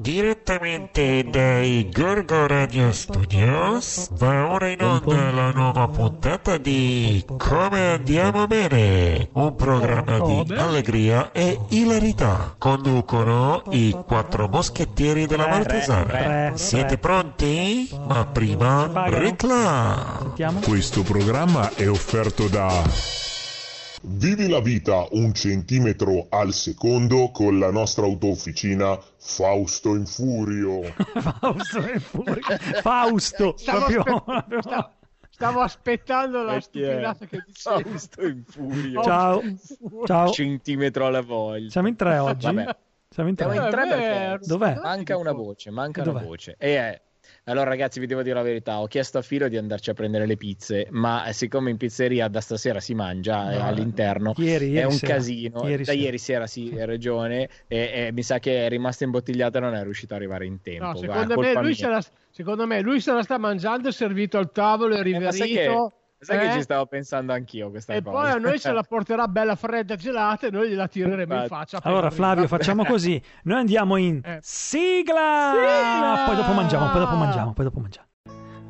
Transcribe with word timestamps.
Direttamente 0.00 1.24
dai 1.28 1.90
Gorgo 1.92 2.46
Radio 2.46 2.92
Studios 2.92 4.08
va 4.12 4.48
ora 4.48 4.68
in 4.68 4.80
onda 4.80 5.32
la 5.32 5.50
nuova 5.50 5.88
puntata 5.88 6.56
di 6.56 7.24
Come 7.36 7.94
andiamo 7.94 8.46
bene, 8.46 9.28
un 9.32 9.56
programma 9.56 10.20
di 10.20 10.54
allegria 10.54 11.32
e 11.32 11.58
ilarità. 11.70 12.54
Conducono 12.58 13.64
i 13.70 13.90
quattro 14.06 14.46
moschettieri 14.46 15.26
della 15.26 15.48
Maltesana. 15.48 16.52
Siete 16.54 16.96
pronti? 16.96 17.90
Ma 18.06 18.24
prima 18.24 19.08
reclama. 19.08 20.32
Questo 20.62 21.02
programma 21.02 21.74
è 21.74 21.88
offerto 21.90 22.46
da 22.46 23.27
Vivi 24.02 24.48
la 24.48 24.60
vita 24.60 25.06
un 25.10 25.32
centimetro 25.34 26.26
al 26.30 26.52
secondo 26.52 27.30
con 27.32 27.58
la 27.58 27.70
nostra 27.70 28.04
autofficina 28.04 28.98
Fausto 29.18 29.94
in 29.94 30.06
Furio. 30.06 30.82
Fausto 30.94 31.80
è 31.82 31.98
fuori. 31.98 32.40
Fausto. 32.80 33.54
Stavo, 33.56 33.86
proprio- 33.86 34.22
aspe- 34.24 34.60
stavo- 34.62 34.90
stavo 35.30 35.60
aspettando 35.60 36.42
la 36.42 36.60
stupidata 36.60 37.26
che 37.26 37.42
dicevi. 37.44 37.82
Fausto 37.82 38.26
in 38.26 38.44
furia. 38.44 39.02
Ciao. 39.02 39.42
Ciao. 40.04 40.30
Centimetro 40.30 41.06
alla 41.06 41.22
voglia. 41.22 41.70
Siamo 41.70 41.88
in 41.88 41.96
tre 41.96 42.18
oggi. 42.18 42.46
Vabbè. 42.46 42.76
Siamo 43.10 43.28
in 43.30 43.36
Siamo 43.36 43.52
tre. 43.54 43.64
in 43.64 43.70
tre 43.70 43.86
perché. 43.88 44.46
Dov'è? 44.46 44.74
manca 44.80 45.16
una 45.16 45.32
voce, 45.32 45.70
manca 45.70 46.02
Dov'è? 46.02 46.18
una 46.18 46.26
voce. 46.26 46.54
E 46.58 46.76
è... 46.76 47.02
Allora 47.48 47.70
ragazzi 47.70 47.98
vi 47.98 48.06
devo 48.06 48.22
dire 48.22 48.34
la 48.34 48.42
verità, 48.42 48.78
ho 48.78 48.86
chiesto 48.86 49.16
a 49.16 49.22
Filo 49.22 49.48
di 49.48 49.56
andarci 49.56 49.88
a 49.88 49.94
prendere 49.94 50.26
le 50.26 50.36
pizze, 50.36 50.86
ma 50.90 51.24
eh, 51.24 51.32
siccome 51.32 51.70
in 51.70 51.78
pizzeria 51.78 52.28
da 52.28 52.42
stasera 52.42 52.78
si 52.78 52.92
mangia 52.94 53.50
eh, 53.52 53.56
No, 53.56 53.64
all'interno, 53.64 54.34
Ieri, 54.36 54.66
è 54.66 54.68
ieri 54.76 54.84
un 54.84 54.92
sera. 54.92 55.14
casino, 55.14 55.62
Ieri 55.66 55.84
da 55.84 55.92
sera. 55.92 56.02
ieri 56.04 56.18
sera 56.18 56.46
sì, 56.46 56.70
hai 56.76 56.84
ragione, 56.84 57.48
e, 57.66 57.90
e 58.06 58.12
mi 58.12 58.22
sa 58.22 58.38
che 58.38 58.66
è 58.66 58.68
rimasta 58.68 59.04
imbottigliata 59.04 59.58
e 59.58 59.60
non 59.62 59.74
è 59.74 59.82
riuscita 59.82 60.14
ad 60.14 60.20
arrivare 60.20 60.44
in 60.44 60.60
tempo. 60.60 60.84
No, 60.84 60.96
secondo, 60.96 61.38
me 61.38 61.54
lui 61.54 61.76
la, 61.78 62.04
secondo 62.30 62.66
me 62.66 62.80
lui 62.82 63.00
se 63.00 63.12
la 63.12 63.22
sta 63.22 63.38
mangiando, 63.38 63.88
è 63.88 63.92
servito 63.92 64.36
al 64.36 64.52
tavolo, 64.52 64.94
è 64.96 65.00
Eh, 65.06 65.18
ma 65.18 65.32
sai 66.20 66.36
sai 66.36 66.46
che 66.46 66.52
eh? 66.52 66.56
ci 66.56 66.62
stavo 66.62 66.86
pensando 66.86 67.32
anch'io 67.32 67.70
questa 67.70 67.94
E 67.94 68.02
cosa. 68.02 68.16
poi 68.16 68.30
a 68.30 68.36
noi 68.36 68.58
ce 68.58 68.72
la 68.72 68.82
porterà 68.88 69.28
bella 69.28 69.54
fredda 69.54 69.94
gelata 69.96 70.46
e 70.48 70.50
noi 70.50 70.68
gliela 70.70 70.88
tireremo 70.88 71.34
in 71.34 71.42
Infatti. 71.42 71.48
faccia. 71.48 71.80
Allora. 71.82 72.10
Flavio, 72.10 72.46
facciamo 72.48 72.84
così. 72.84 73.20
Noi 73.44 73.58
andiamo 73.58 73.96
in 73.96 74.20
Eh. 74.24 74.38
sigla! 74.42 75.52
Sigla! 75.54 76.24
Poi 76.26 76.36
dopo 76.36 76.52
mangiamo, 76.52 76.90
poi 76.90 77.00
dopo 77.00 77.14
mangiamo, 77.14 77.52
poi 77.52 77.64
dopo 77.64 77.80
mangiamo. 77.80 78.06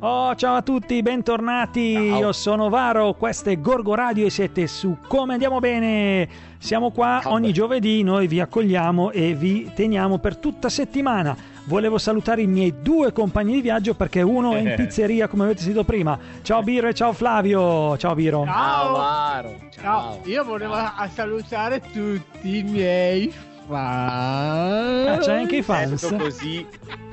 Oh, 0.01 0.33
ciao 0.35 0.55
a 0.55 0.61
tutti, 0.61 1.01
bentornati. 1.01 1.93
Ciao. 1.93 2.17
Io 2.19 2.31
sono 2.31 2.69
Varo, 2.69 3.13
questo 3.15 3.49
è 3.49 3.59
Gorgo 3.59 3.95
Radio 3.95 4.25
e 4.27 4.29
siete 4.29 4.65
su 4.65 4.95
Come 5.07 5.33
Andiamo 5.33 5.59
Bene. 5.59 6.27
Siamo 6.57 6.91
qua 6.91 7.19
Ciao. 7.21 7.33
ogni 7.33 7.51
giovedì, 7.51 8.01
noi 8.03 8.27
vi 8.27 8.39
accogliamo 8.39 9.11
e 9.11 9.33
vi 9.33 9.69
teniamo 9.73 10.19
per 10.19 10.37
tutta 10.37 10.69
settimana. 10.69 11.35
Volevo 11.69 11.99
salutare 11.99 12.41
i 12.41 12.47
miei 12.47 12.73
due 12.81 13.13
compagni 13.13 13.53
di 13.53 13.61
viaggio 13.61 13.93
perché 13.93 14.23
uno 14.23 14.55
è 14.55 14.59
in 14.59 14.73
pizzeria, 14.75 15.27
come 15.27 15.43
avete 15.43 15.59
sentito 15.61 15.83
prima. 15.83 16.17
Ciao 16.41 16.63
Biro 16.63 16.87
e 16.87 16.95
ciao 16.95 17.13
Flavio. 17.13 17.95
Ciao 17.97 18.15
Biro. 18.15 18.43
Ciao. 18.43 18.53
Ciao, 18.55 18.91
Varo. 18.97 19.55
Ciao. 19.69 19.81
Ciao, 19.83 20.19
io 20.23 20.43
volevo 20.43 20.73
a 20.73 21.07
salutare 21.13 21.79
tutti 21.79 22.57
i 22.57 22.63
miei 22.63 23.31
fan. 23.67 24.07
Ah, 24.09 25.17
c'è 25.19 25.33
anche 25.37 25.57
i 25.57 25.61
fans. 25.61 26.09
Detto 26.09 26.23
così, 26.23 26.65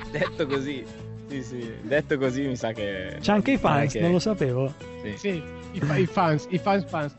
detto 0.09 0.47
così, 0.47 0.83
sì, 1.29 1.43
sì, 1.43 1.71
detto 1.83 2.17
così 2.17 2.47
mi 2.47 2.55
sa 2.55 2.71
che. 2.71 3.17
C'è 3.21 3.31
anche 3.33 3.51
i 3.51 3.57
fans, 3.57 3.91
che- 3.93 4.01
non 4.01 4.11
lo 4.13 4.19
sapevo. 4.19 4.73
sì. 5.03 5.13
Sì, 5.17 5.43
i, 5.73 5.81
i 6.01 6.05
fans, 6.07 6.47
i 6.49 6.57
fans 6.57 6.83
fans. 6.89 7.13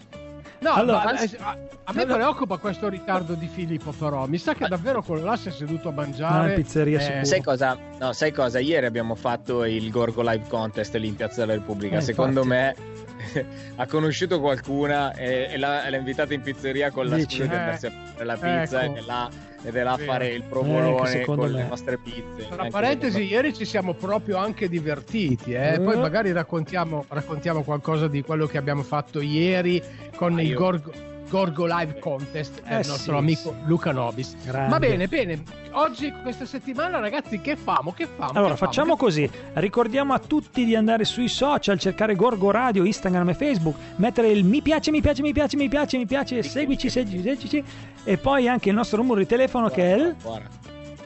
No, 0.61 0.73
Allora- 0.73 1.05
ma, 1.05 1.19
eh, 1.20 1.31
a, 1.39 1.56
a 1.84 1.92
me 1.92 2.05
preoccupa 2.05 2.56
questo 2.56 2.89
ritardo 2.89 3.34
di 3.34 3.47
Filippo, 3.47 3.92
però. 3.92 4.27
Mi 4.27 4.39
sa 4.39 4.55
che 4.55 4.67
davvero 4.67 5.03
quello 5.03 5.25
là 5.25 5.37
si 5.37 5.48
è 5.48 5.50
seduto 5.53 5.91
a 5.91 5.92
mangiare. 5.92 6.53
Ah, 6.53 6.55
pizzeria 6.56 6.98
Eh, 6.98 7.03
sicuro. 7.03 7.25
Sai 7.25 7.42
cosa? 7.42 7.78
No, 7.98 8.12
sai 8.12 8.33
cosa? 8.33 8.59
Ieri 8.59 8.87
abbiamo 8.87 9.15
fatto 9.15 9.65
il 9.65 9.89
Gorgo 9.91 10.23
Live 10.23 10.47
Contest 10.48 10.95
lì 10.97 11.06
in 11.06 11.15
Piazza 11.17 11.41
della 11.42 11.55
Repubblica. 11.55 11.98
Eh, 11.98 12.00
Secondo 12.00 12.42
infatti. 12.42 12.81
me 12.81 13.18
ha 13.77 13.87
conosciuto 13.87 14.41
qualcuna 14.41 15.12
e, 15.15 15.49
e 15.53 15.59
l'ha, 15.59 15.89
l'ha 15.89 15.97
invitata 15.97 16.34
in 16.34 16.41
pizzeria 16.43 16.91
con 16.91 17.06
la 17.06 17.17
Dici? 17.17 17.37
scusa 17.43 17.49
di 17.49 17.55
Eh, 17.55 17.59
andarsi 17.59 17.87
a 17.87 17.93
fare 18.12 18.25
la 18.25 18.34
pizza 18.34 18.83
ecco. 18.84 18.93
ed 18.97 19.03
è 19.03 19.06
là, 19.06 19.31
ed 19.65 19.77
è 19.77 19.83
là 19.83 19.93
a 19.93 19.99
fare 19.99 20.29
il 20.29 20.43
Eh, 20.43 20.49
provolone 20.49 21.06
secondo 21.09 21.43
con 21.43 21.51
me- 21.53 21.62
le 21.62 21.69
nostre 21.69 21.99
pizze. 21.99 22.47
Tra 22.49 22.67
parentesi, 22.71 23.23
ieri 23.25 23.53
ci 23.55 23.65
siamo 23.65 23.95
proprio 23.95 24.37
anche 24.37 24.69
divertiti. 24.69 25.53
Eh? 25.53 25.81
Poi 25.83 25.95
Eh. 25.95 25.99
magari 25.99 26.33
raccontiamo, 26.33 27.05
raccontiamo 27.09 27.62
qualcosa 27.62 28.07
di 28.09 28.23
quello 28.23 28.47
che 28.47 28.59
abbiamo 28.59 28.83
fatto 28.83 29.21
ieri 29.21 29.83
con 30.17 30.37
Ah, 30.37 30.43
il 30.43 30.49
io- 30.49 30.59
Gorgo, 30.59 30.93
Gorgo 31.28 31.66
Live 31.66 31.99
Contest 31.99 32.62
del 32.62 32.72
Eh, 32.72 32.87
nostro 32.87 33.12
sì, 33.12 33.19
amico 33.19 33.41
sì. 33.50 33.66
Luca 33.66 33.93
Nobis. 33.93 34.34
Grande. 34.44 34.69
Va 34.71 34.78
bene, 34.78 35.09
bene. 35.09 35.43
Oggi, 35.72 36.12
questa 36.22 36.47
settimana, 36.47 36.99
ragazzi, 36.99 37.41
che 37.41 37.56
famo? 37.56 37.93
Che 37.93 38.06
famo? 38.06 38.31
Allora, 38.33 38.53
Che 38.53 38.56
famo? 38.59 38.71
facciamo 38.71 38.94
Che- 38.94 39.00
così. 39.05 39.31
Ricordiamo 39.55 40.15
a 40.15 40.19
tutti 40.19 40.65
di 40.65 40.75
andare 40.75 41.05
sui 41.05 41.28
social, 41.28 41.78
cercare 41.78 42.15
Gorgo 42.15 42.50
Radio, 42.50 42.84
Instagram 42.84 43.28
e 43.31 43.34
Facebook, 43.34 43.77
mettere 43.97 44.28
il 44.31 44.44
mi 44.44 44.62
piace, 44.62 44.91
mi 44.91 45.00
piace, 45.00 45.22
mi 45.22 45.33
piace, 45.33 45.56
mi 45.56 45.69
piace, 45.69 45.99
mi 45.99 46.06
piace, 46.06 46.43
seguici, 46.43 46.89
seguici, 46.89 47.22
seguici 47.22 47.65
e 48.05 48.16
poi 48.16 48.49
anche 48.49 48.71
il 48.71 48.75
nostro 48.75 48.97
numero 49.03 49.19
di 49.21 49.27
telefono 49.27 49.69
che 49.69 49.93
è 49.93 49.97
il 49.97 50.16
Guarda. 50.22 50.49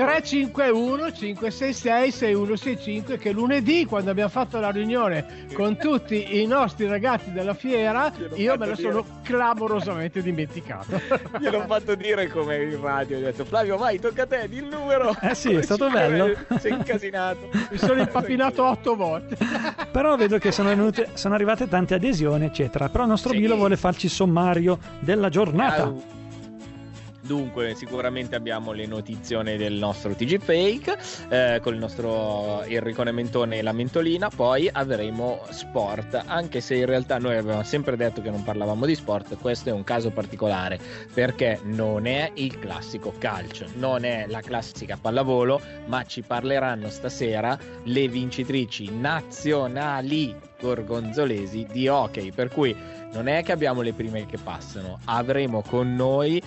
351 0.05 1.13
566 1.13 2.11
6165 2.11 3.19
che 3.19 3.33
lunedì 3.33 3.85
quando 3.85 4.11
abbiamo 4.11 4.31
fatto 4.31 4.59
la 4.59 4.71
riunione 4.71 5.47
con 5.53 5.77
tutti 5.77 6.41
i 6.41 6.47
nostri 6.47 6.87
ragazzi 6.87 7.33
della 7.33 7.55
fiera 7.55 8.13
io 8.35 8.57
me 8.57 8.67
lo 8.67 8.75
sono 8.75 9.05
clamorosamente 9.23 10.23
dimenticato 10.23 11.01
Gliel'ho 11.39 11.65
fatto 11.67 11.95
dire 11.95 12.29
come 12.29 12.63
in 12.63 12.81
radio. 12.81 13.19
Ho 13.19 13.21
detto 13.21 13.45
Flavio, 13.45 13.77
vai, 13.77 13.99
tocca 13.99 14.23
a 14.23 14.27
te, 14.27 14.49
di 14.49 14.57
il 14.57 14.65
numero. 14.65 15.15
Eh 15.21 15.35
sì, 15.35 15.53
è 15.55 15.63
stato 15.63 15.89
bello. 15.89 16.35
È 16.49 16.69
incasinato. 16.69 17.49
mi 17.71 17.79
sono 17.79 18.01
impapinato 18.01 18.65
otto 18.65 18.97
volte 18.97 19.37
Però 19.91 20.17
vedo 20.17 20.39
che 20.39 20.53
sono, 20.53 20.69
venute, 20.69 21.11
sono 21.15 21.35
arrivate 21.35 21.69
tante 21.69 21.95
adesioni, 21.95 22.45
eccetera. 22.47 22.89
Però 22.89 23.05
il 23.05 23.11
nostro 23.11 23.31
Sì. 23.31 23.39
Bilo 23.39 23.57
vuole 23.57 23.77
farci 23.77 24.07
il 24.07 24.13
sommario 24.13 24.79
della 25.01 25.29
giornata. 25.29 25.83
Au. 25.85 26.12
Dunque, 27.33 27.75
sicuramente 27.75 28.37
abbiamo 28.37 28.73
le 28.73 28.85
notizione 28.85 29.57
del 29.57 29.73
nostro 29.73 30.15
TG 30.15 30.39
Fake 30.39 30.99
eh, 31.31 31.61
con 31.63 31.73
il 31.73 31.81
nostro 31.81 32.63
Enricone 32.65 33.11
Mentone 33.11 33.57
e 33.57 33.63
la 33.63 33.73
Mentolina. 33.73 34.29
Poi 34.29 34.69
avremo 34.71 35.41
sport, 35.49 36.25
anche 36.27 36.61
se 36.61 36.75
in 36.75 36.85
realtà 36.85 37.17
noi 37.17 37.39
avevamo 37.39 37.63
sempre 37.63 37.97
detto 37.97 38.21
che 38.21 38.29
non 38.29 38.43
parlavamo 38.43 38.85
di 38.85 38.95
sport. 38.95 39.39
Questo 39.39 39.71
è 39.71 39.73
un 39.73 39.83
caso 39.83 40.11
particolare 40.11 40.79
perché 41.15 41.59
non 41.63 42.05
è 42.05 42.31
il 42.35 42.59
classico 42.59 43.15
calcio, 43.17 43.65
non 43.77 44.05
è 44.05 44.27
la 44.29 44.43
classica 44.43 44.99
pallavolo, 45.01 45.59
ma 45.87 46.05
ci 46.05 46.21
parleranno 46.21 46.91
stasera 46.91 47.59
le 47.85 48.09
vincitrici 48.09 48.91
nazionali 48.95 50.51
gorgonzolesi 50.61 51.67
di 51.73 51.89
hockey. 51.89 52.31
Per 52.31 52.49
cui 52.49 52.77
non 53.13 53.27
è 53.27 53.43
che 53.43 53.53
abbiamo 53.53 53.83
le 53.83 53.93
prime 53.93 54.27
che 54.27 54.39
passano, 54.39 54.99
avremo 55.07 55.63
con 55.63 55.95
noi 55.95 56.43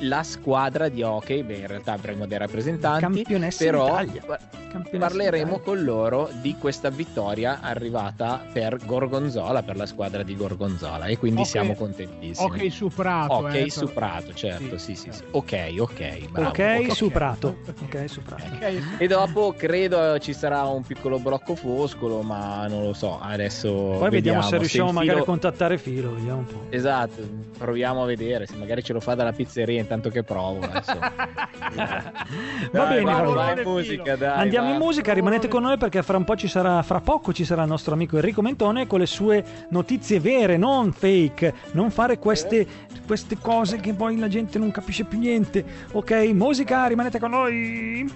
la 0.00 0.22
squadra 0.22 0.88
di 0.88 1.02
hockey, 1.02 1.42
beh 1.42 1.54
in 1.56 1.66
realtà 1.66 1.92
avremo 1.92 2.26
dei 2.26 2.38
rappresentanti, 2.38 3.00
Campionessa 3.22 3.64
però 3.64 3.94
Campionessa 3.96 4.98
parleremo 4.98 5.44
d'Italia. 5.56 5.64
con 5.64 5.84
loro 5.84 6.28
di 6.42 6.54
questa 6.58 6.90
vittoria 6.90 7.60
arrivata 7.62 8.44
per 8.52 8.76
Gorgonzola, 8.84 9.62
per 9.62 9.76
la 9.76 9.86
squadra 9.86 10.22
di 10.22 10.36
Gorgonzola 10.36 11.06
e 11.06 11.16
quindi 11.16 11.40
Ok. 11.42 11.46
siamo 11.46 11.74
contentissimi. 11.74 12.46
ok 12.46 12.70
su 12.70 12.88
Prato 12.88 13.32
Ok, 13.34 13.54
eh, 13.54 13.70
su 13.70 13.90
Prato, 13.92 14.34
certo, 14.34 14.76
sì, 14.76 14.94
Sì. 14.94 15.10
sì, 15.10 15.16
sì. 15.18 15.22
Ok, 15.30 15.74
ok, 15.78 16.28
bravo. 16.30 16.48
Ok, 16.50 16.76
ok. 16.88 16.92
su 16.94 17.10
Prato. 17.10 17.56
Ok, 17.82 18.04
su 18.08 18.22
Prato. 18.22 18.42
Ok. 18.52 18.82
E 18.98 19.06
dopo 19.06 19.54
credo 19.56 20.18
ci 20.18 20.34
sarà 20.34 20.64
un 20.64 20.82
piccolo 20.82 21.18
blocco 21.18 21.54
foscolo, 21.54 22.20
ma 22.22 22.66
non 22.66 22.82
lo 22.84 22.92
so, 22.92 23.18
adesso 23.20 23.70
Poi 23.98 24.10
vediamo, 24.10 24.42
se 24.42 24.54
il 24.54 24.60
riusciamo 24.60 24.88
filo- 24.88 25.00
magari 25.00 25.20
a 25.20 25.24
contattare 25.24 25.78
Filo. 25.78 26.12
Vediamo 26.14 26.38
un 26.40 26.44
po'. 26.46 26.66
Esatto, 26.68 27.22
proviamo 27.56 28.02
a 28.02 28.06
vedere 28.06 28.46
se 28.46 28.56
magari 28.56 28.82
ce 28.82 28.92
lo 28.92 29.00
fa 29.00 29.14
dalla 29.14 29.32
pizzeria 29.32 29.80
intanto 29.86 30.10
che 30.10 30.22
provo. 30.24 30.60
adesso. 30.62 30.98
Va 30.98 32.84
Dai, 32.84 32.88
bene, 32.98 33.02
vai, 33.04 33.24
va 33.24 33.32
vai 33.32 33.48
bene. 33.54 33.62
in 33.62 33.68
musica, 33.68 34.16
dai. 34.16 34.38
Andiamo 34.40 34.68
va. 34.68 34.72
in 34.74 34.78
musica, 34.80 35.12
rimanete 35.12 35.46
con 35.48 35.62
noi 35.62 35.76
perché 35.78 36.02
fra 36.02 36.16
un 36.16 36.24
po' 36.24 36.36
ci 36.36 36.48
sarà, 36.48 36.82
fra 36.82 37.00
poco 37.00 37.32
ci 37.32 37.44
sarà 37.44 37.62
il 37.62 37.68
nostro 37.68 37.94
amico 37.94 38.16
Enrico 38.16 38.42
Mentone 38.42 38.86
con 38.86 38.98
le 38.98 39.06
sue 39.06 39.44
notizie 39.70 40.18
vere, 40.20 40.56
non 40.56 40.92
fake. 40.92 41.54
Non 41.72 41.90
fare 41.90 42.18
queste, 42.18 42.66
queste 43.06 43.38
cose 43.40 43.78
che 43.78 43.92
poi 43.94 44.18
la 44.18 44.28
gente 44.28 44.58
non 44.58 44.70
capisce 44.72 45.04
più 45.04 45.18
niente. 45.18 45.64
Ok, 45.92 46.10
musica, 46.32 46.86
rimanete 46.86 47.18
con 47.20 47.30
noi. 47.30 48.12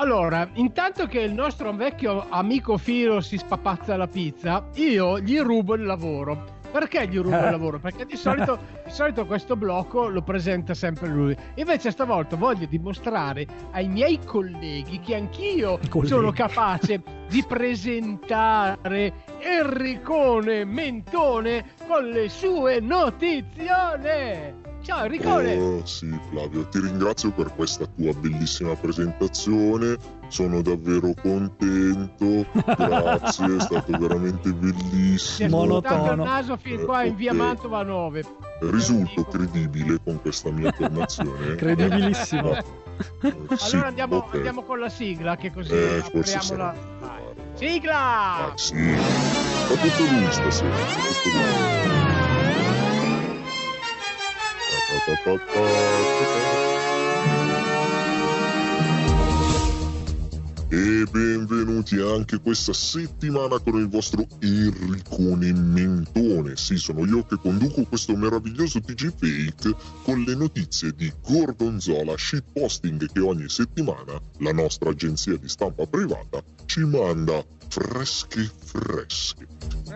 Allora, 0.00 0.48
intanto 0.54 1.06
che 1.06 1.20
il 1.20 1.32
nostro 1.32 1.72
vecchio 1.72 2.26
amico 2.28 2.76
Filo 2.78 3.20
si 3.20 3.36
spapazza 3.36 3.96
la 3.96 4.06
pizza, 4.06 4.68
io 4.74 5.18
gli 5.18 5.40
rubo 5.40 5.74
il 5.74 5.82
lavoro. 5.82 6.57
Perché 6.70 7.06
gli 7.08 7.16
rubo 7.18 7.36
il 7.36 7.50
lavoro? 7.50 7.78
Perché 7.78 8.04
di 8.04 8.16
solito, 8.16 8.58
di 8.84 8.90
solito 8.90 9.24
questo 9.26 9.56
blocco 9.56 10.08
lo 10.08 10.22
presenta 10.22 10.74
sempre 10.74 11.08
lui. 11.08 11.36
Invece 11.54 11.90
stavolta 11.90 12.36
voglio 12.36 12.66
dimostrare 12.66 13.46
ai 13.72 13.88
miei 13.88 14.18
colleghi 14.24 15.00
che 15.00 15.14
anch'io 15.14 15.78
Colleghi. 15.88 16.08
sono 16.12 16.30
capace 16.32 17.02
di 17.28 17.44
presentare 17.46 19.12
Enricone 19.40 20.64
Mentone 20.64 21.64
con 21.86 22.04
le 22.08 22.28
sue 22.28 22.80
notizione. 22.80 24.67
Ciao 24.82 25.04
Enricone! 25.04 25.54
Oh, 25.56 25.84
sì, 25.84 26.08
Flavio, 26.30 26.66
ti 26.68 26.80
ringrazio 26.80 27.30
per 27.32 27.52
questa 27.54 27.84
tua 27.86 28.12
bellissima 28.14 28.74
presentazione. 28.74 29.96
Sono 30.28 30.62
davvero 30.62 31.12
contento. 31.20 32.46
Grazie, 32.64 33.56
è 33.56 33.60
stato 33.60 33.98
veramente 33.98 34.52
bellissimo. 34.52 35.58
Monotono. 35.58 36.12
il 36.12 36.18
naso 36.18 36.56
fin 36.56 36.84
qua 36.84 37.04
in 37.04 37.16
via 37.16 37.32
Eh, 37.32 37.34
ok. 37.34 37.40
Mantova 37.40 37.82
9. 37.82 38.24
Risulto 38.60 39.24
credibile 39.24 39.98
con 40.02 40.20
questa 40.20 40.50
mia 40.50 40.70
affermazione. 40.70 41.54
Credibilissimo. 41.56 42.54
Eh, 42.56 42.64
sì, 43.56 43.74
Allora 43.74 43.88
andiamo, 43.88 44.16
ok. 44.16 44.34
andiamo 44.34 44.62
con 44.62 44.78
la 44.80 44.88
sigla 44.88 45.36
che 45.36 45.52
così 45.52 45.72
Eh, 45.72 46.02
forse 46.10 46.36
apriamo 46.36 46.62
la... 46.62 46.74
Sigla! 47.54 48.52
Ah, 48.52 48.52
sì. 48.56 48.74
Fa 48.94 49.74
tutto 49.74 50.02
lui 50.12 50.32
stasera. 50.32 50.74
Fa 50.74 51.00
tutto 51.00 51.36
lui. 51.36 52.87
E 60.70 61.04
benvenuti 61.10 61.98
anche 61.98 62.38
questa 62.40 62.72
settimana 62.72 63.58
con 63.58 63.78
il 63.78 63.86
vostro 63.86 64.26
Enricone 64.38 65.52
Mentone. 65.52 66.56
Sì, 66.56 66.78
sono 66.78 67.04
io 67.04 67.22
che 67.26 67.36
conduco 67.36 67.84
questo 67.84 68.16
meraviglioso 68.16 68.80
TG 68.80 69.12
Fake 69.14 69.76
con 70.04 70.22
le 70.22 70.34
notizie 70.34 70.94
di 70.94 71.12
Gorgonzola 71.22 72.16
Shitposting 72.16 73.12
che 73.12 73.20
ogni 73.20 73.50
settimana 73.50 74.18
la 74.38 74.52
nostra 74.52 74.88
agenzia 74.88 75.36
di 75.36 75.50
stampa 75.50 75.86
privata 75.86 76.42
ci 76.64 76.80
manda 76.80 77.44
fresche 77.68 78.50
fresche. 78.64 79.46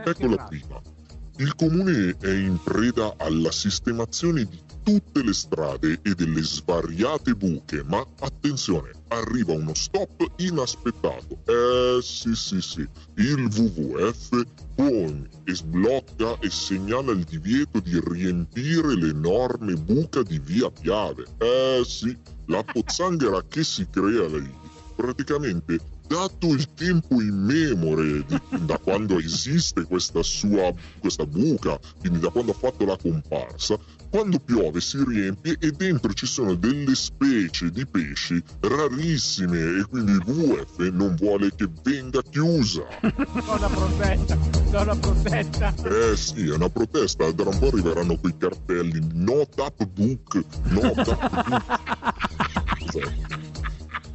Eccola 0.04 0.34
bravo. 0.34 0.48
prima. 0.48 0.91
Il 1.38 1.54
comune 1.54 2.14
è 2.20 2.30
in 2.30 2.58
preda 2.62 3.14
alla 3.16 3.50
sistemazione 3.50 4.44
di 4.44 4.60
tutte 4.82 5.22
le 5.22 5.32
strade 5.32 5.98
e 6.02 6.14
delle 6.14 6.42
svariate 6.42 7.34
buche, 7.34 7.82
ma 7.84 8.04
attenzione, 8.20 8.90
arriva 9.08 9.52
uno 9.52 9.74
stop 9.74 10.32
inaspettato. 10.36 11.38
Eh 11.46 12.02
sì 12.02 12.34
sì 12.34 12.60
sì, 12.60 12.86
il 13.16 13.44
WWF 13.44 14.44
pone 14.74 15.28
e 15.44 15.54
sblocca 15.54 16.38
e 16.40 16.50
segnala 16.50 17.12
il 17.12 17.24
divieto 17.24 17.80
di 17.80 17.98
riempire 18.04 18.94
l'enorme 18.94 19.74
buca 19.74 20.22
di 20.22 20.38
via 20.38 20.70
Piave. 20.70 21.24
Eh 21.38 21.82
sì, 21.84 22.16
la 22.46 22.62
pozzanghera 22.62 23.42
che 23.48 23.64
si 23.64 23.86
crea 23.90 24.26
lì 24.26 24.60
praticamente 24.94 25.78
dato 26.12 26.48
il 26.48 26.74
tempo 26.74 27.22
immemore 27.22 28.22
di- 28.26 28.38
da 28.66 28.76
quando 28.76 29.18
esiste 29.18 29.84
questa 29.84 30.22
sua 30.22 30.70
questa 30.98 31.24
buca, 31.24 31.80
quindi 32.00 32.18
da 32.18 32.28
quando 32.28 32.50
ha 32.50 32.54
fatto 32.54 32.84
la 32.84 32.98
comparsa, 32.98 33.78
quando 34.10 34.38
piove 34.38 34.82
si 34.82 35.02
riempie 35.02 35.56
e 35.58 35.70
dentro 35.70 36.12
ci 36.12 36.26
sono 36.26 36.54
delle 36.54 36.94
specie 36.94 37.70
di 37.70 37.86
pesci 37.86 38.42
rarissime 38.60 39.78
e 39.78 39.84
quindi 39.88 40.12
il 40.12 40.22
WWF 40.26 40.90
non 40.90 41.14
vuole 41.14 41.50
che 41.54 41.66
venga 41.82 42.20
chiusa. 42.28 42.82
Zona 43.46 43.68
protetta, 43.68 44.38
zona 44.70 44.94
protetta. 44.94 45.74
Eh 45.84 46.14
sì, 46.14 46.46
è 46.46 46.52
una 46.52 46.68
protesta, 46.68 47.32
tra 47.32 47.48
un 47.48 47.58
po' 47.58 47.68
arriveranno 47.68 48.18
quei 48.18 48.36
cartelli 48.36 49.00
no 49.14 49.48
tap 49.48 49.82
book, 49.86 50.44
no 50.64 50.92
tap 50.92 51.48
book. 51.48 53.12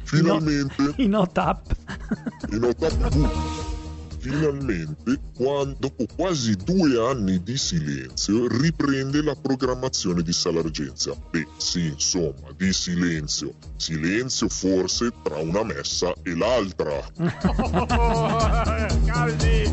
Finalmente 0.04 0.94
I 0.96 1.06
no 1.06 1.26
tap. 1.26 1.76
In 2.50 2.64
Otaku. 2.64 3.56
Finalmente, 4.20 5.18
quan- 5.34 5.76
dopo 5.78 6.04
quasi 6.16 6.56
due 6.56 6.98
anni 7.00 7.40
di 7.42 7.56
silenzio, 7.56 8.48
riprende 8.48 9.22
la 9.22 9.36
programmazione 9.36 10.22
di 10.22 10.32
Salargenza. 10.32 11.14
Beh, 11.30 11.46
sì, 11.56 11.86
insomma, 11.86 12.50
di 12.56 12.72
silenzio. 12.72 13.54
Silenzio 13.76 14.48
forse 14.48 15.12
tra 15.22 15.36
una 15.38 15.62
messa 15.62 16.12
e 16.24 16.34
l'altra. 16.34 17.00
Caldi! 19.06 19.72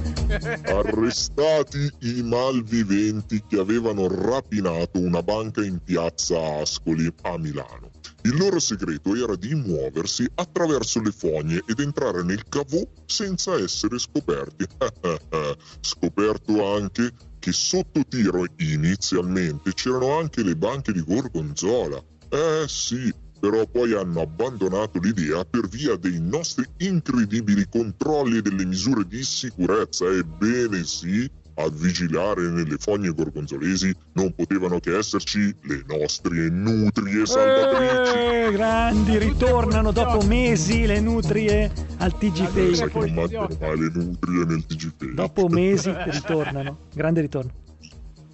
Arrestati 0.63 1.91
i 2.01 2.21
malviventi 2.21 3.43
che 3.47 3.59
avevano 3.59 4.07
rapinato 4.07 4.99
una 4.99 5.23
banca 5.23 5.63
in 5.63 5.79
piazza 5.83 6.59
Ascoli 6.59 7.11
a 7.23 7.37
Milano. 7.37 7.89
Il 8.25 8.37
loro 8.37 8.59
segreto 8.59 9.15
era 9.15 9.35
di 9.35 9.53
muoversi 9.53 10.27
attraverso 10.33 10.99
le 10.99 11.11
fogne 11.11 11.61
ed 11.67 11.79
entrare 11.79 12.23
nel 12.23 12.43
cavò 12.49 12.81
senza 13.05 13.53
essere 13.53 13.99
scoperti. 13.99 14.65
Scoperto 15.79 16.73
anche 16.73 17.11
che 17.37 17.51
sotto 17.51 18.01
tiro 18.09 18.43
inizialmente 18.57 19.73
c'erano 19.73 20.17
anche 20.17 20.41
le 20.41 20.55
banche 20.55 20.91
di 20.91 21.03
Gorgonzola. 21.03 22.03
Eh 22.29 22.65
sì, 22.67 23.13
però 23.39 23.67
poi 23.67 23.93
hanno 23.93 24.21
abbandonato 24.21 24.97
l'idea 24.97 25.45
per 25.45 25.67
via 25.67 25.95
dei 25.95 26.19
nostri 26.19 26.67
incredibili 26.77 27.67
controlli 27.69 28.37
e 28.37 28.41
delle 28.41 28.65
misure 28.65 29.05
di 29.05 29.23
sicurezza. 29.23 30.09
Ebbene 30.09 30.83
sì, 30.83 31.29
a 31.55 31.69
vigilare 31.69 32.49
nelle 32.49 32.77
fogne 32.77 33.09
gorgonzolesi 33.11 33.93
non 34.13 34.33
potevano 34.33 34.79
che 34.79 34.97
esserci 34.97 35.55
le 35.63 35.83
nostre 35.87 36.49
nutrie 36.49 37.25
salvatrici. 37.25 38.17
Eh, 38.17 38.51
grandi, 38.51 39.17
ritornano 39.17 39.91
dopo 39.91 40.25
mesi 40.25 40.85
le 40.85 40.99
nutrie 40.99 41.71
al 41.97 42.17
TG 42.17 42.47
Fake. 42.47 42.89
che 42.89 42.99
non 42.99 43.13
mangiano 43.13 43.57
mai 43.59 43.79
le 43.79 43.91
nutrie 43.93 44.45
nel 44.45 44.65
TG 44.65 44.93
Fake. 44.97 45.13
Dopo 45.13 45.47
mesi 45.47 45.93
ritornano. 46.07 46.77
Grande 46.93 47.21
ritorno. 47.21 47.51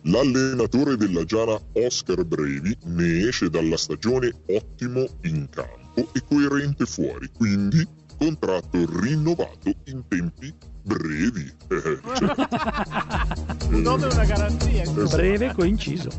L'allenatore 0.06 0.98
della 0.98 1.24
Giana 1.26 1.60
Oscar 1.74 2.26
Brevi 2.26 2.76
ne 2.86 3.28
esce 3.28 3.52
dalla 3.52 3.78
stagione 3.78 4.34
ottimo 4.48 5.06
in 5.24 5.48
campo 5.48 6.10
e 6.12 6.24
coerente 6.28 6.86
fuori, 6.88 7.30
quindi 7.32 7.88
contratto 8.22 8.78
rinnovato 9.02 9.74
in 9.86 10.04
tempi 10.08 10.54
brevi. 10.84 11.52
Eh, 11.70 12.00
cioè, 12.14 12.36
Un 13.74 13.82
nome 13.82 14.08
è 14.08 14.14
una 14.14 14.26
garanzia. 14.26 14.84
insomma. 14.84 15.08
Breve 15.08 15.54
coinciso. 15.56 16.10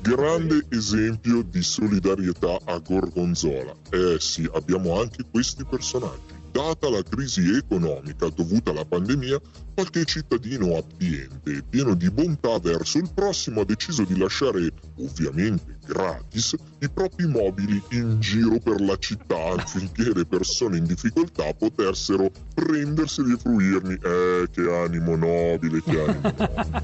Grande 0.00 0.66
esempio 0.68 1.42
di 1.42 1.62
solidarietà 1.62 2.58
a 2.66 2.78
Gorgonzola. 2.78 3.74
Eh 3.90 4.18
sì, 4.20 4.48
abbiamo 4.54 5.00
anche 5.00 5.24
questi 5.28 5.64
personaggi. 5.64 6.33
Data 6.54 6.88
la 6.88 7.02
crisi 7.02 7.50
economica 7.56 8.28
dovuta 8.28 8.70
alla 8.70 8.84
pandemia, 8.84 9.40
qualche 9.74 10.04
cittadino 10.04 10.76
abbiente 10.76 11.50
e 11.50 11.62
pieno 11.68 11.94
di 11.94 12.08
bontà 12.12 12.60
verso 12.60 12.98
il 12.98 13.10
prossimo 13.12 13.62
ha 13.62 13.64
deciso 13.64 14.04
di 14.04 14.16
lasciare, 14.16 14.70
ovviamente 15.00 15.76
gratis, 15.84 16.54
i 16.78 16.88
propri 16.88 17.26
mobili 17.26 17.82
in 17.90 18.20
giro 18.20 18.60
per 18.60 18.80
la 18.80 18.96
città 18.98 19.54
affinché 19.56 20.12
le 20.14 20.26
persone 20.26 20.76
in 20.76 20.84
difficoltà 20.86 21.52
potessero 21.54 22.30
prenderseli 22.54 23.32
e 23.32 23.36
fruirni. 23.36 23.94
Eh, 23.94 24.48
che 24.52 24.60
animo 24.72 25.16
nobile, 25.16 25.82
che 25.82 26.00
animo 26.00 26.32
nobile. 26.38 26.82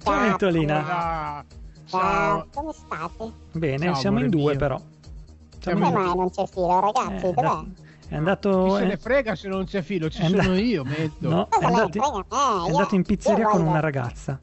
Ciao 0.00 0.40
ciao, 0.70 1.46
ciao, 1.86 2.46
come 2.54 2.72
state? 2.72 3.32
Bene, 3.52 3.84
Ciao, 3.84 3.94
siamo 3.96 4.20
in 4.20 4.30
due 4.30 4.50
mio. 4.52 4.58
però. 4.58 4.80
Come 5.62 5.90
mai 5.90 6.16
non 6.16 6.30
c'è 6.30 6.46
filo 6.46 6.80
ragazzi? 6.80 7.26
Eh, 7.26 7.32
Dov'è? 7.32 7.64
È 8.08 8.16
andato... 8.16 8.64
Chi 8.64 8.70
se 8.70 8.82
eh, 8.82 8.86
ne 8.86 8.96
frega 8.96 9.34
se 9.34 9.48
non 9.48 9.64
c'è 9.64 9.82
filo, 9.82 10.08
ci 10.08 10.26
sono 10.26 10.54
io, 10.54 10.84
metto. 10.84 11.28
No, 11.28 11.48
è 11.48 11.64
andato, 11.64 11.98
è 11.98 12.70
andato 12.70 12.94
in 12.94 13.02
pizzeria 13.02 13.48
con 13.48 13.66
una 13.66 13.80
ragazza. 13.80 14.40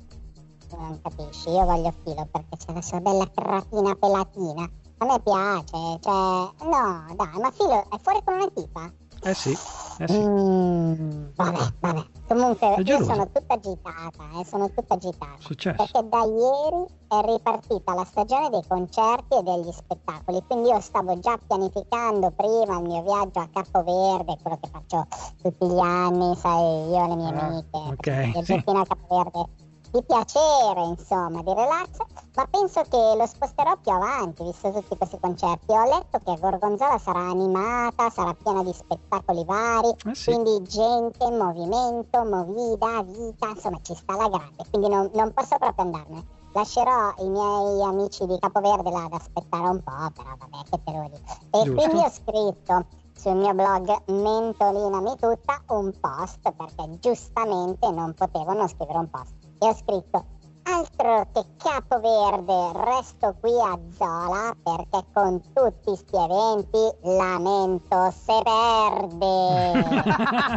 Non 0.77 0.99
capisci, 1.01 1.49
io 1.49 1.63
voglio 1.63 1.93
filo 2.03 2.27
perché 2.29 2.57
c'è 2.57 2.73
la 2.73 2.81
sua 2.81 2.99
bella 2.99 3.29
creatina 3.33 3.95
pelatina. 3.95 4.69
A 4.97 5.05
me 5.05 5.19
piace, 5.21 5.99
cioè... 6.01 6.11
No, 6.11 7.15
dai, 7.15 7.39
ma 7.39 7.51
filo 7.51 7.89
è 7.89 7.97
fuori 8.01 8.19
con 8.23 8.33
una 8.35 8.49
tipa? 8.53 8.93
Eh 9.25 9.33
sì, 9.33 9.57
eh 9.97 10.07
sì. 10.07 10.19
Mm, 10.19 11.29
vabbè, 11.35 11.73
vabbè. 11.79 12.03
Comunque 12.27 12.75
io 12.83 13.03
sono 13.03 13.27
tutta 13.31 13.55
agitata, 13.55 14.23
eh, 14.39 14.45
sono 14.45 14.69
tutta 14.69 14.93
agitata. 14.93 15.37
Successo. 15.39 15.75
Perché 15.77 16.07
da 16.07 16.23
ieri 16.25 16.85
è 17.07 17.31
ripartita 17.33 17.95
la 17.95 18.03
stagione 18.05 18.49
dei 18.51 18.61
concerti 18.67 19.37
e 19.37 19.41
degli 19.41 19.71
spettacoli, 19.71 20.43
quindi 20.47 20.69
io 20.69 20.79
stavo 20.79 21.17
già 21.17 21.39
pianificando 21.47 22.29
prima 22.35 22.77
il 22.77 22.83
mio 22.87 23.01
viaggio 23.01 23.39
a 23.39 23.49
Capoverde, 23.51 24.37
quello 24.43 24.59
che 24.61 24.69
faccio 24.71 25.07
tutti 25.41 25.65
gli 25.73 25.79
anni, 25.79 26.35
sai, 26.35 26.89
io 26.89 27.03
e 27.03 27.07
le 27.07 27.15
mie 27.15 27.33
Ah, 27.33 27.45
amiche, 27.45 28.37
ok, 28.37 28.43
sì. 28.45 28.53
a 28.53 28.85
Capoverde 28.85 29.49
di 29.95 30.03
piacere, 30.03 30.81
insomma, 30.83 31.41
di 31.41 31.53
relax, 31.53 31.97
ma 32.35 32.45
penso 32.51 32.81
che 32.81 32.97
lo 32.97 33.25
sposterò 33.25 33.77
più 33.81 33.93
avanti, 33.93 34.43
visto 34.43 34.69
tutti 34.71 34.97
questi 34.97 35.17
concerti. 35.21 35.71
Ho 35.71 35.85
letto 35.85 36.19
che 36.21 36.37
Gorgonzola 36.37 36.97
sarà 36.97 37.19
animata, 37.19 38.09
sarà 38.09 38.33
piena 38.33 38.61
di 38.61 38.73
spettacoli 38.73 39.45
vari, 39.45 39.95
Eh 40.03 40.15
sì. 40.15 40.33
quindi 40.33 40.61
gente, 40.63 41.31
movimento, 41.31 42.25
movida, 42.25 43.03
vita, 43.03 43.47
insomma 43.49 43.79
ci 43.83 43.95
sta 43.95 44.17
la 44.17 44.27
grande, 44.27 44.65
quindi 44.69 44.89
non, 44.89 45.09
non 45.13 45.31
posso 45.33 45.55
proprio 45.57 45.85
andarmene. 45.85 46.25
Lascerò 46.51 47.13
i 47.19 47.29
miei 47.29 47.81
amici 47.83 48.25
di 48.25 48.37
Capoverde 48.39 48.89
là 48.89 49.03
ad 49.05 49.13
aspettare 49.13 49.67
un 49.67 49.81
po', 49.83 50.11
però 50.13 50.29
vabbè 50.39 50.69
che 50.69 50.81
te 50.83 50.91
lo 50.91 51.09
dico. 51.09 51.57
E 51.57 51.63
Giusto. 51.63 51.73
quindi 51.73 52.03
ho 52.03 52.09
scritto 52.09 52.85
sul 53.13 53.35
mio 53.35 53.53
blog 53.53 54.03
Mentolinami 54.07 55.15
tutta 55.17 55.61
un 55.67 55.91
post 55.99 56.51
perché 56.51 56.99
giustamente 56.99 57.89
non 57.91 58.13
potevo 58.13 58.53
non 58.53 58.67
scrivere 58.69 58.99
un 58.99 59.09
post. 59.09 59.44
E 59.65 59.69
ho 59.69 59.73
scritto 59.73 60.25
altro 60.67 61.27
che 61.31 61.43
capoverde, 61.57 62.71
resto 62.85 63.35
qui 63.39 63.51
a 63.51 63.77
Zola 63.97 64.55
perché 64.63 65.05
con 65.13 65.39
tutti 65.53 65.95
sti 65.95 66.15
eventi 66.15 66.97
lamento 67.03 68.11
se 68.11 68.33
perde. 68.43 69.83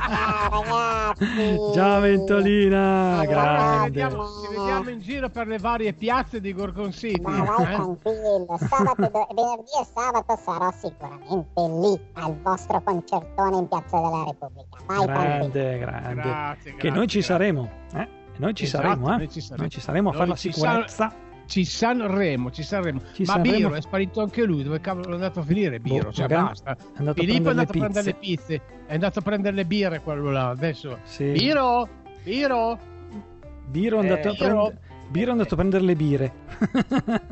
Ciao 0.09 0.63
ragazzi. 0.65 1.73
Ciao 1.75 2.01
Ventolina, 2.01 3.19
Ci 3.21 3.27
grande. 3.27 3.85
vediamo, 3.85 4.25
ci 4.27 4.57
vediamo 4.57 4.91
in 4.91 5.01
giro 5.01 5.29
per 5.29 5.47
le 5.47 5.59
varie 5.59 5.93
piazze 5.93 6.41
di 6.41 6.55
Gorgon 6.55 6.91
City. 6.91 7.21
Ma 7.21 7.45
vai 7.45 7.63
eh? 7.63 7.75
tranquillo, 7.75 8.59
sabato 8.59 9.03
e 9.03 9.11
venerdì 9.35 9.71
e 9.81 9.87
sabato 9.95 10.39
sarò 10.43 10.71
sicuramente 10.73 11.61
lì 11.61 12.01
al 12.15 12.35
vostro 12.43 12.81
concertone 12.83 13.59
in 13.59 13.69
Piazza 13.69 14.01
della 14.01 14.25
Repubblica. 14.25 14.79
Vai 14.87 15.05
tranquillo. 15.05 15.51
Grande, 15.51 15.79
grande. 15.79 16.15
Grazie, 16.15 16.71
che 16.71 16.77
grazie, 16.77 16.91
noi 16.91 17.07
ci 17.09 17.19
grazie. 17.19 17.23
saremo, 17.23 17.71
eh? 17.95 18.18
Noi 18.39 18.55
ci 18.55 18.65
Esatto, 18.65 18.85
saremo, 18.87 19.15
eh? 19.15 19.17
noi 19.17 19.31
ci 19.31 19.41
saremo. 19.41 19.61
Noi 19.63 19.71
ci 19.71 19.81
saremo 19.81 20.09
a 20.09 20.13
fare 20.13 20.29
la 20.29 20.37
sicurezza. 20.37 21.15
Ci 21.47 21.65
Sanremo, 21.65 22.51
ci 22.51 22.63
Sanremo. 22.63 23.01
Ci 23.15 23.23
Ma 23.23 23.33
Sanremo. 23.33 23.57
Biro 23.57 23.75
è 23.75 23.81
sparito 23.81 24.21
anche 24.21 24.45
lui. 24.45 24.63
Dove 24.63 24.81
cavolo 24.81 25.11
è 25.11 25.13
andato 25.15 25.41
a 25.41 25.43
finire 25.43 25.81
Biro? 25.81 26.09
Boh, 26.09 26.13
cioè, 26.13 26.27
basta. 26.29 26.77
È 26.77 26.99
andato 26.99 27.21
Filippo 27.21 27.45
a 27.45 27.47
è 27.47 27.51
andato 27.51 27.71
a 27.71 27.81
prendere 27.81 28.05
le 28.05 28.15
pizze. 28.15 28.45
pizze. 28.45 28.63
È 28.87 28.93
andato 28.93 29.19
a 29.19 29.23
prendere 29.23 29.57
le 29.57 29.65
birre 29.65 30.01
quello 30.03 30.31
là. 30.31 30.49
Adesso. 30.51 30.99
Sì. 31.05 31.31
Biro? 31.31 31.89
Biro? 32.23 32.79
Biro 33.67 33.97
è 33.97 34.01
andato, 34.01 34.29
Eh, 34.29 34.31
a 34.31 34.35
prendere... 34.35 34.79
Biro 35.09 35.29
è 35.29 35.33
andato 35.33 35.55
a 35.55 35.57
prendere 35.57 35.85
le 35.85 35.95
bire. 35.95 36.33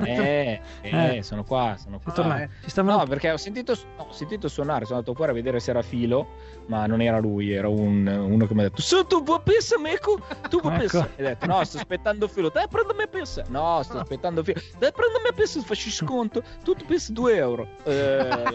Eh, 0.05 0.61
eh, 0.83 1.17
Eh. 1.19 1.23
sono 1.23 1.45
qua, 1.45 1.77
sono 1.79 2.01
qua. 2.03 2.13
tornato. 2.13 2.43
eh. 2.43 2.49
Ci 2.63 2.71
stavano- 2.71 2.99
No, 2.99 3.07
perché 3.07 3.31
ho 3.31 3.37
sentito, 3.37 3.73
ho 3.97 4.13
sentito 4.13 4.49
suonare, 4.49 4.85
sono 4.85 4.99
andato 4.99 5.15
fuori 5.15 5.31
a 5.33 5.35
vedere 5.35 5.61
se 5.61 5.71
era 5.71 5.83
filo, 5.83 6.27
ma 6.67 6.87
non 6.87 7.01
era 7.03 7.19
lui, 7.19 7.53
era 7.53 7.69
un- 7.69 8.07
uno 8.07 8.47
che 8.47 8.55
mi 8.55 8.61
ha 8.61 8.63
detto: 8.65 8.81
Su, 8.81 9.05
tu 9.07 9.23
vuoi 9.23 9.41
pizza, 9.45 9.77
amico? 9.77 10.21
Tu 10.49 10.61
vuoi 10.61 10.75
Ecco. 10.75 10.83
pizza? 10.83 11.09
E 11.17 11.23
ho 11.25 11.27
detto: 11.29 11.47
No, 11.47 11.65
sto 11.65 11.77
aspettando 11.79 12.29
filo, 12.29 12.49
dai, 12.49 12.67
prendimi 12.69 13.07
pizza. 13.09 13.45
No, 13.49 13.83
sto 13.83 13.99
aspettando 13.99 14.43
filo, 14.43 14.61
dai, 14.79 14.93
prendimi 14.93 15.35
pizza, 15.35 15.61
facci 15.61 15.91
sconto, 15.91 16.43
tutto 16.65 16.85
pizza 16.87 17.13
2 17.13 17.37
euro. 17.37 17.69
Eh. 17.85 18.55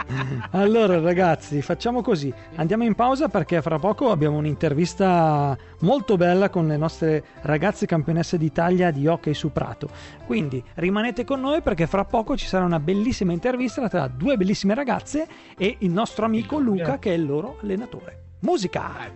Allora 0.52 0.98
ragazzi, 1.00 1.62
facciamo 1.62 2.02
così. 2.02 2.32
Andiamo 2.56 2.84
in 2.84 2.94
pausa 2.94 3.28
perché 3.28 3.60
fra 3.62 3.78
poco 3.78 4.10
abbiamo 4.10 4.36
un'intervista 4.38 5.56
molto 5.80 6.16
bella 6.16 6.50
con 6.50 6.66
le 6.66 6.76
nostre 6.76 7.24
ragazze 7.42 7.86
campionesse 7.86 8.36
d'Italia 8.60 8.90
di 8.90 9.06
hockey 9.06 9.32
su 9.32 9.50
Prato. 9.50 9.88
Quindi 10.26 10.62
rimanete 10.74 11.24
con 11.24 11.40
noi 11.40 11.62
perché 11.62 11.86
fra 11.86 12.04
poco 12.04 12.36
ci 12.36 12.46
sarà 12.46 12.64
una 12.64 12.78
bellissima 12.78 13.32
intervista 13.32 13.88
tra 13.88 14.06
due 14.06 14.36
bellissime 14.36 14.74
ragazze 14.74 15.26
e 15.56 15.76
il 15.78 15.90
nostro 15.90 16.26
amico 16.26 16.58
Luca 16.58 16.98
che 16.98 17.10
è 17.10 17.14
il 17.14 17.24
loro 17.24 17.58
allenatore. 17.62 18.24
Musica! 18.40 19.10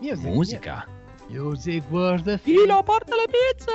Music. 0.00 0.26
Musica. 0.26 0.86
Music 1.28 1.82
the 2.22 2.38
Filo, 2.38 2.82
porta 2.82 3.14
le 3.16 3.26
pizze! 3.26 3.72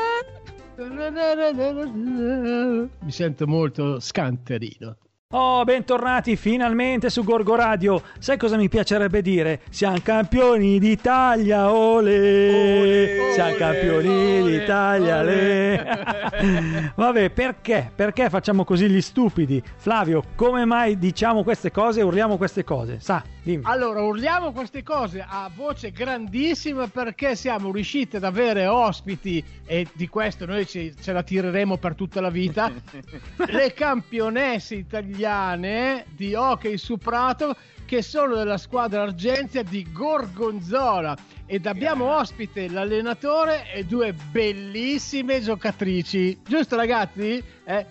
Mi 3.00 3.12
sento 3.12 3.48
molto 3.48 4.00
scanterino. 4.00 4.96
Oh, 5.32 5.64
bentornati 5.64 6.36
finalmente 6.36 7.12
su 7.12 7.24
Gorgo 7.24 7.54
Radio. 7.54 8.02
Sai 8.18 8.36
cosa 8.36 8.58
mi 8.58 8.68
piacerebbe 8.68 9.22
dire? 9.22 9.62
Siamo 9.70 10.00
campioni 10.02 10.80
d'Italia, 10.80 11.72
ole! 11.72 12.80
Ole, 12.80 13.32
Siamo 13.34 13.54
campioni 13.54 14.08
ole, 14.42 14.58
d'Italia, 14.58 15.20
ole. 15.20 15.36
le! 15.36 16.92
Vabbè, 16.96 17.30
perché? 17.30 17.92
Perché 17.94 18.28
facciamo 18.32 18.64
così 18.64 18.90
gli 18.90 19.02
stupidi? 19.02 19.62
Flavio, 19.76 20.24
come 20.34 20.66
mai 20.66 20.98
diciamo 20.98 21.44
queste 21.44 21.70
cose 21.70 22.00
e 22.00 22.04
urliamo 22.04 22.36
queste 22.38 22.64
cose? 22.64 22.98
Sa, 23.00 23.24
dimmi. 23.50 23.64
Allora, 23.66 24.02
urliamo 24.02 24.52
queste 24.52 24.84
cose 24.84 25.26
a 25.28 25.50
voce 25.54 25.92
grandissima 25.92 26.88
perché 26.88 27.36
siamo 27.36 27.72
riusciti 27.72 28.16
ad 28.18 28.24
avere 28.24 28.66
ospiti 28.68 29.44
e 29.66 29.88
di 29.94 30.08
questo 30.08 30.46
noi 30.46 30.68
ci- 30.68 30.94
ce 31.00 31.12
la 31.14 31.24
tireremo 31.24 31.78
per 31.78 31.96
tutta 31.96 32.22
la 32.22 32.30
vita. 32.30 32.72
le 33.48 33.74
campionesse 33.74 34.76
italiane 34.76 36.06
di 36.16 36.34
hockey 36.34 36.78
su 36.78 36.98
Prato 36.98 37.56
che 37.86 38.04
sono 38.04 38.36
della 38.36 38.58
squadra 38.58 39.02
Argentia 39.02 39.64
di 39.64 39.92
Gorgonzola 39.92 41.18
ed 41.48 41.66
abbiamo 41.66 42.16
ospite 42.18 42.70
l'allenatore 42.70 43.72
e 43.74 43.84
due 43.84 44.14
bellissime 44.14 45.42
giocatrici. 45.42 46.40
Giusto 46.48 46.76
ragazzi? 46.76 47.44
Eh? 47.66 47.86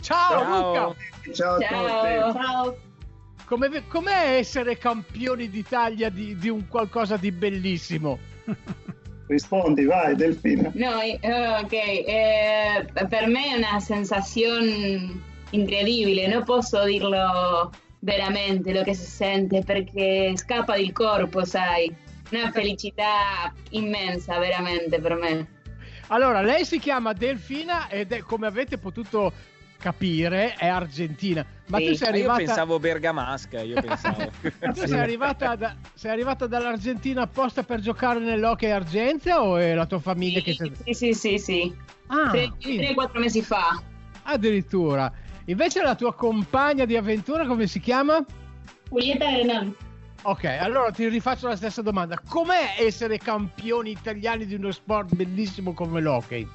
Ciao, 0.00 0.40
Ciao. 0.40 0.88
Luca! 0.88 0.96
Ciao 1.32 1.54
a 1.54 1.60
Ciao. 1.60 2.00
tutti. 2.00 2.38
Ciao. 2.38 2.76
Come, 3.46 3.86
com'è 3.88 4.36
essere 4.36 4.78
campioni 4.78 5.50
d'Italia 5.50 6.08
di, 6.08 6.36
di 6.36 6.48
un 6.48 6.66
qualcosa 6.66 7.16
di 7.16 7.30
bellissimo? 7.30 8.18
Rispondi, 9.26 9.84
vai, 9.84 10.14
Delfino. 10.16 10.70
No, 10.74 11.00
eh, 11.00 11.18
ok, 11.62 11.72
eh, 11.72 12.86
per 13.08 13.26
me 13.26 13.54
è 13.54 13.56
una 13.56 13.80
sensazione 13.80 15.32
incredibile, 15.50 16.26
non 16.26 16.42
posso 16.44 16.84
dirlo 16.84 17.70
veramente 18.00 18.72
lo 18.72 18.82
che 18.82 18.94
si 18.94 19.06
sente 19.06 19.62
perché 19.62 20.34
scappa 20.36 20.76
del 20.76 20.92
corpo, 20.92 21.44
sai. 21.44 21.94
Una 22.30 22.50
felicità 22.50 23.52
immensa 23.70 24.38
veramente 24.38 24.98
per 24.98 25.14
me. 25.14 25.48
Allora, 26.08 26.42
lei 26.42 26.64
si 26.64 26.78
chiama 26.78 27.12
Delfina 27.12 27.88
ed 27.88 28.12
è, 28.12 28.20
come 28.20 28.46
avete 28.46 28.76
potuto 28.76 29.32
capire, 29.78 30.54
è 30.54 30.66
argentina. 30.66 31.46
Ma 31.66 31.78
Sì. 31.78 31.84
tu 31.86 31.94
sei 31.94 32.10
Ma 32.10 32.16
io 32.16 32.22
arrivata... 32.24 32.38
pensavo 32.44 32.78
bergamasca, 32.78 33.62
io 33.62 33.80
pensavo. 33.80 34.30
Tu 34.74 34.86
sei 34.86 34.98
arrivata, 34.98 35.54
da- 35.56 35.74
sei 35.94 36.10
arrivata 36.10 36.46
dall'Argentina 36.46 37.22
apposta 37.22 37.62
per 37.62 37.80
giocare 37.80 38.20
nell'hockey 38.20 38.70
Argentia 38.70 39.42
o 39.42 39.56
è 39.56 39.72
la 39.74 39.86
tua 39.86 39.98
famiglia 39.98 40.40
che 40.40 40.52
Sì, 40.52 40.70
sei... 40.84 40.94
sì, 40.94 40.94
sì, 40.94 41.14
sì, 41.14 41.38
sì. 41.38 41.76
Ah, 42.08 42.30
Tre, 42.30 42.52
sì, 42.58 42.76
tre, 42.76 42.92
quattro 42.94 43.18
mesi 43.20 43.42
fa. 43.42 43.80
addirittura. 44.24 45.10
Invece 45.46 45.82
la 45.82 45.94
tua 45.94 46.14
compagna 46.14 46.84
di 46.84 46.96
avventura 46.96 47.46
come 47.46 47.66
si 47.66 47.80
chiama? 47.80 48.24
Julieta 48.90 49.30
Grenal. 49.30 49.74
Ok, 50.22 50.44
allora 50.44 50.90
ti 50.90 51.06
rifaccio 51.08 51.48
la 51.48 51.56
stessa 51.56 51.82
domanda. 51.82 52.18
Com'è 52.26 52.76
essere 52.78 53.18
campioni 53.18 53.90
italiani 53.90 54.46
di 54.46 54.54
uno 54.54 54.70
sport 54.70 55.14
bellissimo 55.14 55.72
come 55.74 56.00
l'hockey? 56.00 56.46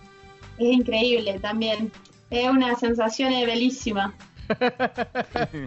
Increíble 0.57 1.39
también. 1.39 1.91
Es 2.31 2.47
una 2.47 2.75
sensación 2.75 3.31
bellísima. 3.45 4.13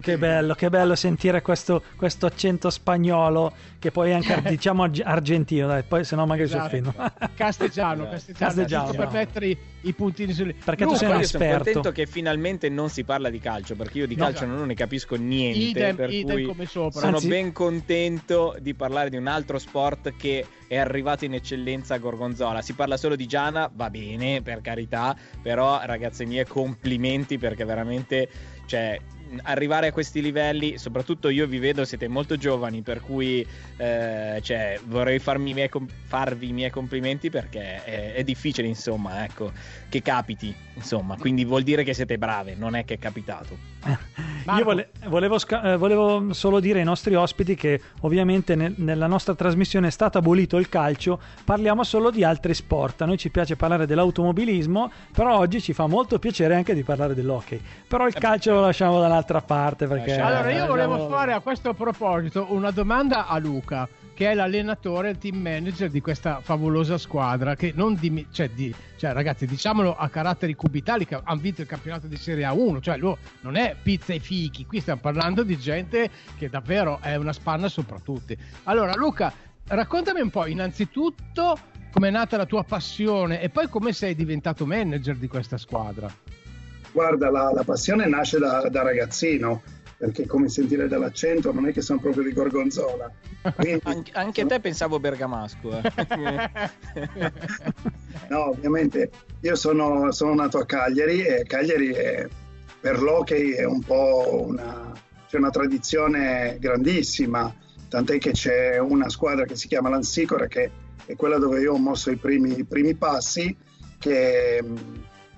Che 0.01 0.17
bello, 0.17 0.53
che 0.55 0.69
bello 0.69 0.95
sentire 0.95 1.41
questo, 1.41 1.81
questo 1.95 2.25
accento 2.25 2.69
spagnolo 2.69 3.53
che 3.79 3.91
poi 3.91 4.11
è 4.11 4.13
anche 4.13 4.41
diciamo 4.49 4.83
arg- 4.83 5.01
argentino, 5.03 5.67
dai, 5.67 5.83
poi 5.83 6.03
se 6.03 6.15
no 6.15 6.25
magari 6.25 6.47
si 6.47 6.53
Esatto. 6.55 6.67
offendono. 6.75 7.11
Castigiano, 7.35 8.09
castigiano, 8.37 8.91
per 8.91 9.09
mettere 9.11 9.47
i, 9.47 9.57
i 9.81 9.93
puntini 9.93 10.33
sulle... 10.33 10.53
Perché 10.53 10.83
tu 10.85 10.91
Luca, 10.91 10.97
sei 10.99 11.09
un 11.11 11.19
Io 11.19 11.25
sono 11.25 11.43
esperto. 11.43 11.63
contento 11.63 11.91
che 11.91 12.05
finalmente 12.05 12.69
non 12.69 12.89
si 12.89 13.03
parla 13.03 13.29
di 13.29 13.39
calcio, 13.39 13.75
perché 13.75 13.99
io 13.99 14.07
di 14.07 14.15
No, 14.15 14.25
calcio 14.25 14.43
esatto. 14.43 14.57
non 14.57 14.67
ne 14.67 14.73
capisco 14.73 15.15
niente. 15.15 15.59
idem, 15.59 15.95
per 15.95 16.09
idem 16.11 16.35
cui 16.35 16.43
come 16.45 16.65
sopra. 16.65 16.99
sono 17.01 17.15
Anzi- 17.15 17.27
ben 17.27 17.51
contento 17.51 18.55
di 18.59 18.73
parlare 18.73 19.09
di 19.09 19.17
un 19.17 19.27
altro 19.27 19.57
sport 19.59 20.13
che 20.17 20.45
è 20.67 20.77
arrivato 20.77 21.25
in 21.25 21.33
eccellenza 21.33 21.95
a 21.95 21.97
Gorgonzola. 21.97 22.61
Si 22.61 22.73
parla 22.73 22.97
solo 22.97 23.15
di 23.15 23.25
Giana, 23.27 23.69
va 23.73 23.89
bene, 23.89 24.41
per 24.41 24.61
carità, 24.61 25.15
però 25.41 25.79
ragazze 25.83 26.25
mie, 26.25 26.45
complimenti 26.47 27.37
perché 27.37 27.63
veramente, 27.65 28.29
cioè, 28.65 28.99
arrivare 29.43 29.87
a 29.87 29.91
questi 29.91 30.21
livelli, 30.21 30.77
soprattutto 30.77 31.29
io 31.29 31.47
vi 31.47 31.59
vedo, 31.59 31.85
siete 31.85 32.07
molto 32.07 32.37
giovani, 32.37 32.81
per 32.81 33.01
cui 33.01 33.45
eh, 33.77 34.39
cioè, 34.41 34.79
vorrei 34.85 35.19
i 35.23 35.53
miei 35.53 35.69
farvi 36.05 36.49
i 36.49 36.53
miei 36.53 36.69
complimenti 36.69 37.29
perché 37.29 37.83
è, 37.83 38.13
è 38.13 38.23
difficile, 38.23 38.67
insomma, 38.67 39.23
ecco, 39.23 39.51
che 39.89 40.01
capiti, 40.01 40.55
insomma, 40.75 41.17
quindi 41.17 41.45
vuol 41.45 41.63
dire 41.63 41.83
che 41.83 41.93
siete 41.93 42.17
brave, 42.17 42.55
non 42.55 42.75
è 42.75 42.85
che 42.85 42.95
è 42.95 42.99
capitato. 42.99 43.72
Marco. 44.45 44.59
Io 44.59 44.63
vole- 44.65 44.89
volevo, 45.07 45.37
sca- 45.37 45.73
eh, 45.73 45.77
volevo 45.77 46.33
solo 46.33 46.59
dire 46.59 46.79
ai 46.79 46.85
nostri 46.85 47.15
ospiti 47.15 47.55
che 47.55 47.79
ovviamente 48.01 48.55
nel- 48.55 48.73
nella 48.77 49.07
nostra 49.07 49.35
trasmissione 49.35 49.87
è 49.87 49.89
stato 49.91 50.17
abolito 50.17 50.57
il 50.57 50.67
calcio, 50.69 51.19
parliamo 51.45 51.83
solo 51.83 52.09
di 52.11 52.23
altri 52.23 52.53
sport. 52.53 53.01
A 53.01 53.05
noi 53.05 53.17
ci 53.17 53.29
piace 53.29 53.55
parlare 53.55 53.85
dell'automobilismo, 53.85 54.91
però 55.13 55.37
oggi 55.37 55.61
ci 55.61 55.73
fa 55.73 55.87
molto 55.87 56.19
piacere 56.19 56.55
anche 56.55 56.73
di 56.73 56.83
parlare 56.83 57.13
dell'hockey. 57.13 57.61
Però 57.87 58.05
il 58.07 58.13
calcio 58.13 58.53
lo 58.53 58.61
lasciamo 58.61 58.99
dall'altra 58.99 59.41
parte 59.41 59.87
perché... 59.87 60.09
Lasciamo- 60.15 60.27
Allora, 60.29 60.51
io 60.51 60.63
eh, 60.63 60.67
volevo 60.67 61.07
fare 61.09 61.33
a 61.33 61.39
questo 61.39 61.73
proposito 61.73 62.47
una 62.49 62.71
domanda 62.71 63.27
a 63.27 63.37
Luca, 63.37 63.87
che 64.13 64.29
è 64.31 64.33
l'allenatore, 64.33 65.09
il 65.11 65.17
team 65.17 65.37
manager 65.37 65.89
di 65.89 65.99
questa 66.01 66.39
favolosa 66.41 66.97
squadra. 66.97 67.55
Che 67.55 67.71
non 67.75 67.95
dimi- 67.95 68.27
cioè, 68.31 68.49
di- 68.49 68.73
cioè, 68.97 69.11
ragazzi, 69.13 69.45
diciamolo 69.45 69.95
a 69.95 70.07
caratteri 70.09 70.53
cubitali 70.53 71.05
che 71.05 71.19
hanno 71.21 71.39
vinto 71.39 71.61
il 71.61 71.67
campionato 71.67 72.07
di 72.07 72.15
Serie 72.17 72.45
A1, 72.45 72.81
cioè 72.81 72.97
lo- 72.97 73.17
non 73.41 73.55
è 73.55 73.75
pizza 73.81 74.13
e 74.13 74.19
fichi. 74.19 74.65
Qui 74.65 74.79
stiamo 74.81 75.01
parlando 75.01 75.43
di 75.43 75.57
gente 75.57 76.09
che 76.37 76.49
davvero 76.49 76.99
è 77.01 77.15
una 77.15 77.33
spanna 77.33 77.67
sopra 77.69 77.99
tutti. 77.99 78.37
Allora, 78.63 78.93
Luca, 78.95 79.33
raccontami 79.67 80.21
un 80.21 80.29
po', 80.29 80.45
innanzitutto, 80.45 81.57
com'è 81.91 82.09
nata 82.09 82.37
la 82.37 82.45
tua 82.45 82.63
passione 82.63 83.41
e 83.41 83.49
poi 83.49 83.67
come 83.69 83.93
sei 83.93 84.15
diventato 84.15 84.65
manager 84.65 85.15
di 85.15 85.27
questa 85.27 85.57
squadra. 85.57 86.11
Guarda, 86.91 87.31
la, 87.31 87.51
la 87.51 87.63
passione 87.63 88.07
nasce 88.07 88.37
da, 88.37 88.67
da 88.69 88.83
ragazzino, 88.83 89.61
perché 89.97 90.25
come 90.25 90.49
sentire 90.49 90.87
dall'accento 90.87 91.53
non 91.53 91.67
è 91.67 91.71
che 91.73 91.81
sono 91.81 91.99
proprio 91.99 92.23
di 92.23 92.33
Gorgonzola. 92.33 93.11
Quindi, 93.55 93.81
Anche, 93.85 94.11
anche 94.13 94.41
a 94.41 94.45
te 94.45 94.59
pensavo 94.59 94.99
bergamasco. 94.99 95.81
eh. 95.81 96.49
No, 98.29 98.49
ovviamente 98.49 99.09
io 99.41 99.55
sono, 99.55 100.11
sono 100.11 100.33
nato 100.33 100.57
a 100.57 100.65
Cagliari 100.65 101.23
e 101.25 101.43
Cagliari 101.43 101.91
è, 101.91 102.27
per 102.79 103.01
l'hockey 103.01 103.51
è 103.51 103.65
un 103.65 103.81
po' 103.81 104.45
una, 104.47 104.91
c'è 105.27 105.37
una 105.37 105.49
tradizione 105.49 106.57
grandissima, 106.59 107.53
tant'è 107.89 108.17
che 108.17 108.31
c'è 108.31 108.77
una 108.79 109.09
squadra 109.09 109.45
che 109.45 109.55
si 109.55 109.67
chiama 109.67 109.89
Lansicora 109.89 110.47
che 110.47 110.71
è 111.05 111.15
quella 111.15 111.37
dove 111.37 111.59
io 111.59 111.73
ho 111.73 111.77
mosso 111.77 112.11
i 112.11 112.15
primi, 112.15 112.57
i 112.57 112.63
primi 112.63 112.95
passi, 112.95 113.55
che 113.99 114.63
mh, 114.63 114.75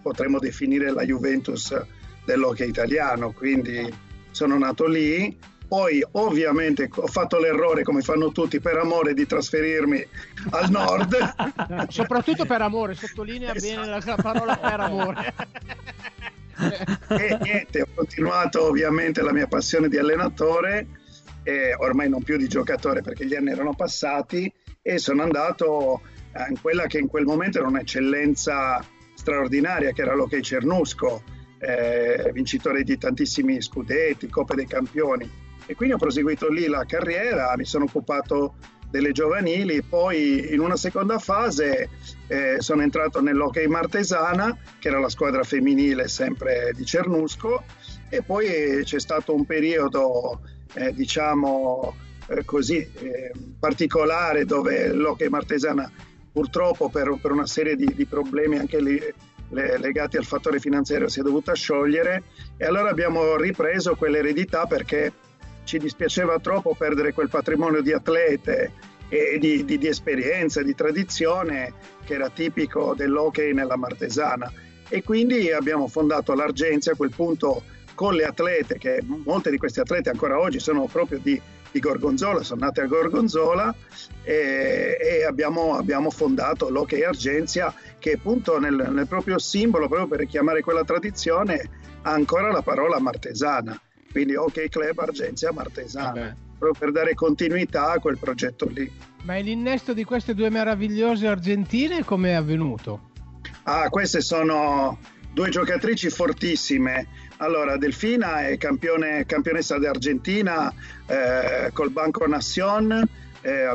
potremmo 0.01 0.39
definire 0.39 0.91
la 0.91 1.03
Juventus 1.03 1.75
dell'hockey 2.23 2.67
italiano, 2.69 3.31
quindi 3.31 3.91
sono 4.35 4.57
nato 4.57 4.85
lì 4.85 5.33
poi 5.65 6.05
ovviamente 6.11 6.89
ho 6.93 7.07
fatto 7.07 7.39
l'errore, 7.39 7.81
come 7.81 8.01
fanno 8.01 8.31
tutti, 8.31 8.59
per 8.59 8.77
amore 8.77 9.15
di 9.15 9.25
trasferirmi 9.25 10.05
al 10.51 10.69
nord. 10.69 11.15
Soprattutto 11.89 12.45
per 12.45 12.61
amore, 12.61 12.93
sottolinea 12.93 13.53
esatto. 13.53 13.81
bene 13.81 13.87
la, 13.87 14.01
la 14.05 14.15
parola 14.21 14.57
per 14.57 14.79
amore. 14.79 15.33
e 17.09 17.37
niente, 17.41 17.81
ho 17.81 17.87
continuato 17.95 18.63
ovviamente 18.65 19.23
la 19.23 19.33
mia 19.33 19.47
passione 19.47 19.89
di 19.89 19.97
allenatore, 19.97 20.87
eh, 21.41 21.73
ormai 21.79 22.09
non 22.09 22.21
più 22.21 22.37
di 22.37 22.47
giocatore 22.47 23.01
perché 23.01 23.25
gli 23.25 23.35
anni 23.35 23.49
erano 23.49 23.73
passati, 23.73 24.51
e 24.83 24.99
sono 24.99 25.23
andato 25.23 26.01
in 26.47 26.61
quella 26.61 26.85
che 26.85 26.99
in 26.99 27.07
quel 27.07 27.25
momento 27.25 27.57
era 27.57 27.67
un'eccellenza 27.67 28.85
straordinaria, 29.15 29.93
che 29.93 30.03
era 30.03 30.13
l'Hockey 30.13 30.41
Cernusco, 30.41 31.23
eh, 31.59 32.31
vincitore 32.33 32.83
di 32.83 32.97
tantissimi 32.97 33.61
scudetti, 33.61 34.29
Coppe 34.29 34.55
dei 34.55 34.67
Campioni. 34.67 35.29
E 35.65 35.75
quindi 35.75 35.95
ho 35.95 35.97
proseguito 35.97 36.49
lì 36.49 36.67
la 36.67 36.85
carriera, 36.85 37.53
mi 37.57 37.65
sono 37.65 37.85
occupato 37.85 38.55
delle 38.89 39.11
giovanili, 39.11 39.81
poi 39.81 40.53
in 40.53 40.59
una 40.59 40.75
seconda 40.77 41.17
fase 41.17 41.89
eh, 42.27 42.57
sono 42.59 42.81
entrato 42.81 43.19
nell'Hockey 43.19 43.67
Martesana, 43.67 44.57
che 44.79 44.87
era 44.87 44.99
la 44.99 45.09
squadra 45.09 45.43
femminile 45.43 46.07
sempre 46.07 46.71
di 46.75 46.85
Cernusco, 46.85 47.63
e 48.09 48.21
poi 48.21 48.81
c'è 48.83 48.99
stato 48.99 49.33
un 49.33 49.45
periodo, 49.45 50.41
eh, 50.75 50.93
diciamo 50.93 51.95
eh, 52.27 52.45
così, 52.45 52.77
eh, 52.77 53.31
particolare 53.59 54.45
dove 54.45 54.93
l'Hockey 54.93 55.29
Martesana 55.29 55.91
purtroppo 56.31 56.89
per, 56.89 57.17
per 57.21 57.31
una 57.31 57.47
serie 57.47 57.75
di, 57.75 57.93
di 57.93 58.05
problemi 58.05 58.57
anche 58.57 58.81
lì 58.81 59.01
legati 59.49 60.17
al 60.17 60.25
fattore 60.25 60.59
finanziario 60.59 61.07
si 61.07 61.19
è 61.19 61.23
dovuta 61.23 61.53
sciogliere 61.53 62.23
e 62.57 62.65
allora 62.65 62.89
abbiamo 62.89 63.35
ripreso 63.37 63.95
quell'eredità 63.95 64.65
perché 64.65 65.13
ci 65.63 65.77
dispiaceva 65.77 66.39
troppo 66.39 66.75
perdere 66.75 67.13
quel 67.13 67.29
patrimonio 67.29 67.81
di 67.81 67.91
atlete 67.91 68.71
e 69.09 69.37
di, 69.39 69.65
di, 69.65 69.77
di 69.77 69.87
esperienza, 69.87 70.61
di 70.61 70.73
tradizione 70.73 71.73
che 72.05 72.13
era 72.13 72.29
tipico 72.29 72.93
dell'hockey 72.95 73.53
nella 73.53 73.77
Martesana. 73.77 74.51
E 74.87 75.03
quindi 75.03 75.51
abbiamo 75.51 75.87
fondato 75.87 76.33
l'Argenzia 76.33 76.93
a 76.93 76.95
quel 76.95 77.09
punto 77.09 77.63
con 77.95 78.13
le 78.13 78.25
atlete, 78.25 78.77
che 78.77 79.01
molte 79.05 79.49
di 79.49 79.57
queste 79.57 79.81
atlete 79.81 80.09
ancora 80.09 80.39
oggi 80.39 80.59
sono 80.59 80.85
proprio 80.85 81.19
di, 81.19 81.39
di 81.75 81.81
Gorgonzola, 81.81 82.41
sono 82.41 82.61
nate 82.61 82.81
a 82.81 82.85
Gorgonzola 82.85 83.75
e, 84.23 84.97
e 85.01 85.25
abbiamo, 85.25 85.75
abbiamo, 85.75 86.09
fondato 86.09 86.69
l'Hockey 86.69 87.03
Argenzia 87.03 87.73
che 87.99 88.13
appunto 88.13 88.59
nel, 88.59 88.89
nel 88.91 89.07
proprio 89.07 89.37
simbolo, 89.37 89.87
proprio 89.87 90.07
per 90.07 90.19
richiamare 90.19 90.61
quella 90.61 90.85
tradizione, 90.85 91.69
ha 92.03 92.11
ancora 92.11 92.51
la 92.51 92.61
parola 92.61 92.99
martesana 92.99 93.79
quindi 94.15 94.35
OK 94.37 94.69
Club 94.69 94.97
Argenzia 94.99 95.51
Martesana, 95.51 96.07
Vabbè. 96.07 96.35
proprio 96.57 96.79
per 96.79 96.91
dare 96.93 97.13
continuità 97.15 97.91
a 97.91 97.99
quel 97.99 98.17
progetto 98.17 98.65
lì. 98.69 98.89
Ma 99.23 99.35
l'innesto 99.39 99.93
di 99.93 100.05
queste 100.05 100.33
due 100.33 100.49
meravigliose 100.49 101.27
argentine 101.27 102.05
come 102.05 102.29
è 102.29 102.33
avvenuto? 102.35 103.11
Ah, 103.63 103.89
queste 103.89 104.21
sono 104.21 104.97
due 105.33 105.49
giocatrici 105.49 106.09
fortissime. 106.09 107.07
Allora, 107.37 107.77
Delfina 107.77 108.47
è 108.47 108.57
campione, 108.57 109.25
campionessa 109.25 109.77
d'Argentina 109.77 110.73
eh, 111.05 111.69
col 111.73 111.91
Banco 111.91 112.25
Nación. 112.27 113.07
Eh, 113.41 113.69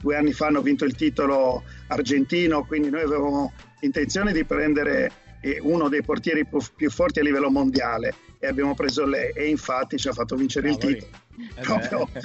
due 0.00 0.16
anni 0.16 0.32
fa 0.32 0.46
hanno 0.46 0.60
vinto 0.60 0.84
il 0.84 0.94
titolo 0.94 1.62
argentino, 1.86 2.64
quindi 2.64 2.90
noi 2.90 3.02
avevamo 3.02 3.52
intenzione 3.80 4.32
di 4.32 4.44
prendere 4.44 5.10
eh, 5.40 5.58
uno 5.62 5.88
dei 5.88 6.02
portieri 6.02 6.46
più 6.74 6.90
forti 6.90 7.20
a 7.20 7.22
livello 7.22 7.50
mondiale 7.50 8.14
e 8.38 8.46
abbiamo 8.46 8.74
preso 8.74 9.06
lei 9.06 9.30
e 9.32 9.48
infatti 9.48 9.96
ci 9.96 10.08
ha 10.08 10.12
fatto 10.12 10.36
vincere 10.36 10.68
ah, 10.68 10.72
il 10.72 10.76
titolo. 10.76 11.10
Eh 11.54 11.62
Proprio 11.62 12.08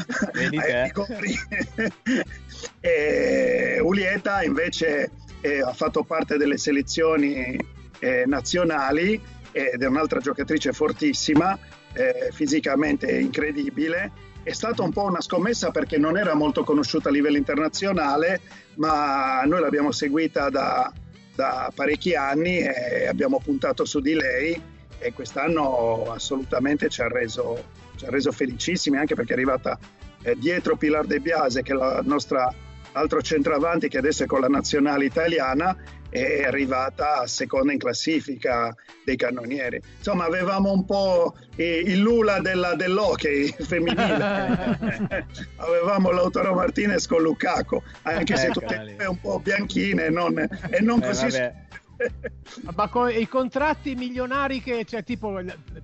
e 2.80 3.80
Ulieta 3.82 4.44
invece 4.44 5.12
eh, 5.42 5.62
ha 5.62 5.74
fatto 5.74 6.04
parte 6.04 6.38
delle 6.38 6.58
selezioni 6.58 7.58
eh, 8.00 8.24
nazionali 8.26 9.22
ed 9.52 9.82
è 9.82 9.86
un'altra 9.88 10.20
giocatrice 10.20 10.72
fortissima, 10.72 11.58
eh, 11.94 12.30
fisicamente 12.32 13.12
incredibile. 13.12 14.12
È 14.44 14.54
stata 14.54 14.82
un 14.82 14.92
po' 14.92 15.04
una 15.04 15.22
scommessa 15.22 15.72
perché 15.72 15.98
non 15.98 16.18
era 16.18 16.34
molto 16.34 16.64
conosciuta 16.64 17.10
a 17.10 17.12
livello 17.12 17.38
internazionale, 17.38 18.42
ma 18.76 19.42
noi 19.44 19.62
l'abbiamo 19.62 19.92
seguita 19.92 20.50
da, 20.50 20.92
da 21.36 21.72
parecchi 21.74 22.16
anni 22.16 22.60
e 22.60 23.08
abbiamo 23.08 23.40
puntato 23.44 23.86
su 23.86 24.00
di 24.00 24.14
lei 24.14 24.62
e 24.98 25.14
quest'anno 25.14 26.12
assolutamente 26.12 26.90
ci 26.90 27.02
ha 27.02 27.08
reso, 27.08 27.64
ci 27.96 28.06
ha 28.06 28.10
reso 28.10 28.32
felicissimi 28.32 28.98
anche 28.98 29.16
perché 29.16 29.32
è 29.32 29.36
arrivata 29.36 29.78
eh, 30.24 30.36
dietro 30.38 30.76
Pilar 30.76 31.06
De 31.06 31.20
Biase 31.20 31.64
che 31.64 31.74
è 31.74 31.76
la 31.76 32.02
nostra 32.04 32.54
altro 32.94 33.22
centravanti 33.22 33.88
che 33.88 33.98
adesso 33.98 34.24
è 34.24 34.28
con 34.28 34.42
la 34.42 34.48
nazionale 34.48 35.06
italiana 35.06 35.76
è 36.12 36.44
arrivata 36.44 37.26
seconda 37.26 37.72
in 37.72 37.80
classifica 37.80 38.76
dei 39.06 39.16
cannonieri. 39.16 39.82
Insomma, 39.98 40.26
avevamo 40.26 40.72
un 40.72 40.86
po' 40.86 41.36
il 41.56 42.00
Lula 42.00 42.40
della, 42.42 42.76
dell'hockey 42.76 43.48
femminile. 43.58 45.26
avevamo 45.56 46.12
Lautaro 46.12 46.54
Martinez 46.54 47.08
con 47.08 47.22
Lukaku, 47.22 47.82
anche 48.04 48.36
se 48.36 48.50
tutte 48.50 48.76
e 48.76 48.96
due 48.96 49.06
un 49.06 49.20
po' 49.20 49.40
bianchine 49.40 50.10
non, 50.10 50.38
e 50.38 50.82
non 50.82 51.02
eh, 51.02 51.08
così... 51.08 51.30
Vabbè 51.30 51.70
Ma 52.76 52.88
con 52.88 53.10
i 53.10 53.28
contratti 53.28 53.96
milionari 53.96 54.62
che, 54.62 54.86
cioè, 54.86 55.04
tipo, 55.04 55.40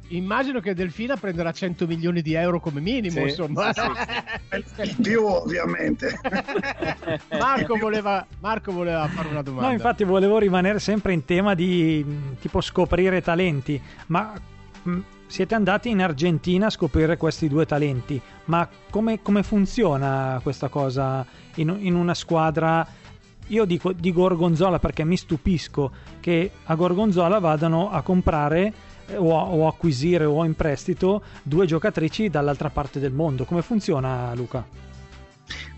immagino 0.09 0.59
che 0.59 0.73
Delfina 0.73 1.15
prenderà 1.15 1.51
100 1.51 1.85
milioni 1.87 2.21
di 2.21 2.33
euro 2.33 2.59
come 2.59 2.79
minimo, 2.79 3.15
sì, 3.15 3.21
insomma. 3.21 3.73
Sì, 3.73 3.81
sì. 4.75 4.95
più, 5.01 5.25
ovviamente. 5.25 6.19
Marco 7.37 7.77
voleva, 7.77 8.25
Marco 8.39 8.71
voleva 8.71 9.07
fare 9.07 9.29
una 9.29 9.41
domanda. 9.41 9.67
No, 9.67 9.73
infatti 9.73 10.03
volevo 10.03 10.37
rimanere 10.37 10.79
sempre 10.79 11.13
in 11.13 11.25
tema 11.25 11.53
di 11.53 12.05
tipo 12.39 12.61
scoprire 12.61 13.21
talenti, 13.21 13.81
ma 14.07 14.33
siete 15.27 15.55
andati 15.55 15.89
in 15.89 16.01
Argentina 16.01 16.67
a 16.67 16.69
scoprire 16.69 17.17
questi 17.17 17.47
due 17.47 17.65
talenti, 17.65 18.19
ma 18.45 18.67
come, 18.89 19.21
come 19.21 19.43
funziona 19.43 20.39
questa 20.41 20.69
cosa 20.69 21.25
in, 21.55 21.75
in 21.79 21.95
una 21.95 22.13
squadra 22.13 22.87
io 23.47 23.65
dico 23.65 23.93
di 23.93 24.11
Gorgonzola 24.11 24.79
perché 24.79 25.03
mi 25.03 25.17
stupisco 25.17 25.91
che 26.19 26.51
a 26.65 26.75
Gorgonzola 26.75 27.39
vadano 27.39 27.89
a 27.89 28.01
comprare 28.01 28.73
eh, 29.07 29.15
o, 29.15 29.33
o 29.33 29.67
acquisire 29.67 30.25
o 30.25 30.43
in 30.43 30.55
prestito 30.55 31.23
due 31.43 31.65
giocatrici 31.65 32.29
dall'altra 32.29 32.69
parte 32.69 32.99
del 32.99 33.13
mondo. 33.13 33.45
Come 33.45 33.61
funziona 33.61 34.33
Luca? 34.35 34.65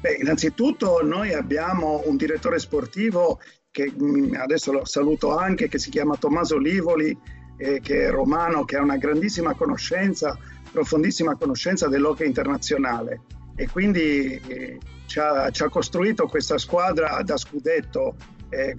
Beh, 0.02 0.18
innanzitutto 0.22 1.02
noi 1.04 1.34
abbiamo 1.34 2.02
un 2.06 2.16
direttore 2.16 2.58
sportivo 2.60 3.40
che 3.70 3.92
mm, 3.92 4.34
adesso 4.36 4.72
lo 4.72 4.86
saluto 4.86 5.38
anche, 5.38 5.68
che 5.68 5.78
si 5.78 5.90
chiama 5.90 6.16
Tommaso 6.16 6.58
Livoli, 6.58 7.16
eh, 7.58 7.80
che 7.82 8.06
è 8.06 8.10
romano, 8.10 8.66
che 8.66 8.78
ha 8.78 8.82
una 8.82 8.98
grandissima 8.98 9.54
conoscenza, 9.54 10.38
profondissima 10.72 11.36
conoscenza 11.36 11.88
dell'hockey 11.88 12.26
internazionale 12.26 13.22
e 13.56 13.68
quindi 13.68 14.42
eh, 14.48 14.80
ci, 15.10 15.20
ha, 15.20 15.50
ci, 15.50 15.64
ha, 15.64 15.70
costruito 15.70 16.28
questa 16.28 16.60
squadra 16.60 17.20
da 17.24 17.36
scudetto. 17.36 18.16
È 18.48 18.76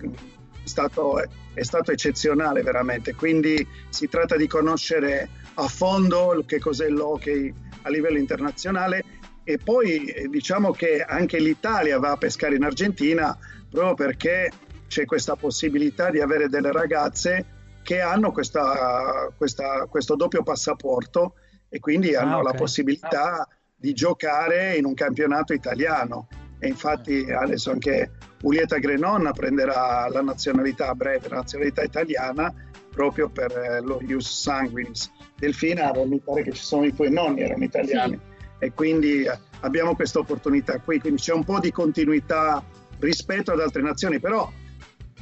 stato, 0.62 1.18
è 1.52 1.62
stato 1.62 1.90
eccezionale 1.90 2.62
veramente, 2.62 3.14
quindi 3.14 3.66
si 3.88 4.08
tratta 4.08 4.36
di 4.36 4.46
conoscere 4.46 5.28
a 5.54 5.66
fondo 5.66 6.42
che 6.46 6.60
cos'è 6.60 6.88
l'hockey 6.88 7.52
a 7.82 7.88
livello 7.90 8.18
internazionale 8.18 9.02
e 9.42 9.58
poi 9.58 10.04
eh, 10.04 10.28
diciamo 10.28 10.70
che 10.70 11.02
anche 11.02 11.38
l'Italia 11.40 11.98
va 11.98 12.12
a 12.12 12.16
pescare 12.16 12.54
in 12.54 12.62
Argentina 12.62 13.36
proprio 13.68 13.94
perché 13.94 14.50
c'è 14.86 15.04
questa 15.06 15.34
possibilità 15.34 16.10
di 16.10 16.20
avere 16.20 16.48
delle 16.48 16.70
ragazze 16.70 17.46
che 17.82 18.00
hanno 18.00 18.30
questa, 18.32 19.32
questa, 19.36 19.86
questo 19.86 20.14
doppio 20.14 20.42
passaporto 20.42 21.34
e 21.68 21.80
quindi 21.80 22.14
hanno 22.14 22.36
ah, 22.36 22.40
okay. 22.40 22.52
la 22.52 22.58
possibilità 22.58 23.48
di 23.80 23.94
giocare 23.94 24.76
in 24.76 24.84
un 24.84 24.94
campionato 24.94 25.54
italiano. 25.54 26.28
E 26.58 26.68
infatti 26.68 27.26
adesso 27.30 27.70
anche 27.70 28.12
Ulieta 28.42 28.76
Grenon 28.76 29.30
prenderà 29.34 30.06
la 30.08 30.20
nazionalità 30.20 30.88
a 30.88 30.94
breve, 30.94 31.28
la 31.28 31.36
nazionalità 31.36 31.82
italiana 31.82 32.52
proprio 32.90 33.30
per 33.30 33.50
eh, 33.56 33.80
lo 33.80 34.00
Ius 34.06 34.40
Sanguinis. 34.42 35.10
Delfina, 35.36 35.92
mi 36.04 36.20
pare 36.20 36.42
che 36.42 36.52
ci 36.52 36.62
sono 36.62 36.84
i 36.84 36.94
tuoi 36.94 37.10
nonni, 37.10 37.40
erano 37.40 37.64
italiani. 37.64 38.18
Sì. 38.20 38.64
e 38.66 38.72
quindi 38.72 39.22
eh, 39.22 39.38
abbiamo 39.60 39.94
questa 39.94 40.18
opportunità 40.18 40.78
qui, 40.80 41.00
quindi 41.00 41.20
c'è 41.20 41.32
un 41.32 41.44
po' 41.44 41.60
di 41.60 41.72
continuità 41.72 42.62
rispetto 42.98 43.52
ad 43.52 43.60
altre 43.60 43.80
nazioni, 43.80 44.20
però 44.20 44.50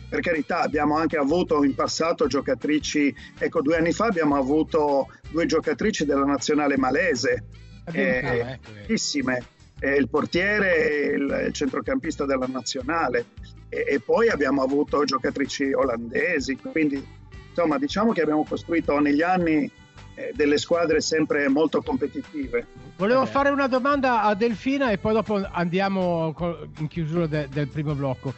per 0.09 0.21
carità 0.21 0.61
abbiamo 0.61 0.97
anche 0.97 1.17
avuto 1.17 1.63
in 1.63 1.75
passato 1.75 2.27
giocatrici, 2.27 3.15
ecco 3.39 3.61
due 3.63 3.77
anni 3.77 3.93
fa 3.93 4.07
abbiamo 4.07 4.37
avuto 4.37 5.09
due 5.31 5.47
giocatrici 5.47 6.05
della 6.05 6.25
nazionale 6.25 6.77
malese, 6.77 7.45
eh, 7.93 8.39
ecco, 8.39 8.71
bellissime, 8.73 9.43
eh, 9.81 9.97
il 9.97 10.09
portiere 10.09 10.91
e 10.91 11.07
il, 11.15 11.45
il 11.47 11.53
centrocampista 11.53 12.25
della 12.25 12.47
nazionale 12.47 13.27
e, 13.69 13.85
e 13.89 14.01
poi 14.01 14.29
abbiamo 14.29 14.63
avuto 14.63 15.05
giocatrici 15.05 15.73
olandesi, 15.73 16.57
quindi 16.57 17.05
insomma 17.49 17.79
diciamo 17.79 18.13
che 18.13 18.23
abbiamo 18.23 18.45
costruito 18.45 18.99
negli 18.99 19.23
anni 19.23 19.71
eh, 20.15 20.33
delle 20.35 20.59
squadre 20.59 21.01
sempre 21.01 21.49
molto 21.49 21.81
competitive. 21.83 22.67
Volevo 22.97 23.25
fare 23.27 23.51
una 23.51 23.69
domanda 23.69 24.23
a 24.23 24.35
Delfina 24.35 24.91
e 24.91 24.99
poi 24.99 25.13
dopo 25.13 25.41
andiamo 25.51 26.35
in 26.79 26.89
chiusura 26.89 27.27
de- 27.27 27.49
del 27.49 27.69
primo 27.69 27.95
blocco. 27.95 28.35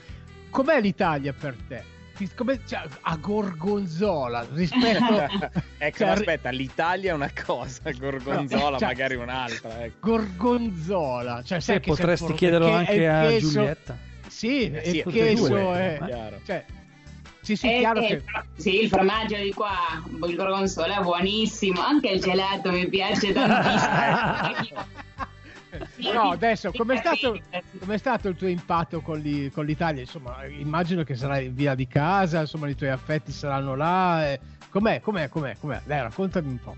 Com'è 0.50 0.80
l'Italia 0.80 1.32
per 1.32 1.56
te? 1.66 1.98
Come- 2.34 2.60
cioè, 2.66 2.82
a 3.02 3.16
Gorgonzola 3.16 4.46
rispetto 4.52 5.20
ecco, 5.78 5.96
Cioè, 5.98 6.08
aspetta, 6.08 6.50
l'Italia 6.50 7.12
è 7.12 7.14
una 7.14 7.30
cosa, 7.46 7.90
Gorgonzola 7.92 8.78
Cioè- 8.78 8.88
magari 8.88 9.14
un'altra. 9.14 9.84
Ecco. 9.84 10.08
Gorgonzola. 10.08 11.42
Cioè, 11.42 11.58
che 11.58 11.64
sei 11.64 11.80
potresti 11.80 12.26
for- 12.26 12.34
chiederlo 12.36 12.72
anche 12.72 13.08
a 13.08 13.24
queso- 13.24 13.48
Giulietta. 13.50 13.96
Sì, 14.28 14.70
Eh 14.70 14.84
sì, 14.84 14.96
il 14.98 15.02
queso 15.04 15.48
due, 15.48 15.72
è... 15.74 15.98
eh. 16.00 16.04
Chiaro. 16.06 16.40
Cioè, 16.46 16.64
sì, 17.40 17.56
sì, 17.56 17.74
Eh, 17.74 17.78
chiaro 17.78 18.00
eh, 18.00 18.06
che... 18.06 18.22
Sì, 18.56 18.82
il 18.82 18.88
formaggio 18.88 19.36
di 19.36 19.52
qua, 19.52 19.72
il 20.26 20.36
gorgonzola 20.36 20.98
è 21.00 21.02
buonissimo, 21.02 21.80
anche 21.80 22.10
il 22.10 22.20
gelato 22.20 22.70
mi 22.70 22.86
piace 22.88 23.32
tantissimo. 23.32 24.84
No, 26.12 26.30
adesso, 26.30 26.72
com'è 26.72 26.96
stato, 26.96 27.38
com'è 27.78 27.96
stato 27.98 28.28
il 28.28 28.36
tuo 28.36 28.48
impatto 28.48 29.00
con, 29.00 29.18
l'i- 29.18 29.50
con 29.50 29.64
l'Italia? 29.64 30.00
Insomma, 30.02 30.44
immagino 30.46 31.02
che 31.04 31.14
sarai 31.14 31.48
via 31.48 31.74
di 31.74 31.86
casa, 31.86 32.40
insomma, 32.40 32.68
i 32.68 32.74
tuoi 32.74 32.90
affetti 32.90 33.32
saranno 33.32 33.74
là. 33.76 34.30
eh. 34.32 34.40
Com'è, 34.70 35.00
com'è, 35.00 35.28
com'è, 35.28 35.56
com'è? 35.58 35.80
Dai, 35.84 36.00
raccontami 36.00 36.48
un 36.48 36.58
po'. 36.58 36.76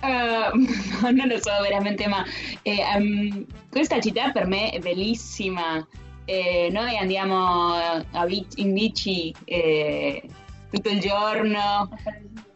Eh, 0.00 0.08
no, 0.12 1.10
non 1.10 1.26
lo 1.28 1.36
so 1.38 1.50
veramente, 1.62 2.06
ma 2.06 2.24
eh, 2.62 2.80
ehm, 2.80 3.46
questa 3.70 4.00
città 4.00 4.30
per 4.32 4.46
me 4.46 4.70
è 4.70 4.78
bellissima. 4.78 5.86
Eh, 6.24 6.68
noi 6.72 6.96
andiamo 6.96 7.72
a 7.74 8.24
bi- 8.26 8.46
in 8.56 8.72
bici 8.72 9.32
eh, 9.44 10.22
tutto 10.70 10.88
il 10.88 10.98
giorno 10.98 11.88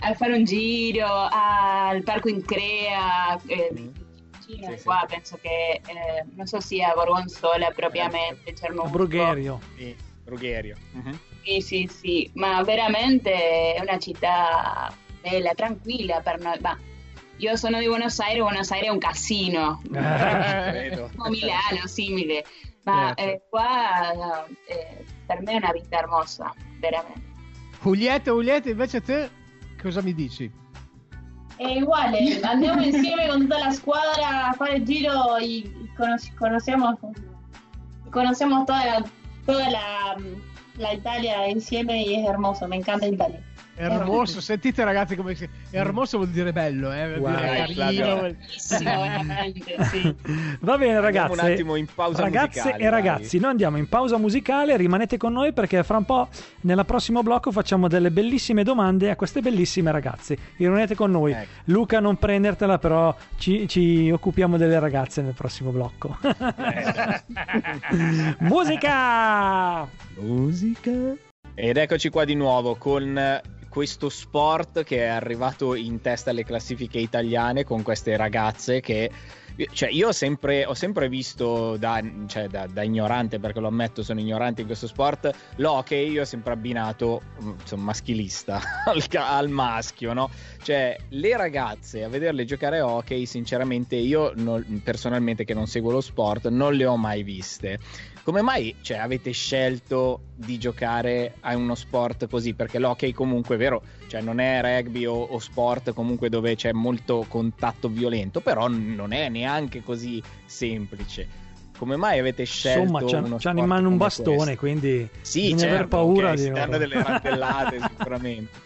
a 0.03 0.15
fare 0.15 0.33
un 0.35 0.45
giro 0.45 1.07
al 1.31 2.03
parco 2.03 2.29
in 2.29 2.45
Crea. 2.45 3.39
eh, 3.47 3.91
Sì, 4.57 4.79
sì. 4.79 4.85
qua 4.85 5.05
penso 5.09 5.39
che 5.41 5.81
eh, 5.87 6.25
non 6.35 6.47
so 6.47 6.61
sia 6.61 6.93
Gorgonzola 6.95 7.71
propriamente, 7.71 8.55
Cernusco. 8.55 8.89
Brugherio. 8.89 9.61
Sì, 9.77 9.97
Rugherio. 10.25 10.77
Mhm. 10.93 11.19
Sì, 11.45 11.61
sì, 11.61 11.91
sì, 11.91 12.31
ma 12.35 12.63
veramente 12.63 13.75
è 13.75 13.81
una 13.81 13.99
città 13.99 14.93
bella, 15.21 15.53
tranquilla 15.55 16.21
per 16.21 16.41
noi. 16.41 16.59
Ma 16.61 16.79
io 17.37 17.57
sono 17.57 17.79
di 17.79 17.87
Buenos 17.87 18.19
Aires, 18.21 18.43
Buenos 18.43 18.71
Aires 18.71 18.89
è 18.89 18.93
un 18.93 18.99
casino, 18.99 19.81
come 19.89 21.31
Milano, 21.31 21.87
simile, 21.87 22.45
ma 22.85 23.15
Certo. 23.17 23.23
eh, 23.23 23.43
qua 23.49 24.45
eh, 24.67 25.05
per 25.27 25.41
me 25.43 25.53
è 25.53 25.57
una 25.57 25.73
vita 25.73 25.99
hermosa, 25.99 26.55
veramente. 26.79 27.29
Julieta, 27.83 28.31
Julieta, 28.31 28.69
invece 28.69 29.01
te 29.01 29.31
cosa 29.81 30.03
mi 30.03 30.13
dici? 30.13 30.51
È 31.61 31.83
uguale, 31.83 32.41
andiamo 32.41 32.83
insieme 32.83 33.29
con 33.29 33.41
tutta 33.43 33.59
la 33.59 33.71
squadra 33.71 34.47
a 34.49 34.53
fare 34.55 34.77
il 34.77 34.85
giro 34.87 35.37
y 35.39 35.71
cono- 35.95 36.17
conocemos, 36.39 36.95
conocemos 38.11 38.65
toda, 38.65 39.05
toda 39.45 39.69
la, 39.69 40.17
la 40.79 40.95
Italia 40.95 41.51
insieme 41.51 42.03
y 42.03 42.15
es 42.15 42.27
hermoso, 42.27 42.67
me 42.67 42.77
encanta 42.77 43.07
Italia. 43.07 43.43
Hermoso, 43.81 44.41
sentite 44.43 44.85
ragazzi 44.85 45.17
come 45.17 45.35
si... 45.35 45.49
Hermoso 45.71 46.19
vuol 46.19 46.29
dire 46.29 46.53
bello, 46.53 46.93
eh? 46.93 47.17
Vuol 47.17 47.19
Guarda, 47.19 47.65
dire 47.65 47.75
carino. 47.75 48.21
Bellissimo, 48.21 49.01
veramente, 49.01 49.85
sì. 49.85 50.15
Va 50.61 50.77
bene 50.77 50.97
Andiamo 50.97 51.01
ragazzi. 51.01 51.33
un 51.33 51.39
attimo 51.53 51.77
in 51.77 51.87
pausa 51.95 52.23
Ragazze 52.23 52.59
musicale, 52.61 52.77
e 52.77 52.83
dai. 52.83 52.91
ragazzi, 52.91 53.39
noi 53.39 53.51
andiamo 53.51 53.77
in 53.79 53.89
pausa 53.89 54.19
musicale, 54.19 54.77
rimanete 54.77 55.17
con 55.17 55.33
noi 55.33 55.53
perché 55.55 55.83
fra 55.83 55.97
un 55.97 56.05
po' 56.05 56.29
nel 56.63 56.85
prossimo 56.85 57.23
blocco 57.23 57.51
facciamo 57.53 57.89
delle 57.89 58.11
bellissime 58.11 58.63
domande 58.65 59.09
a 59.11 59.17
queste 59.17 59.41
bellissime 59.41 59.91
ragazze. 59.91 60.37
Rimanete 60.57 60.95
con 60.95 61.11
noi. 61.11 61.33
Ecco. 61.33 61.49
Luca 61.65 62.01
non 62.01 62.17
prendertela 62.17 62.79
però 62.79 63.17
ci, 63.39 63.67
ci 63.67 64.11
occupiamo 64.11 64.59
delle 64.59 64.79
ragazze 64.79 65.23
nel 65.23 65.33
prossimo 65.35 65.71
blocco. 65.71 66.19
Musica! 68.41 69.89
Musica. 70.17 70.91
Ed 71.55 71.77
eccoci 71.77 72.09
qua 72.11 72.25
di 72.25 72.35
nuovo 72.35 72.77
con 72.77 73.41
questo 73.71 74.09
sport 74.09 74.83
che 74.83 75.05
è 75.05 75.07
arrivato 75.07 75.77
in 75.77 76.01
testa 76.01 76.31
alle 76.31 76.45
classifiche 76.45 76.99
italiane 76.99 77.63
con 77.63 77.83
queste 77.83 78.17
ragazze 78.17 78.81
che 78.81 79.09
cioè 79.73 79.91
io 79.91 80.09
ho 80.09 80.13
sempre, 80.13 80.65
ho 80.65 80.75
sempre 80.75 81.09
visto 81.09 81.77
da, 81.77 82.03
cioè 82.27 82.49
da- 82.49 82.67
da 82.67 82.83
ignorante 82.83 83.39
perché 83.39 83.61
lo 83.61 83.69
ammetto 83.69 84.03
sono 84.03 84.21
ignorante 84.21 84.61
in 84.61 84.67
questo 84.67 84.87
sport 84.87 85.31
l'hockey 85.57 86.11
io 86.11 86.23
ho 86.23 86.25
sempre 86.25 86.53
abbinato 86.53 87.23
mm, 87.43 87.51
insomma 87.61 87.85
maschilista 87.85 88.61
al, 88.87 89.03
al 89.13 89.49
maschio 89.49 90.13
no 90.13 90.31
cioè 90.63 90.97
le 91.09 91.37
ragazze 91.37 92.05
a 92.05 92.09
vederle 92.09 92.45
giocare 92.45 92.79
a 92.79 92.87
hockey 92.87 93.27
sinceramente 93.27 93.97
io 93.97 94.33
non- 94.37 94.81
personalmente 94.85 95.45
che 95.45 95.55
non 95.55 95.67
seguo 95.67 95.91
lo 95.91 96.01
sport 96.01 96.49
non 96.49 96.75
le 96.75 96.87
ho 96.87 96.97
mai 96.97 97.23
viste 97.23 97.79
come 98.23 98.43
mai 98.43 98.77
cioè, 98.83 98.99
avete 98.99 99.33
scelto 99.33 100.21
di 100.35 100.59
giocare 100.59 101.35
a 101.41 101.57
uno 101.57 101.75
sport 101.75 102.29
così? 102.29 102.55
Perché 102.55 102.79
l'hockey 102.79 103.13
comunque 103.13 103.57
è 103.57 103.59
vero, 103.59 103.83
cioè 104.07 104.21
non 104.21 104.39
è 104.39 104.61
rugby 104.63 105.07
o, 105.07 105.15
o 105.15 105.39
sport 105.39 105.93
comunque 105.95 106.29
dove 106.29 106.55
c'è 106.55 106.73
molto 106.73 107.25
contatto 107.29 107.89
violento, 107.89 108.41
però 108.41 108.69
non 108.69 109.13
è 109.13 109.29
neanche 109.29 109.50
così 109.83 110.23
semplice. 110.47 111.29
Come 111.79 111.97
mai 111.97 112.19
avete 112.19 112.45
scelto 112.45 112.81
Insomma, 112.81 113.11
c'han- 113.11 113.25
uno 113.25 113.37
c'hanno 113.39 113.61
in 113.61 113.65
mano 113.67 113.89
un 113.89 113.97
bastone, 113.97 114.37
questo? 114.37 114.57
quindi 114.59 115.09
Sì, 115.23 115.41
bisogna 115.53 115.59
certo, 115.59 115.75
aver 115.75 115.89
paura 115.89 116.31
ok, 116.33 116.37
di 116.37 116.49
loro. 116.51 116.77
delle 116.79 117.03
rantellate 117.03 117.81
sicuramente. 117.81 118.59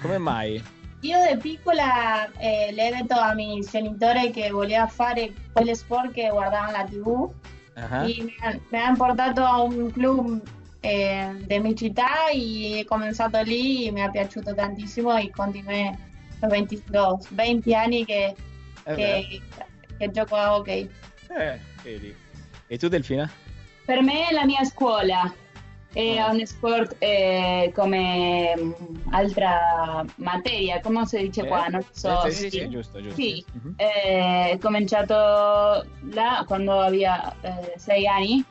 Come 0.00 0.18
mai? 0.18 0.62
Io 1.02 1.18
de 1.28 1.36
piccola 1.38 2.30
eh, 2.38 2.72
le 2.72 2.88
he 2.88 2.94
detto 2.96 3.14
a 3.18 3.34
mis 3.34 3.70
genitori 3.70 4.30
che 4.30 4.50
volevo 4.50 4.86
fare 4.86 5.32
quel 5.52 5.74
sport 5.74 6.12
che 6.12 6.28
guardavano 6.30 6.72
la 6.72 6.84
tv 6.84 7.30
Ah, 7.76 8.04
y 8.06 8.22
me 8.22 8.32
han, 8.42 8.60
me 8.70 8.78
han 8.82 8.96
portato 8.96 9.42
a 9.42 9.62
un 9.62 9.90
club 9.92 10.42
eh, 10.82 11.30
de 11.46 11.58
mi 11.60 11.74
città 11.74 12.28
e 12.30 12.80
ho 12.82 12.88
cominciato 12.88 13.40
lì 13.42 13.86
e 13.86 13.92
mi 13.92 14.00
è 14.00 14.10
piaciuto 14.10 14.54
tantissimo 14.54 15.16
e 15.16 15.30
continué 15.30 15.96
los 16.40 16.50
22, 16.50 17.18
20 17.30 17.74
anni 17.74 18.04
che, 18.04 18.34
eh, 18.84 18.94
che, 18.94 19.40
che 20.00 20.10
gioco 20.10 20.34
a 20.34 20.56
hockey. 20.56 20.88
eh, 21.38 21.60
vedi. 21.82 22.14
E 22.66 22.78
tu 22.78 22.88
Delfina? 22.88 23.30
Per 23.84 24.02
me 24.02 24.28
la 24.32 24.44
mia 24.46 24.64
scuola, 24.64 25.32
è 25.92 26.16
Ah. 26.16 26.30
un 26.30 26.44
sport 26.46 26.96
eh, 27.00 27.70
come 27.74 28.54
mm, 28.56 28.72
altra 29.10 30.04
materia, 30.16 30.80
come 30.80 31.04
si 31.06 31.18
dice 31.18 31.46
qua, 31.46 31.66
non 31.66 31.84
so. 31.90 32.24
Eh, 32.24 32.30
sì, 32.30 32.48
sì, 32.48 32.58
sì, 32.60 32.68
giusto, 32.70 33.00
giusto. 33.02 33.20
Sì, 33.20 33.44
eh, 33.76 34.52
ho 34.54 34.58
cominciato 34.58 35.14
là 36.12 36.44
quando 36.46 36.80
avevo 36.80 37.34
eh, 37.42 37.74
sei 37.76 38.06
anni 38.06 38.42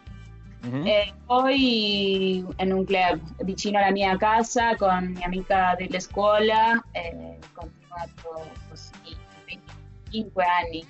Mhm. 0.62 0.86
e 0.86 1.14
poi 1.26 2.46
in 2.58 2.72
un 2.74 2.84
club 2.84 3.22
vicino 3.46 3.78
alla 3.80 3.92
mia 3.92 4.18
casa 4.18 4.76
con 4.76 5.14
mia 5.16 5.26
amica 5.26 5.74
della 5.78 6.02
scuola 6.02 6.74
e 6.92 7.16
ho 7.16 7.38
continuato 7.54 8.52
così 8.70 9.16
25 9.46 10.44
anni. 10.44 10.86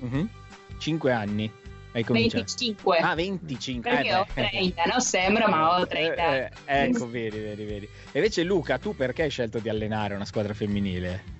Mhm. 0.00 0.28
Cinque 0.78 1.12
anni 1.12 1.50
hai 1.92 2.04
cominciato. 2.04 2.44
25. 2.44 2.98
Ah, 2.98 3.14
25. 3.14 3.90
perché 3.90 4.08
eh, 4.08 4.14
ho 4.14 4.26
beh. 4.34 4.48
30, 4.50 4.82
non 4.84 5.00
sembra, 5.00 5.48
ma 5.48 5.78
ho 5.78 5.86
30. 5.86 6.36
Eh, 6.36 6.50
eh, 6.66 6.82
ecco, 6.84 7.08
vedi, 7.08 7.38
vedi, 7.38 7.64
vedi. 7.64 7.86
E 8.12 8.18
invece 8.18 8.42
Luca, 8.42 8.78
tu 8.78 8.94
perché 8.94 9.22
hai 9.22 9.30
scelto 9.30 9.58
di 9.58 9.68
allenare 9.70 10.14
una 10.14 10.26
squadra 10.26 10.52
femminile? 10.52 11.34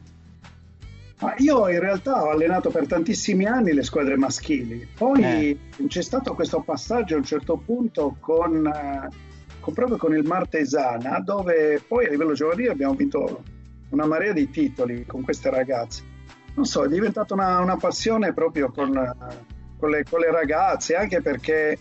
Ma 1.19 1.35
io 1.39 1.69
in 1.69 1.81
realtà 1.81 2.23
ho 2.23 2.31
allenato 2.31 2.71
per 2.71 2.87
tantissimi 2.87 3.47
anni 3.47 3.73
le 3.73 3.83
squadre 3.83 4.17
maschili, 4.17 4.87
poi 4.95 5.23
Eh. 5.23 5.59
c'è 5.89 6.03
stato 6.03 6.35
questo 6.35 6.61
passaggio 6.61 7.15
a 7.15 7.19
un 7.19 7.25
certo 7.25 7.57
punto 7.57 8.17
con, 8.21 8.67
eh, 8.67 9.09
con- 9.61 9.73
proprio 9.75 9.97
con 9.97 10.15
il 10.15 10.25
Martesana, 10.25 11.19
dove 11.21 11.83
poi 11.87 12.05
a 12.07 12.11
livello 12.11 12.35
giovanile 12.35 12.71
abbiamo 12.71 12.93
vinto 12.95 13.43
una 13.91 14.05
marea 14.07 14.33
di 14.35 14.51
titoli 14.51 15.07
con 15.07 15.23
queste 15.23 15.49
ragazze. 15.49 16.03
Non 16.57 16.65
so, 16.65 16.85
è 16.85 16.89
diventata 16.89 17.35
una, 17.35 17.61
una 17.61 17.77
passione 17.77 18.33
proprio 18.33 18.71
con, 18.71 18.91
con 19.79 19.91
le, 19.91 20.05
con 20.09 20.21
le 20.21 20.31
ragazze, 20.31 20.97
anche 20.97 21.21
perché 21.21 21.79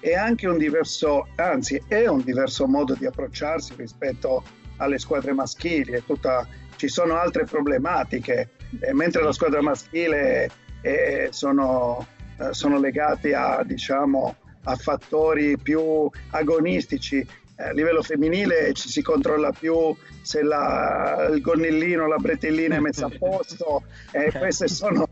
è 0.00 0.14
anche 0.14 0.48
un 0.48 0.56
diverso, 0.56 1.28
anzi 1.36 1.82
è 1.86 2.06
un 2.06 2.22
diverso 2.22 2.66
modo 2.66 2.94
di 2.94 3.04
approcciarsi 3.04 3.74
rispetto 3.76 4.42
alle 4.78 4.98
squadre 4.98 5.32
maschili, 5.32 5.92
è 5.92 6.02
tutta- 6.02 6.46
ci 6.76 6.88
sono 6.88 7.16
altre 7.16 7.44
problematiche, 7.44 8.52
eh, 8.80 8.94
mentre 8.94 9.22
la 9.22 9.32
squadra 9.32 9.60
maschile 9.60 10.50
eh, 10.80 11.28
sono, 11.30 12.06
sono 12.50 12.80
legati 12.80 13.34
a, 13.34 13.62
diciamo, 13.64 14.34
a 14.64 14.76
fattori 14.76 15.58
più 15.58 16.08
agonistici. 16.30 17.26
A 17.56 17.72
livello 17.72 18.02
femminile 18.02 18.72
ci 18.74 18.88
si 18.88 19.02
controlla 19.02 19.50
più 19.50 19.94
se 20.22 20.42
la, 20.42 21.28
il 21.32 21.40
gonnellino, 21.40 22.06
la 22.06 22.16
bretellina 22.16 22.76
è 22.76 22.80
messa 22.80 23.06
a 23.06 23.10
posto, 23.18 23.84
e 24.12 24.30
queste 24.32 24.68
sono, 24.68 25.08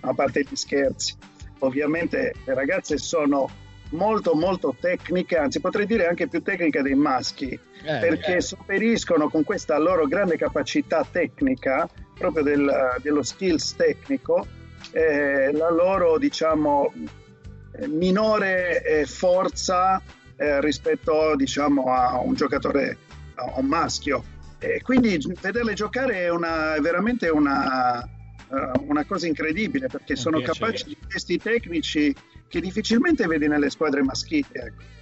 a 0.00 0.14
parte 0.14 0.44
gli 0.48 0.56
scherzi, 0.56 1.14
ovviamente 1.60 2.32
le 2.44 2.54
ragazze 2.54 2.96
sono 2.98 3.50
molto 3.90 4.34
molto 4.34 4.76
tecniche, 4.78 5.36
anzi 5.38 5.60
potrei 5.60 5.86
dire 5.86 6.06
anche 6.06 6.28
più 6.28 6.42
tecniche 6.42 6.82
dei 6.82 6.94
maschi, 6.94 7.50
Eh, 7.50 7.98
perché 8.00 8.36
eh. 8.36 8.40
sopperiscono 8.40 9.28
con 9.28 9.44
questa 9.44 9.78
loro 9.78 10.06
grande 10.06 10.36
capacità 10.36 11.06
tecnica, 11.10 11.88
proprio 12.18 12.42
del- 12.42 12.96
dello 13.00 13.22
skills 13.22 13.76
tecnico, 13.76 14.46
eh, 14.92 15.52
la 15.52 15.70
loro 15.70 16.18
diciamo 16.18 16.92
eh, 17.72 17.86
minore 17.88 18.82
eh, 18.82 19.06
forza 19.06 20.02
eh, 20.38 20.60
rispetto 20.60 21.34
diciamo 21.36 21.92
a 21.92 22.18
un 22.20 22.34
giocatore 22.34 22.96
a 23.34 23.58
un 23.58 23.66
maschio 23.66 24.24
e 24.58 24.80
quindi 24.82 25.18
vederle 25.40 25.74
giocare 25.74 26.22
è, 26.22 26.30
una, 26.30 26.74
è 26.74 26.80
veramente 26.80 27.28
una, 27.28 28.02
eh, 28.02 28.70
una 28.86 29.04
cosa 29.04 29.26
incredibile 29.26 29.88
perché 29.88 30.16
sono 30.16 30.38
piacere. 30.38 30.58
capaci 30.58 30.84
di 30.84 30.96
gesti 31.06 31.38
tecnici 31.38 32.14
che 32.48 32.60
difficilmente 32.60 33.26
vedi 33.26 33.46
nelle 33.46 33.70
squadre 33.70 34.02
maschili 34.02 34.46
ecco. 34.52 34.96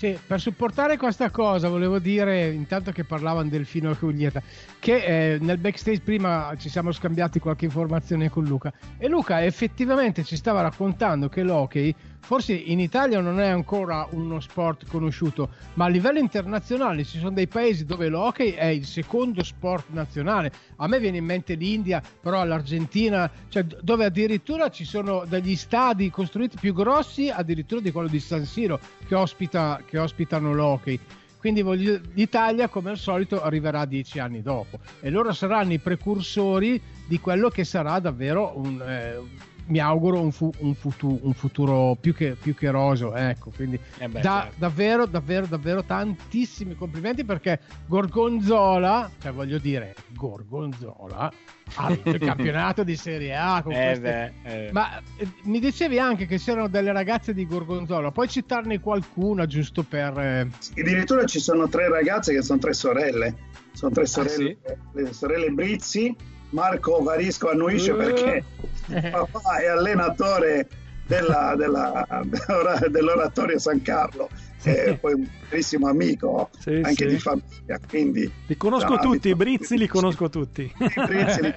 Sì, 0.00 0.18
per 0.26 0.40
supportare 0.40 0.96
questa 0.96 1.28
cosa 1.28 1.68
volevo 1.68 1.98
dire, 1.98 2.48
intanto 2.48 2.90
che 2.90 3.04
parlavano 3.04 3.50
del 3.50 3.66
Fino 3.66 3.90
e 3.90 3.96
Giulietta, 3.98 4.42
che 4.78 5.34
eh, 5.34 5.38
nel 5.40 5.58
backstage 5.58 6.00
prima 6.00 6.54
ci 6.56 6.70
siamo 6.70 6.90
scambiati 6.90 7.38
qualche 7.38 7.66
informazione 7.66 8.30
con 8.30 8.44
Luca 8.44 8.72
e 8.96 9.08
Luca 9.08 9.44
effettivamente 9.44 10.24
ci 10.24 10.36
stava 10.36 10.62
raccontando 10.62 11.28
che 11.28 11.42
l'hockey 11.42 11.94
forse 12.20 12.52
in 12.52 12.78
Italia 12.80 13.20
non 13.20 13.40
è 13.40 13.48
ancora 13.48 14.06
uno 14.10 14.40
sport 14.40 14.86
conosciuto, 14.86 15.50
ma 15.74 15.86
a 15.86 15.88
livello 15.88 16.18
internazionale 16.18 17.04
ci 17.04 17.18
sono 17.18 17.32
dei 17.32 17.48
paesi 17.48 17.84
dove 17.84 18.08
l'hockey 18.08 18.52
è 18.52 18.66
il 18.66 18.86
secondo 18.86 19.42
sport 19.42 19.86
nazionale. 19.90 20.52
A 20.76 20.86
me 20.86 21.00
viene 21.00 21.18
in 21.18 21.24
mente 21.24 21.54
l'India, 21.54 22.02
però 22.20 22.44
l'Argentina, 22.44 23.30
cioè 23.48 23.64
dove 23.64 24.04
addirittura 24.04 24.70
ci 24.70 24.84
sono 24.84 25.24
degli 25.26 25.56
stadi 25.56 26.10
costruiti 26.10 26.56
più 26.60 26.72
grossi 26.72 27.30
addirittura 27.30 27.80
di 27.80 27.90
quello 27.90 28.08
di 28.08 28.20
San 28.20 28.44
Siro 28.44 28.78
che, 29.06 29.14
ospita, 29.14 29.82
che 29.84 29.98
ospitano 29.98 30.52
l'hockey. 30.52 30.98
Quindi 31.40 31.62
voglio- 31.62 31.98
l'Italia, 32.12 32.68
come 32.68 32.90
al 32.90 32.98
solito, 32.98 33.42
arriverà 33.42 33.86
dieci 33.86 34.18
anni 34.18 34.42
dopo 34.42 34.78
e 35.00 35.08
loro 35.08 35.32
saranno 35.32 35.72
i 35.72 35.78
precursori 35.78 36.78
di 37.06 37.18
quello 37.18 37.48
che 37.48 37.64
sarà 37.64 37.98
davvero 37.98 38.52
un, 38.56 38.80
eh, 38.82 39.18
mi 39.66 39.78
auguro 39.78 40.20
un, 40.20 40.32
fu- 40.32 40.52
un 40.58 40.74
futu- 40.74 41.18
un 41.22 41.32
futuro 41.32 41.96
più 42.00 42.14
che, 42.14 42.36
più 42.40 42.54
che 42.54 42.70
roseo. 42.70 43.14
Ecco, 43.14 43.50
quindi 43.54 43.78
Eh 43.98 44.08
beh, 44.08 44.20
da- 44.20 44.40
certo. 44.42 44.54
davvero, 44.58 45.06
davvero, 45.06 45.46
davvero 45.46 45.84
tantissimi 45.84 46.74
complimenti 46.74 47.24
perché 47.24 47.60
Gorgonzola, 47.86 49.10
cioè 49.20 49.32
voglio 49.32 49.58
dire, 49.58 49.94
Gorgonzola 50.16 51.32
ha 51.76 51.86
vinto 51.88 52.10
il 52.10 52.18
campionato 52.24 52.82
di 52.82 52.96
Serie 52.96 53.36
A 53.36 53.62
con 53.62 53.72
Eh 53.72 53.84
queste 53.84 54.32
beh, 54.42 54.66
eh. 54.66 54.72
ma 54.72 54.98
eh, 55.16 55.28
mi 55.44 55.60
dicevi 55.60 55.98
anche 55.98 56.26
che 56.26 56.38
c'erano 56.38 56.68
delle 56.68 56.92
ragazze 56.92 57.32
di 57.32 57.46
Gorgonzola, 57.46 58.10
puoi 58.10 58.28
citarne 58.28 58.80
qualcuna 58.80 59.46
giusto 59.46 59.82
per... 59.84 60.18
eh, 60.18 60.48
addirittura 60.76 61.24
ci 61.26 61.38
sono 61.38 61.68
tre 61.68 61.88
ragazze 61.88 62.32
che 62.34 62.42
sono 62.42 62.58
tre 62.58 62.72
sorelle 62.72 63.34
sono 63.72 63.92
tre 63.92 64.02
Ah, 64.02 64.06
sorelle 64.06 64.58
le 64.94 65.12
sorelle 65.12 65.50
Brizzi 65.50 66.14
Marco 66.50 67.00
Varisco 67.02 67.50
annuisce 67.50 67.92
Eh. 67.92 67.94
perché 67.94 68.44
papà 68.90 69.58
è 69.58 69.66
allenatore 69.66 70.66
della- 71.06 71.54
della- 71.56 72.06
dell'ora- 72.24 72.78
dell'oratorio 72.88 73.58
San 73.58 73.82
Carlo 73.82 74.28
e 74.62 74.96
poi 75.00 75.14
un 75.14 75.26
carissimo 75.48 75.88
amico 75.88 76.50
Sì, 76.58 76.80
anche 76.84 77.04
sì. 77.04 77.06
di 77.06 77.18
famiglia 77.18 77.78
quindi 77.88 78.30
Li 78.46 78.56
conosco 78.56 78.94
bravi, 78.94 79.06
tutti, 79.06 79.28
i 79.30 79.34
Brizzi 79.34 79.78
li 79.78 79.86
conosco 79.88 80.28
tutti. 80.28 80.70
li- 81.08 81.54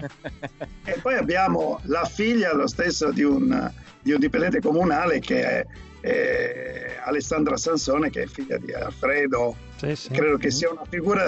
e 0.85 0.99
poi 1.01 1.15
abbiamo 1.15 1.79
la 1.83 2.05
figlia 2.05 2.53
lo 2.55 2.65
stesso 2.67 3.11
di 3.11 3.23
un, 3.23 3.71
di 4.01 4.13
un 4.13 4.19
dipendente 4.19 4.61
comunale 4.61 5.19
che 5.19 5.43
è, 5.43 5.65
è 5.99 6.97
Alessandra 7.03 7.57
Sansone 7.57 8.09
che 8.09 8.23
è 8.23 8.25
figlia 8.25 8.57
di 8.57 8.71
Alfredo 8.73 9.55
Sì, 9.75 10.09
credo 10.09 10.37
che 10.37 10.49
sia 10.49 10.71
una 10.71 10.85
figura 10.89 11.25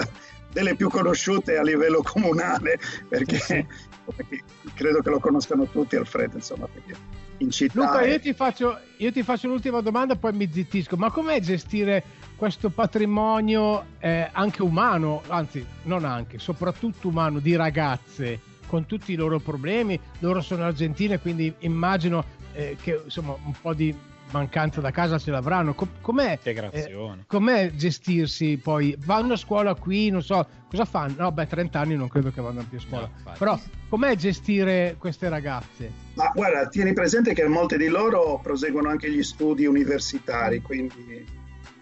delle 0.50 0.74
più 0.76 0.88
conosciute 0.88 1.58
a 1.58 1.62
livello 1.62 2.00
comunale 2.02 2.78
perché. 3.08 3.66
Perché 4.12 4.42
credo 4.74 5.00
che 5.00 5.10
lo 5.10 5.20
conoscano 5.20 5.66
tutti 5.66 5.96
Alfredo 5.96 6.36
insomma 6.36 6.66
perché 6.66 7.24
in 7.38 7.50
città 7.50 7.80
Luca, 7.80 8.00
è- 8.00 8.12
io 8.12 8.20
ti, 8.20 8.32
faccio, 8.32 8.78
io 8.96 9.12
ti 9.12 9.22
faccio 9.22 9.48
l'ultima 9.48 9.80
domanda, 9.80 10.16
poi 10.16 10.32
mi 10.32 10.48
zittisco. 10.50 10.96
Ma 10.96 11.10
com'è 11.10 11.40
gestire 11.40 12.02
questo 12.36 12.70
patrimonio 12.70 13.84
eh, 13.98 14.28
anche 14.32 14.62
umano, 14.62 15.22
anzi, 15.28 15.64
non 15.82 16.04
anche, 16.04 16.38
soprattutto 16.38 17.08
umano, 17.08 17.38
di 17.38 17.54
ragazze 17.56 18.40
con 18.66 18.86
tutti 18.86 19.12
i 19.12 19.16
loro 19.16 19.38
problemi? 19.38 19.98
Loro 20.20 20.40
sono 20.40 20.64
argentine, 20.64 21.20
quindi 21.20 21.52
immagino 21.60 22.24
eh, 22.52 22.76
che 22.80 23.02
insomma 23.04 23.36
un 23.44 23.54
po' 23.60 23.74
di 23.74 23.94
mancanza 24.32 24.80
da 24.80 24.90
casa 24.90 25.18
ce 25.18 25.30
l'avranno. 25.30 25.74
Com- 25.74 25.88
com'è, 26.00 26.32
Integrazione. 26.32 27.20
eh, 27.22 27.24
com'è 27.26 27.70
gestirsi 27.72 28.56
poi? 28.58 28.96
Vanno 29.04 29.34
a 29.34 29.36
scuola 29.36 29.74
qui, 29.74 30.10
non 30.10 30.22
so, 30.22 30.46
cosa 30.68 30.84
fanno? 30.84 31.14
No, 31.18 31.32
beh, 31.32 31.46
30 31.46 31.78
anni 31.80 31.96
non 31.96 32.08
credo 32.08 32.30
che 32.30 32.40
vadano 32.40 32.66
più 32.68 32.78
a 32.78 32.80
scuola. 32.80 33.10
No. 33.24 33.32
Però 33.38 33.58
com'è 33.88 34.14
gestire 34.16 34.96
queste 34.98 35.28
ragazze? 35.28 35.90
Ma 36.14 36.30
guarda, 36.34 36.66
tieni 36.68 36.92
presente 36.92 37.34
che 37.34 37.46
molte 37.46 37.76
di 37.76 37.88
loro 37.88 38.40
proseguono 38.42 38.88
anche 38.88 39.10
gli 39.10 39.22
studi 39.22 39.66
universitari, 39.66 40.60
quindi 40.60 41.24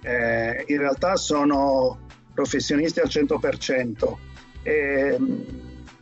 eh, 0.03 0.65
in 0.67 0.79
realtà 0.79 1.17
sono 1.17 2.01
professionisti 2.35 3.01
al 3.01 3.09
100%, 3.09 4.17
ehm, 4.63 5.45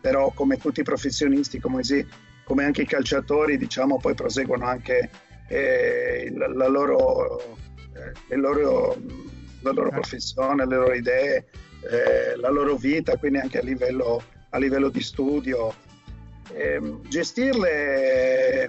però 0.01 0.33
come 0.35 0.57
tutti 0.57 0.81
i 0.81 0.85
professionisti, 0.85 1.61
come, 1.61 1.85
si- 1.85 2.05
come 2.45 2.65
anche 2.65 2.83
i 2.83 2.87
calciatori, 2.87 3.57
diciamo, 3.57 3.99
poi 3.99 4.15
proseguono 4.15 4.67
anche 4.67 5.11
eh, 5.49 6.33
la, 6.35 6.69
loro, 6.69 7.57
eh, 8.29 8.37
loro, 8.37 8.97
la 9.61 9.73
loro 9.73 9.91
professione, 9.91 10.67
le 10.67 10.77
loro 10.77 10.95
idee, 10.95 11.47
eh, 11.91 12.37
la 12.37 12.51
loro 12.51 12.77
vita, 12.77 13.17
quindi 13.17 13.39
anche 13.39 13.59
a 13.59 13.63
livello, 13.63 14.23
a 14.51 14.59
livello 14.59 14.89
di 14.89 15.01
studio. 15.01 15.75
Ehm, 16.55 17.01
gestirle, 17.09 18.69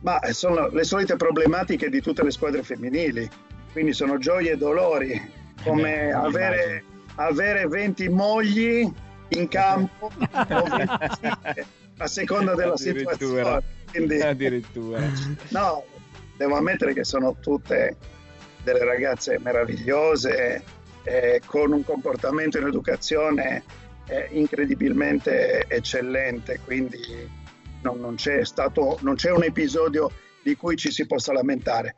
ma 0.00 0.20
sono 0.30 0.68
le 0.68 0.84
solite 0.84 1.16
problematiche 1.16 1.88
di 1.88 2.00
tutte 2.00 2.22
le 2.22 2.30
squadre 2.30 2.62
femminili, 2.62 3.28
quindi 3.72 3.92
sono 3.92 4.18
gioie 4.18 4.52
e 4.52 4.56
dolori, 4.56 5.20
come 5.64 6.08
Eh, 6.08 6.12
avere, 6.12 6.84
avere 7.16 7.66
20 7.66 8.08
mogli 8.10 8.88
in 9.28 9.48
campo 9.48 10.10
o 10.16 10.62
20 10.64 11.06
figlie, 11.20 11.66
a 11.98 12.06
seconda 12.06 12.54
della 12.54 12.76
situazione. 12.76 13.62
Quindi, 13.90 14.20
Addirittura. 14.20 15.00
no, 15.48 15.84
devo 16.36 16.56
ammettere 16.56 16.92
che 16.92 17.04
sono 17.04 17.36
tutte 17.40 17.96
delle 18.62 18.84
ragazze 18.84 19.38
meravigliose, 19.38 20.62
eh, 21.04 21.40
con 21.44 21.72
un 21.72 21.84
comportamento 21.84 22.58
in 22.58 22.66
educazione 22.66 23.62
eh, 24.06 24.28
incredibilmente 24.32 25.66
eccellente, 25.68 26.60
quindi 26.64 26.98
non, 27.82 28.00
non 28.00 28.16
c'è 28.16 28.44
stato, 28.44 28.98
non 29.02 29.14
c'è 29.14 29.30
un 29.30 29.44
episodio 29.44 30.10
di 30.42 30.56
cui 30.56 30.76
ci 30.76 30.90
si 30.90 31.06
possa 31.06 31.32
lamentare. 31.32 31.94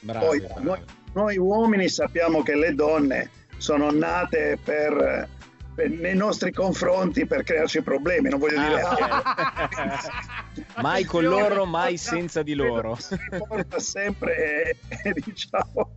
Bravi, 0.00 0.24
Poi 0.26 0.40
bravi. 0.40 0.64
noi, 0.64 0.78
noi 1.14 1.38
uomini 1.38 1.88
sappiamo 1.88 2.42
che 2.42 2.56
le 2.56 2.74
donne 2.74 3.30
sono 3.56 3.90
nate 3.90 4.58
per, 4.62 4.96
per- 4.96 5.28
nei 5.74 6.14
nostri 6.14 6.52
confronti 6.52 7.26
per 7.26 7.42
crearci 7.44 7.82
problemi, 7.82 8.28
non 8.28 8.38
voglio 8.38 8.60
dire 8.60 8.80
Ah, 8.82 9.70
Mai 10.82 11.04
con 11.04 11.24
loro, 11.24 11.64
mai 11.64 11.96
senza 11.96 12.42
di 12.42 12.54
loro. 12.54 12.94
Si 12.96 13.16
riporta 13.30 13.78
sempre, 13.78 14.76
eh, 15.04 15.12
diciamo, 15.24 15.94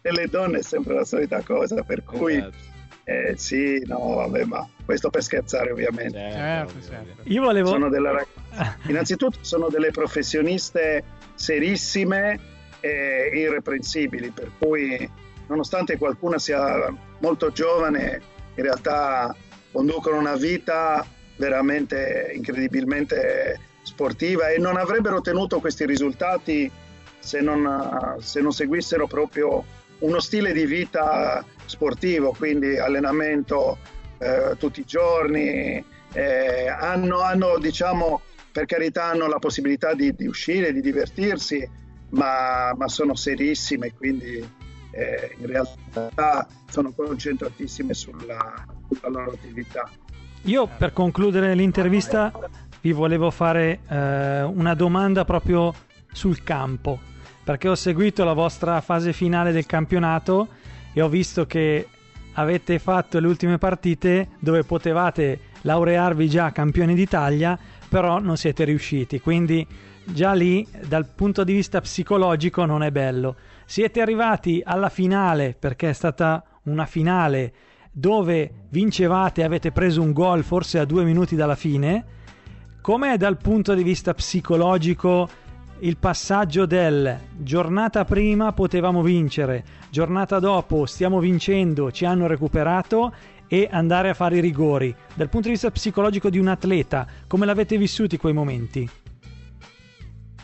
e 0.00 0.12
le 0.12 0.26
donne 0.28 0.58
è 0.58 0.62
sempre 0.62 0.94
la 0.94 1.04
solita 1.04 1.42
cosa, 1.42 1.82
per 1.82 2.02
cui 2.02 2.36
Esatto. 2.36 2.56
eh, 3.04 3.34
sì, 3.36 3.82
no, 3.86 4.14
vabbè, 4.14 4.44
ma 4.44 4.66
questo 4.84 5.10
per 5.10 5.22
scherzare 5.22 5.70
ovviamente. 5.70 6.18
Certo, 6.18 6.80
certo. 6.80 7.20
ovvio. 7.20 7.32
Io 7.32 7.42
volevo... 7.42 7.68
Sono 7.68 7.88
delle 7.90 8.12
rag- 8.12 8.78
Innanzitutto 8.88 9.38
sono 9.42 9.68
delle 9.68 9.90
professioniste 9.90 11.04
serissime 11.34 12.40
e 12.80 13.30
irreprensibili, 13.34 14.30
per 14.30 14.50
cui 14.58 15.08
nonostante 15.48 15.98
qualcuna 15.98 16.38
sia 16.38 16.92
molto 17.20 17.50
giovane, 17.52 18.36
in 18.58 18.64
realtà 18.64 19.34
conducono 19.70 20.18
una 20.18 20.34
vita 20.34 21.06
veramente 21.36 22.32
incredibilmente 22.34 23.60
sportiva 23.82 24.48
e 24.48 24.58
non 24.58 24.76
avrebbero 24.76 25.16
ottenuto 25.16 25.60
questi 25.60 25.86
risultati 25.86 26.70
se 27.20 27.40
non, 27.40 28.16
se 28.20 28.40
non 28.40 28.52
seguissero 28.52 29.06
proprio 29.06 29.64
uno 30.00 30.20
stile 30.20 30.52
di 30.52 30.66
vita 30.66 31.44
sportivo, 31.64 32.34
quindi 32.36 32.78
allenamento 32.78 33.78
eh, 34.18 34.54
tutti 34.58 34.80
i 34.80 34.84
giorni, 34.84 35.84
eh, 36.12 36.68
hanno, 36.68 37.20
hanno, 37.20 37.58
diciamo, 37.58 38.20
per 38.50 38.66
carità, 38.66 39.04
hanno 39.04 39.26
la 39.26 39.38
possibilità 39.38 39.94
di, 39.94 40.14
di 40.14 40.26
uscire, 40.26 40.72
di 40.72 40.80
divertirsi, 40.80 41.68
ma, 42.10 42.72
ma 42.76 42.88
sono 42.88 43.14
serissime, 43.14 43.92
quindi 43.94 44.46
eh, 44.90 45.34
in 45.38 45.46
realtà 45.46 46.46
sono 46.68 46.92
concentratissime 46.92 47.94
sulla, 47.94 48.64
sulla 48.88 49.08
loro 49.08 49.32
attività. 49.32 49.90
Io 50.42 50.66
per 50.66 50.92
concludere 50.92 51.54
l'intervista 51.54 52.32
vi 52.80 52.92
volevo 52.92 53.30
fare 53.30 53.80
eh, 53.88 54.42
una 54.42 54.74
domanda 54.74 55.24
proprio 55.24 55.74
sul 56.12 56.42
campo, 56.42 56.98
perché 57.44 57.68
ho 57.68 57.74
seguito 57.74 58.24
la 58.24 58.32
vostra 58.32 58.80
fase 58.80 59.12
finale 59.12 59.52
del 59.52 59.66
campionato 59.66 60.48
e 60.92 61.00
ho 61.00 61.08
visto 61.08 61.46
che 61.46 61.88
avete 62.34 62.78
fatto 62.78 63.18
le 63.18 63.26
ultime 63.26 63.58
partite 63.58 64.28
dove 64.38 64.62
potevate 64.62 65.40
laurearvi 65.62 66.28
già 66.28 66.52
campioni 66.52 66.94
d'Italia, 66.94 67.58
però 67.88 68.20
non 68.20 68.36
siete 68.36 68.64
riusciti, 68.64 69.20
quindi 69.20 69.66
già 70.04 70.32
lì 70.32 70.66
dal 70.86 71.06
punto 71.06 71.42
di 71.44 71.52
vista 71.52 71.80
psicologico 71.80 72.64
non 72.64 72.82
è 72.82 72.90
bello. 72.90 73.36
Siete 73.70 74.00
arrivati 74.00 74.62
alla 74.64 74.88
finale 74.88 75.54
perché 75.56 75.90
è 75.90 75.92
stata 75.92 76.42
una 76.62 76.86
finale 76.86 77.52
dove 77.92 78.64
vincevate 78.70 79.42
e 79.42 79.44
avete 79.44 79.72
preso 79.72 80.00
un 80.00 80.12
gol 80.12 80.42
forse 80.42 80.78
a 80.78 80.86
due 80.86 81.04
minuti 81.04 81.36
dalla 81.36 81.54
fine. 81.54 82.04
Com'è 82.80 83.18
dal 83.18 83.36
punto 83.36 83.74
di 83.74 83.82
vista 83.82 84.14
psicologico 84.14 85.28
il 85.80 85.98
passaggio 85.98 86.64
del 86.64 87.14
giornata 87.36 88.06
prima 88.06 88.54
potevamo 88.54 89.02
vincere, 89.02 89.62
giornata 89.90 90.38
dopo 90.38 90.86
stiamo 90.86 91.20
vincendo, 91.20 91.92
ci 91.92 92.06
hanno 92.06 92.26
recuperato 92.26 93.14
e 93.46 93.68
andare 93.70 94.08
a 94.08 94.14
fare 94.14 94.38
i 94.38 94.40
rigori. 94.40 94.96
Dal 95.12 95.28
punto 95.28 95.48
di 95.48 95.52
vista 95.52 95.70
psicologico 95.70 96.30
di 96.30 96.38
un 96.38 96.48
atleta, 96.48 97.06
come 97.26 97.44
l'avete 97.44 97.76
vissuti 97.76 98.16
quei 98.16 98.32
momenti? 98.32 98.88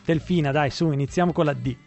Delfina, 0.05 0.51
dai, 0.51 0.69
su, 0.69 0.93
iniziamo 0.93 1.33
con 1.33 1.47
la 1.47 1.55
D. 1.55 1.84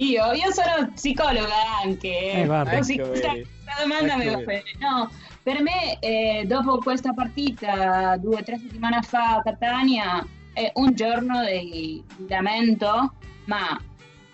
Io, 0.00 0.32
io 0.32 0.50
sono 0.52 0.90
psicologa 0.94 1.80
anche. 1.82 2.32
Eh, 2.32 2.46
guarda. 2.46 2.76
Così 2.76 2.94
Ecco, 2.94 3.08
questa, 3.08 3.32
vedi. 3.32 3.46
questa 3.64 3.82
domanda 3.82 4.16
mi 4.16 4.24
Ecco, 4.24 4.30
va 4.30 4.44
vedi. 4.44 4.46
bene. 4.46 4.62
No, 4.78 5.10
per 5.42 5.62
me, 5.62 5.98
eh, 6.00 6.44
dopo 6.46 6.78
questa 6.78 7.12
partita, 7.12 8.16
due 8.16 8.36
o 8.36 8.42
tre 8.42 8.58
settimane 8.58 9.02
fa 9.02 9.36
a 9.36 9.42
Catania, 9.42 10.26
è 10.54 10.70
un 10.74 10.94
giorno 10.94 11.44
di, 11.44 12.02
di 12.16 12.26
lamento, 12.28 13.12
ma 13.44 13.78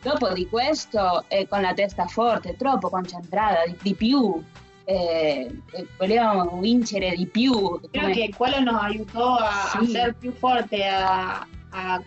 dopo 0.03 0.33
di 0.33 0.49
questo 0.49 1.25
è 1.27 1.49
con 1.49 1.63
la 1.63 1.75
testa 1.75 2.07
forte, 2.07 2.57
troppo 2.57 2.89
concentrata, 2.89 3.67
di, 3.67 3.77
di 3.83 3.95
più. 3.95 4.41
Eh, 4.89 5.51
eh, 5.73 5.87
volevamo 5.99 6.61
vincere 6.61 7.11
di 7.17 7.27
più. 7.27 7.81
Creo 7.91 8.03
come- 8.03 8.13
que 8.13 8.31
Cualo 8.37 8.61
nos 8.61 8.81
ayudó 8.85 9.37
a, 9.41 9.81
ser 9.85 10.15
più 10.15 10.33
forte, 10.33 10.87
a, 10.87 11.45
a 11.71 12.01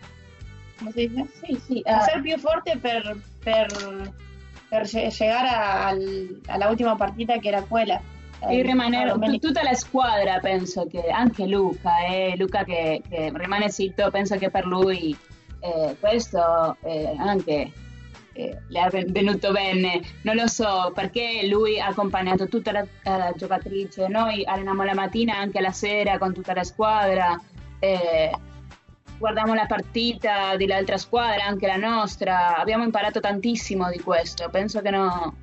¿cómo 0.79 0.91
se 0.91 1.07
dice? 1.07 1.25
Sì, 1.45 1.61
sì, 1.65 1.81
A 1.85 1.99
eh, 1.99 2.01
ser 2.03 2.21
più 2.21 2.37
forte 2.39 2.77
per, 2.77 3.15
per, 3.43 3.67
per 4.69 4.87
lle- 4.91 5.09
llegar 5.09 5.45
a, 5.45 5.87
al- 5.87 6.41
a 6.47 6.57
la 6.57 6.69
última 6.69 6.95
partita 6.95 7.37
que 7.39 7.49
era 7.49 7.61
Cuela. 7.61 8.01
E 8.41 8.59
Eh, 8.59 8.63
rimanere 8.63 9.11
tutta 9.39 9.61
la 9.63 9.73
squadra, 9.73 10.39
penso 10.39 10.87
che 10.87 11.09
anche 11.09 11.45
Luca, 11.45 12.05
eh, 12.07 12.35
Luca 12.37 12.63
che, 12.63 13.01
che 13.09 13.31
rimane 13.33 13.69
zitto, 13.69 14.09
penso 14.11 14.37
che 14.37 14.49
per 14.49 14.65
lui 14.65 15.13
eh, 15.59 15.97
questo 15.99 16.77
eh, 16.83 17.13
anche 17.17 17.69
eh, 18.31 18.57
le 18.69 18.81
è 18.87 19.03
venuto 19.07 19.51
bene. 19.51 19.99
Non 20.21 20.35
lo 20.37 20.47
so 20.47 20.91
perché 20.95 21.47
lui 21.49 21.81
ha 21.81 21.87
accompagnato 21.87 22.47
tutta 22.47 22.71
la, 22.71 22.85
la 23.03 23.33
giocatrice, 23.35 24.07
noi 24.07 24.45
alleniamo 24.45 24.83
la 24.83 24.93
mattina 24.93 25.35
anche 25.37 25.59
la 25.59 25.71
sera 25.73 26.17
con 26.17 26.33
tutta 26.33 26.53
la 26.53 26.63
squadra. 26.63 27.37
eh, 27.79 28.31
guardiamo 29.19 29.53
la 29.53 29.65
partita 29.65 30.55
dell'altra 30.55 30.97
squadra, 30.97 31.45
anche 31.45 31.67
la 31.67 31.75
nostra, 31.75 32.57
abbiamo 32.57 32.85
imparato 32.85 33.19
tantissimo 33.19 33.89
di 33.91 33.99
questo. 33.99 34.49
Penso 34.49 34.81
che 34.81 34.89
no, 34.89 35.35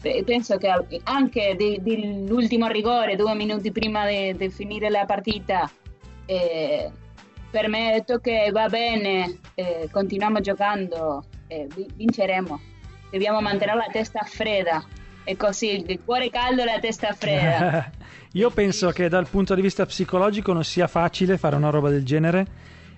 pe- 0.00 0.22
penso 0.24 0.58
che 0.58 0.70
anche 1.04 1.56
dell'ultimo 1.56 2.68
rigore, 2.68 3.16
due 3.16 3.34
minuti 3.34 3.72
prima 3.72 4.06
di, 4.06 4.50
finire 4.50 4.90
la 4.90 5.04
partita, 5.06 5.68
eh, 6.26 6.90
per 7.50 7.68
me 7.68 7.88
ha 7.88 7.92
detto 7.92 8.18
che 8.18 8.50
va 8.52 8.68
bene, 8.68 9.38
eh, 9.54 9.88
continuiamo 9.90 10.40
giocando, 10.40 11.24
eh, 11.48 11.66
vi- 11.74 11.90
vinceremo. 11.94 12.60
Dobbiamo 13.10 13.40
mantenere 13.40 13.78
la 13.78 13.90
testa 13.90 14.20
fredda. 14.24 14.84
E 15.24 15.36
così, 15.36 15.84
il 15.86 16.00
cuore 16.04 16.30
caldo 16.30 16.62
e 16.62 16.64
la 16.64 16.80
testa 16.80 17.12
fredda. 17.12 17.90
Io 18.32 18.50
penso 18.50 18.90
che 18.90 19.08
dal 19.08 19.28
punto 19.28 19.54
di 19.54 19.60
vista 19.60 19.86
psicologico 19.86 20.52
non 20.52 20.64
sia 20.64 20.86
facile 20.88 21.38
fare 21.38 21.54
una 21.54 21.70
roba 21.70 21.90
del 21.90 22.04
genere 22.04 22.46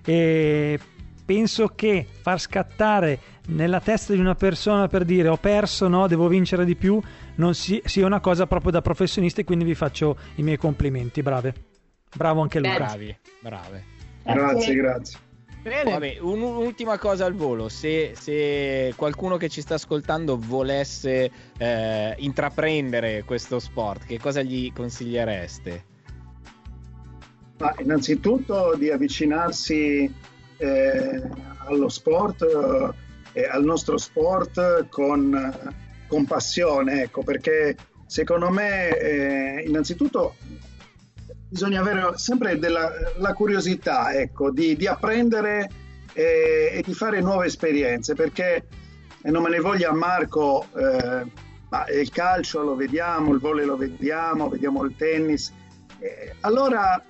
e 0.05 0.79
penso 1.25 1.69
che 1.69 2.07
far 2.21 2.39
scattare 2.41 3.19
nella 3.47 3.81
testa 3.81 4.13
di 4.13 4.21
una 4.21 4.35
persona 4.35 4.89
per 4.89 5.05
dire 5.05 5.29
ho 5.29 5.37
perso, 5.37 5.89
no, 5.89 6.07
devo 6.07 6.29
vincere 6.29 6.65
di 6.65 6.77
più, 6.77 7.01
non 7.37 7.55
si- 7.55 7.83
sia 7.85 8.07
una 8.07 8.21
cosa 8.21 8.47
proprio 8.47 8.73
da 8.73 8.83
professionisti, 8.83 9.45
quindi 9.45 9.65
vi 9.65 9.75
faccio 9.75 10.17
i 10.37 10.43
miei 10.43 10.57
complimenti, 10.57 11.23
brave. 11.23 11.55
Bravo 12.15 12.43
anche 12.43 12.59
Luca. 12.61 12.75
Bravi, 12.75 13.17
brave. 13.41 13.85
Grazie, 14.23 14.75
grazie. 14.75 15.19
Bene. 15.63 15.91
Vabbè, 15.93 16.19
un- 16.21 16.43
un'ultima 16.43 16.99
cosa 16.99 17.25
al 17.25 17.33
volo, 17.35 17.71
se, 17.71 18.13
se 18.15 18.93
qualcuno 18.97 19.39
che 19.39 19.49
ci 19.49 19.63
sta 19.63 19.75
ascoltando 19.75 20.39
volesse 20.39 21.31
eh, 21.57 22.15
intraprendere 22.19 23.25
questo 23.25 23.59
sport, 23.59 24.05
che 24.05 24.19
cosa 24.19 24.43
gli 24.43 24.71
consigliereste? 24.73 25.85
Ma 27.59 27.75
innanzitutto 27.79 28.75
di 28.77 28.91
avvicinarsi 28.91 30.13
eh, 30.57 31.23
allo 31.67 31.89
sport 31.89 32.43
eh, 33.33 33.41
e 33.41 33.47
al 33.47 33.65
nostro 33.65 33.97
sport 33.97 34.89
con, 34.89 35.35
eh, 35.35 36.07
con 36.09 36.25
passione, 36.25 37.03
ecco, 37.03 37.23
perché 37.23 37.77
secondo 38.07 38.51
me 38.51 38.97
eh, 38.99 39.65
innanzitutto 39.67 40.35
bisogna 41.49 41.81
avere 41.81 42.19
sempre 42.19 42.59
della 42.59 42.91
la 43.17 43.33
curiosità, 43.33 44.13
ecco, 44.13 44.51
di, 44.51 44.77
di 44.77 44.87
apprendere 44.87 45.71
eh, 46.13 46.71
e 46.73 46.83
di 46.85 46.93
fare 46.95 47.21
nuove 47.21 47.47
esperienze, 47.47 48.15
perché 48.15 48.67
e 49.27 49.31
non 49.31 49.43
me 49.43 49.49
ne 49.49 49.59
voglia 49.59 49.91
Marco, 49.91 50.67
eh, 50.77 51.25
ma 51.71 51.89
il 51.89 52.11
calcio 52.11 52.63
lo 52.63 52.77
vediamo, 52.77 53.33
il 53.33 53.41
volley 53.41 53.65
lo 53.65 53.77
vediamo, 53.77 54.51
vediamo 54.51 54.85
il 54.85 54.95
tennis. 54.97 55.51
Eh, 55.99 56.35
allora 56.41 57.03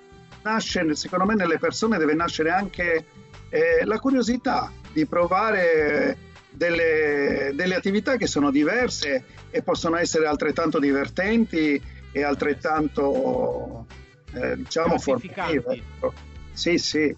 nasce, 0.45 0.95
secondo 0.95 1.25
me, 1.25 1.33
nelle 1.33 1.57
persone 1.57 1.97
deve 1.97 2.13
nascere 2.13 2.51
anche 2.51 3.05
eh, 3.49 3.83
la 3.83 3.99
curiosità 3.99 4.71
di 4.93 5.05
provare 5.07 6.17
delle, 6.51 7.51
delle 7.53 7.75
attività 7.75 8.15
che 8.15 8.27
sono 8.27 8.51
diverse 8.51 9.23
e 9.49 9.61
possono 9.63 9.97
essere 9.97 10.27
altrettanto 10.27 10.79
divertenti 10.79 11.81
e 12.11 12.23
altrettanto, 12.23 13.87
eh, 14.33 14.57
diciamo, 14.57 14.99
formative. 14.99 15.63
ecco. 15.67 16.13
Sì, 16.53 16.77
sì. 16.77 17.15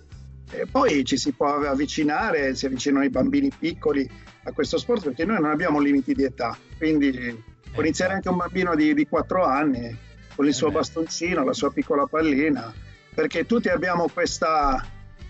E 0.49 0.65
poi 0.71 1.03
ci 1.03 1.17
si 1.17 1.33
può 1.33 1.55
avvicinare, 1.55 2.55
si 2.55 2.65
avvicinano 2.65 3.03
i 3.03 3.09
bambini 3.09 3.51
piccoli 3.57 4.09
a 4.43 4.51
questo 4.53 4.77
sport 4.77 5.03
perché 5.03 5.25
noi 5.25 5.41
non 5.41 5.51
abbiamo 5.51 5.79
limiti 5.79 6.13
di 6.13 6.23
età, 6.23 6.57
quindi 6.77 7.43
può 7.73 7.83
iniziare 7.83 8.13
anche 8.13 8.29
un 8.29 8.37
bambino 8.37 8.73
di, 8.73 8.93
di 8.93 9.05
4 9.05 9.43
anni 9.43 9.95
con 10.33 10.47
il 10.47 10.53
suo 10.53 10.67
beh. 10.67 10.75
bastoncino, 10.75 11.43
la 11.43 11.51
sua 11.51 11.69
piccola 11.71 12.05
pallina, 12.05 12.73
perché 13.17 13.47
tutti 13.47 13.67
abbiamo 13.67 14.07
questa, 14.13 14.85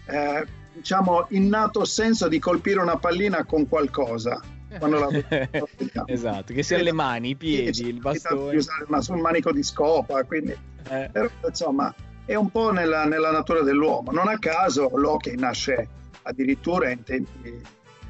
eh, 0.08 0.46
diciamo, 0.74 1.28
innato 1.30 1.86
senso 1.86 2.28
di 2.28 2.38
colpire 2.38 2.82
una 2.82 2.98
pallina 2.98 3.46
con 3.46 3.66
qualcosa. 3.70 4.42
Quando 4.78 5.00
la 5.00 5.08
vediamo. 5.08 5.68
esatto, 6.06 6.54
che 6.54 6.64
siano 6.64 6.84
le 6.84 6.92
mani, 6.92 7.30
i 7.30 7.36
piedi, 7.38 7.74
Sì, 7.74 7.88
il 7.88 7.94
Di 7.94 8.00
bastone. 8.02 8.58
usare 8.58 8.84
una- 8.90 9.02
un 9.08 9.20
manico 9.22 9.54
di 9.54 9.64
scopa, 9.64 10.22
quindi 10.26 10.52
Eh, 10.90 11.10
però 11.10 11.30
insomma 11.48 11.96
è 12.26 12.36
un 12.36 12.50
po' 12.52 12.72
nella, 12.72 13.06
nella 13.06 13.32
natura 13.32 13.62
dell'uomo. 13.62 14.12
Non 14.12 14.28
a 14.28 14.38
caso 14.38 14.92
l'hockey 14.94 15.38
nasce 15.38 15.88
addirittura 16.24 16.90
in 16.90 17.04
tempi 17.04 17.62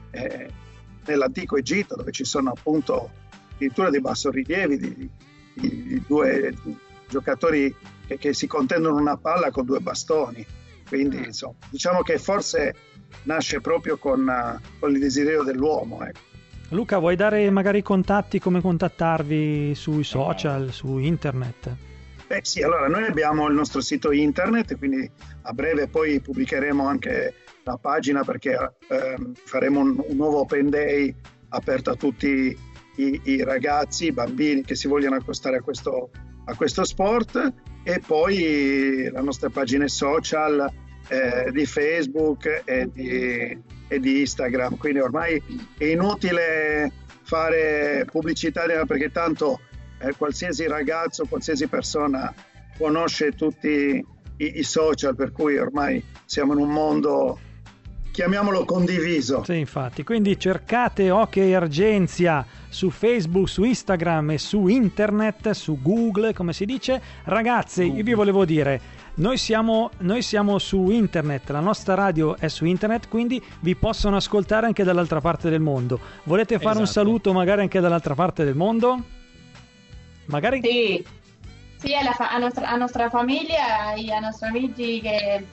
eh, 0.10 0.50
nell'antico 1.06 1.56
Egitto, 1.58 1.96
dove 1.96 2.12
ci 2.12 2.24
sono 2.26 2.50
appunto 2.50 3.12
addirittura 3.54 3.92
dei 3.92 4.02
bassorilievi 4.02 4.78
di, 4.80 5.10
di- 5.54 5.84
di 5.84 6.04
due 6.08 6.56
giocatori 7.08 7.74
che, 8.06 8.18
che 8.18 8.34
si 8.34 8.48
contendono 8.48 8.98
una 8.98 9.18
palla 9.18 9.52
con 9.52 9.66
due 9.66 9.80
bastoni. 9.80 10.46
Quindi 10.88 11.18
insomma, 11.18 11.56
diciamo 11.70 12.02
che 12.02 12.18
forse 12.18 12.74
nasce 13.24 13.60
proprio 13.60 13.98
con, 13.98 14.28
eh, 14.28 14.60
con 14.80 14.92
il 14.92 15.00
desiderio 15.00 15.44
dell'uomo. 15.44 16.06
ecco. 16.06 16.20
Luca, 16.70 16.98
vuoi 16.98 17.16
dare 17.16 17.50
magari 17.50 17.80
i 17.80 17.84
contatti, 17.84 18.40
come 18.40 18.62
contattarvi 18.62 19.74
sui 19.74 20.04
social, 20.04 20.72
su 20.72 20.98
internet? 20.98 21.76
Beh 22.28 22.42
sì, 22.44 22.62
allora 22.62 22.90
noi 22.90 23.06
abbiamo 23.06 23.48
il 23.48 23.54
nostro 23.54 23.80
sito 23.80 24.12
internet, 24.12 24.78
quindi 24.78 25.10
a 25.44 25.54
breve 25.54 25.88
poi 25.88 26.20
pubblicheremo 26.20 26.86
anche 26.86 27.36
la 27.64 27.78
pagina 27.78 28.24
perché 28.26 28.74
ehm, 28.90 29.34
faremo 29.46 29.80
un, 29.80 30.04
un 30.06 30.16
nuovo 30.16 30.40
open 30.40 30.70
day 30.70 31.16
aperto 31.50 31.92
a 31.92 31.96
tutti 31.96 32.58
i, 32.98 33.22
i 33.24 33.44
ragazzi, 33.44 34.08
i 34.08 34.12
bambini 34.12 34.64
che 34.64 34.76
si 34.76 34.90
vogliono 34.90 35.16
accostare 35.16 35.58
a 35.58 35.62
questo, 35.62 36.10
a 36.50 36.56
questo 36.56 36.84
sport 36.84 37.54
e 37.84 38.02
poi 38.06 39.10
le 39.12 39.22
nostre 39.22 39.50
pagine 39.50 39.88
social 39.88 40.70
eh, 41.10 41.52
di 41.52 41.66
Facebook 41.66 42.64
e 42.66 42.90
di, 42.92 43.58
e 43.88 44.00
di 44.00 44.20
Instagram. 44.22 44.78
Quindi 44.78 45.00
ormai 45.00 45.42
è 45.78 45.86
inutile 45.86 46.92
fare 47.22 48.06
pubblicità 48.10 48.64
perché 48.86 49.12
tanto 49.12 49.60
eh, 50.00 50.14
qualsiasi 50.18 50.68
ragazzo, 50.68 51.26
qualsiasi 51.26 51.68
persona 51.68 52.34
conosce 52.78 53.32
tutti 53.32 54.04
i, 54.38 54.60
i 54.60 54.64
social, 54.64 55.16
per 55.16 55.32
cui 55.32 55.58
ormai 55.58 56.04
siamo 56.26 56.54
in 56.54 56.60
un 56.60 56.70
mondo 56.70 57.40
chiamiamolo 58.18 58.66
condiviso. 58.66 59.44
Sì, 59.44 59.60
infatti. 59.60 60.04
Quindi 60.04 60.40
cercate 60.40 61.12
Ok 61.12 61.38
Argenzia 61.38 62.44
su 62.68 62.90
Facebook, 62.90 63.48
su 63.48 63.64
Instagram 63.64 64.32
e 64.32 64.38
su 64.40 64.66
internet, 64.66 65.52
su 65.52 65.80
Google, 65.80 66.34
come 66.34 66.52
si 66.52 66.66
dice. 66.66 67.00
Ragazzi, 67.26 67.84
io 67.84 68.04
vi 68.04 68.16
volevo 68.16 68.44
dire, 68.44 68.82
noi 69.18 69.38
siamo, 69.38 69.92
noi 70.00 70.24
siamo 70.24 70.58
su 70.58 70.90
internet, 70.90 71.52
la 71.52 71.60
nostra 71.60 71.94
radio 71.94 72.36
è 72.38 72.48
su 72.48 72.66
internet, 72.66 73.08
quindi 73.08 73.40
vi 73.60 73.76
possono 73.76 74.16
ascoltare 74.16 74.66
anche 74.66 74.84
dall'altra 74.84 75.22
parte 75.22 75.52
del 75.52 75.62
mondo. 75.62 76.00
Volete 76.24 76.56
fare 76.56 76.70
Esatto. 76.70 76.80
un 76.80 76.88
saluto 76.88 77.34
magari 77.34 77.62
anche 77.62 77.80
dall'altra 77.80 78.16
parte 78.16 78.44
del 78.44 78.56
mondo? 78.56 79.00
Magari? 80.26 80.60
Sì, 80.64 81.06
sì 81.76 81.94
a, 81.94 82.02
la 82.02 82.14
fa- 82.14 82.32
a 82.32 82.40
nostra, 82.40 82.68
a 82.68 82.76
nostra 82.78 83.10
famiglia 83.12 83.94
e 83.94 84.12
ai 84.12 84.22
nostri 84.22 84.48
amici 84.48 85.02
che, 85.02 85.46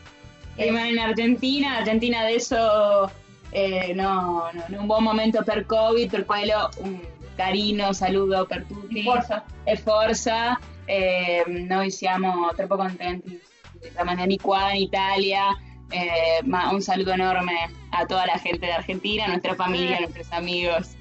che 0.54 0.64
rimane 0.64 0.90
in 0.90 0.98
Argentina. 0.98 1.76
Argentina 1.76 2.20
adesso 2.20 3.10
eh, 3.50 3.92
no, 3.94 4.50
no, 4.52 4.64
in 4.68 4.78
un 4.78 4.86
buon 4.86 5.02
momento 5.02 5.42
per 5.42 5.66
Covid, 5.66 6.10
per 6.10 6.24
quello 6.24 6.68
un 6.78 7.00
carino 7.36 7.92
saluto 7.92 8.46
per 8.46 8.64
tutti. 8.66 9.02
Forza. 9.02 9.44
E 9.64 9.76
forza. 9.76 10.58
Eh, 10.84 11.44
noi 11.46 11.90
siamo 11.90 12.50
troppo 12.54 12.76
contenti 12.76 13.30
di 13.30 13.90
rimanere 13.96 14.36
qua 14.36 14.72
in 14.72 14.82
Italia. 14.82 15.56
eh, 15.90 16.42
ma 16.44 16.70
un 16.70 16.80
saludo 16.80 17.12
enorme 17.12 17.70
a 17.90 18.04
toda 18.04 18.24
la 18.26 18.40
gente 18.42 18.66
de 18.66 18.72
Argentina, 18.72 19.24
a 19.24 19.28
nuestra 19.28 19.54
familia, 19.54 19.96
a 19.96 20.00
nuestros 20.00 20.30
amigos. 20.32 20.96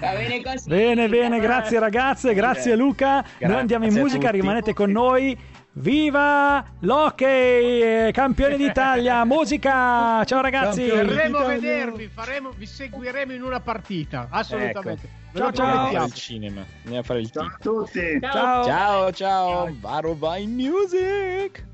Va 0.00 0.12
bene 0.14 0.42
così. 0.42 0.68
Bene, 0.68 1.08
bene, 1.08 1.38
grazie 1.38 1.78
ragazze, 1.78 2.34
grazie 2.34 2.74
Luca. 2.74 3.24
Noi 3.38 3.54
andiamo 3.54 3.84
in 3.84 3.92
Grazie 3.92 4.02
musica, 4.02 4.30
rimanete 4.30 4.74
con 4.74 4.90
noi. 4.90 5.38
Viva 5.78 6.64
l'hockey, 6.80 8.06
eh, 8.06 8.10
campione 8.10 8.56
d'Italia, 8.56 9.24
musica! 9.26 10.24
Ciao 10.24 10.40
ragazzi! 10.40 10.86
Verremo 10.86 11.36
a 11.36 11.44
vedervi, 11.48 12.08
faremo, 12.08 12.50
vi 12.50 12.64
seguiremo 12.64 13.34
in 13.34 13.42
una 13.42 13.60
partita, 13.60 14.28
assolutamente. 14.30 15.06
Ve 15.32 15.38
Ciao, 15.38 15.52
ciao. 15.52 15.66
Andiamo 15.66 15.66
a 15.66 15.74
fare 15.74 15.76
promettiamo. 15.76 16.06
il 16.06 16.12
cinema. 16.14 16.64
Andiamo 16.76 16.98
a 16.98 17.02
fare 17.02 17.20
il 17.20 17.30
Ciao 17.30 17.44
a 17.44 17.56
tutti. 17.60 18.18
Ciao! 18.22 18.64
Ciao 18.64 19.12
ciao, 19.12 19.76
Varo 19.78 20.14
vai 20.14 20.46
music. 20.46 21.66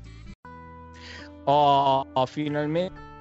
Oh, 1.45 2.05
oh, 2.11 2.25
finalmente 2.25 3.12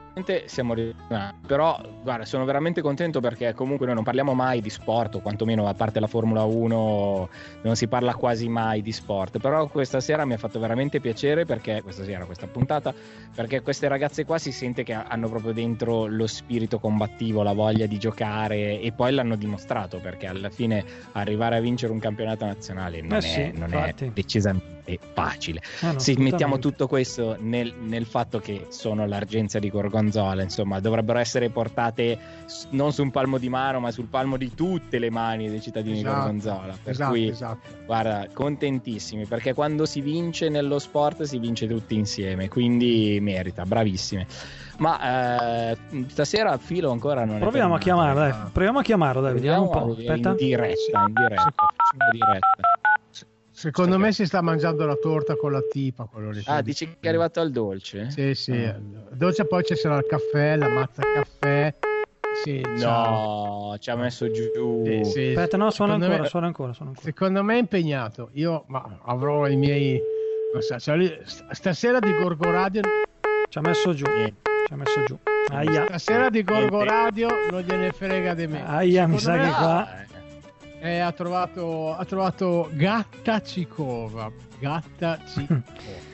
siamo 0.47 0.75
ritornati. 0.75 1.47
Però, 1.47 1.81
guarda, 2.03 2.25
sono 2.25 2.45
veramente 2.45 2.81
contento 2.83 3.21
perché 3.21 3.55
comunque 3.55 3.87
noi 3.87 3.95
non 3.95 4.05
parliamo 4.05 4.35
mai 4.35 4.61
di 4.61 4.71
sport, 4.71 5.17
o 5.17 5.21
quantomeno 5.21 5.67
a 5.67 5.75
parte 5.75 6.01
la 6.01 6.07
Formula 6.07 6.45
1 6.45 7.29
non 7.63 7.77
si 7.77 7.89
parla 7.89 8.15
quasi 8.15 8.49
mai 8.49 8.83
di 8.83 8.93
sport. 8.93 9.39
Però 9.39 9.67
questa 9.69 10.01
sera 10.01 10.25
mi 10.25 10.35
ha 10.35 10.39
fatto 10.39 10.59
veramente 10.59 11.01
piacere 11.01 11.45
perché 11.45 11.83
questa 11.83 12.05
sera, 12.05 12.25
questa 12.25 12.47
puntata, 12.47 12.95
perché 13.35 13.63
queste 13.63 13.89
ragazze 13.89 14.25
qua 14.25 14.39
si 14.39 14.53
sente 14.53 14.83
che 14.83 14.93
hanno 14.93 15.29
proprio 15.29 15.53
dentro 15.53 16.07
lo 16.07 16.27
spirito 16.27 16.79
combattivo, 16.79 17.43
la 17.43 17.53
voglia 17.53 17.87
di 17.87 17.99
giocare 17.99 18.81
e 18.81 18.93
poi 18.93 19.13
l'hanno 19.13 19.37
dimostrato 19.37 19.99
perché 19.99 20.27
alla 20.27 20.51
fine 20.51 20.85
arrivare 21.13 21.57
a 21.57 21.61
vincere 21.61 21.93
un 21.93 21.99
campionato 21.99 22.45
nazionale 22.45 23.01
non, 23.01 23.13
Eh 23.13 23.19
è, 23.19 23.21
sì, 23.21 23.53
non 23.55 23.73
è 23.73 23.95
decisamente 24.13 24.99
facile. 25.15 25.63
Ah, 25.81 25.93
no, 25.93 25.99
Se 25.99 26.15
mettiamo 26.19 26.59
tutto 26.59 26.87
questo 26.87 27.37
nel, 27.39 27.75
nel 27.79 28.07
fatto 28.07 28.39
che 28.39 28.67
sono 28.69 29.07
l'Argenzia 29.07 29.61
di 29.61 29.71
Gorgonzola, 30.03 30.43
insomma, 30.43 30.81
dovrebbero 30.81 31.19
essere 31.19 31.49
portate 31.51 32.19
non 32.71 32.93
su 32.93 33.03
un 33.03 33.11
palmo 33.11 33.39
di 33.39 33.49
mano, 33.49 33.81
ma 33.81 33.91
sul 33.91 34.07
palmo 34.07 34.37
di 34.37 34.55
tutte 34.55 34.99
le 34.99 35.11
mani 35.11 35.49
dei 35.49 35.61
cittadini 35.61 35.99
Esatto, 35.99 36.15
di 36.15 36.21
Gorgonzola. 36.21 36.75
Per 36.83 36.93
Esatto, 36.93 37.11
cui, 37.11 37.29
esatto. 37.29 37.69
guarda, 37.87 38.27
contentissimi 38.33 39.27
perché 39.27 39.55
quando 39.55 39.87
si 39.87 40.01
vince 40.01 40.49
nello 40.49 40.79
sport 40.79 41.23
si 41.23 41.39
vince 41.39 41.67
tutti 41.67 41.95
insieme, 41.95 42.49
quindi 42.49 43.19
merita, 43.21 43.65
bravissime. 43.65 44.27
Ma 44.79 45.71
eh, 45.71 45.77
stasera 46.09 46.51
a 46.53 46.59
filo 46.59 46.91
ancora 46.91 47.25
non 47.25 47.37
è 47.37 47.39
Proviamo 47.39 47.75
a 47.75 47.79
tornato. 47.79 47.85
chiamarlo, 47.85 48.21
dai. 48.21 48.51
Proviamo 48.53 48.79
a 48.79 48.83
chiamarlo, 48.83 49.21
dai, 49.21 49.33
vediamo 49.35 49.63
un 49.63 49.71
po'. 49.71 49.79
Proviamo 49.85 50.11
Aspetta. 50.13 50.31
In 50.31 50.37
diretta, 50.37 51.01
in 51.07 51.13
diretta, 51.15 51.53
facciamo 51.55 52.11
diretta. 52.11 52.82
Secondo 53.63 53.97
me 53.97 54.11
si 54.11 54.27
sta 54.27 54.41
mangiando 54.43 54.85
la 54.87 54.97
torta 54.97 55.37
con 55.37 55.53
la 55.53 55.63
tipa. 55.71 56.05
Quello 56.11 56.31
lì. 56.33 56.43
Ah, 56.47 56.63
dici 56.63 56.85
che 56.87 56.97
è 57.01 57.09
arrivato 57.09 57.39
al 57.41 57.53
dolce? 57.53 58.11
Sì, 58.11 58.35
sì. 58.35 58.53
Ah. 58.65 58.77
Dolce 59.13 59.45
poi 59.45 59.63
ci 59.65 59.77
sarà 59.77 59.99
il 59.99 60.07
caffè, 60.09 60.57
la 60.57 60.69
mazza 60.69 61.03
caffè. 61.15 61.73
Sì. 62.43 62.61
No, 62.79 63.77
ci 63.79 63.91
ha 63.91 63.95
messo 63.97 64.29
giù. 64.33 64.83
Sì, 64.85 65.05
sì. 65.05 65.27
Aspetta, 65.29 65.57
no, 65.57 65.71
suona 65.71 65.93
Secondo 65.93 66.05
ancora, 66.07 66.23
me- 66.23 66.29
suona 66.29 66.47
ancora, 66.47 66.73
suona 66.73 66.91
ancora. 66.91 67.07
Secondo 67.07 67.43
me 67.45 67.55
è 67.55 67.59
impegnato. 67.59 68.31
Io 68.33 68.65
ma, 68.67 68.99
avrò 69.05 69.47
i 69.47 69.55
miei. 69.55 70.01
non 70.53 70.61
so, 70.63 70.79
cioè, 70.81 71.21
stasera 71.53 72.01
di 72.01 72.13
Gorgo 72.15 72.51
Radio. 72.51 72.81
Ci 73.49 73.59
ha 73.59 73.61
messo 73.61 73.95
giù, 73.95 74.07
Niente. 74.11 74.51
ci 74.67 74.73
ha 74.73 74.77
messo 74.77 75.05
giù. 75.05 75.17
Aia, 75.53 75.85
Stasera 75.87 76.31
di 76.31 76.43
Gorgo. 76.43 76.83
Radio 76.83 77.29
non 77.51 77.61
gliene 77.61 77.93
frega 77.93 78.35
di 78.35 78.47
me. 78.49 78.65
aia, 78.67 79.07
mi 79.07 79.19
sa 79.21 79.33
Secondo 79.35 79.43
che 79.45 79.49
me- 79.51 79.57
qua... 79.57 79.89
eh. 80.83 80.99
Ha 80.99 81.13
trovato, 81.13 81.95
ha 81.95 82.05
trovato 82.05 82.69
Gatta 82.73 83.41
Cicova. 83.43 84.31
Gatta 84.59 85.19
Cicova. 85.25 86.11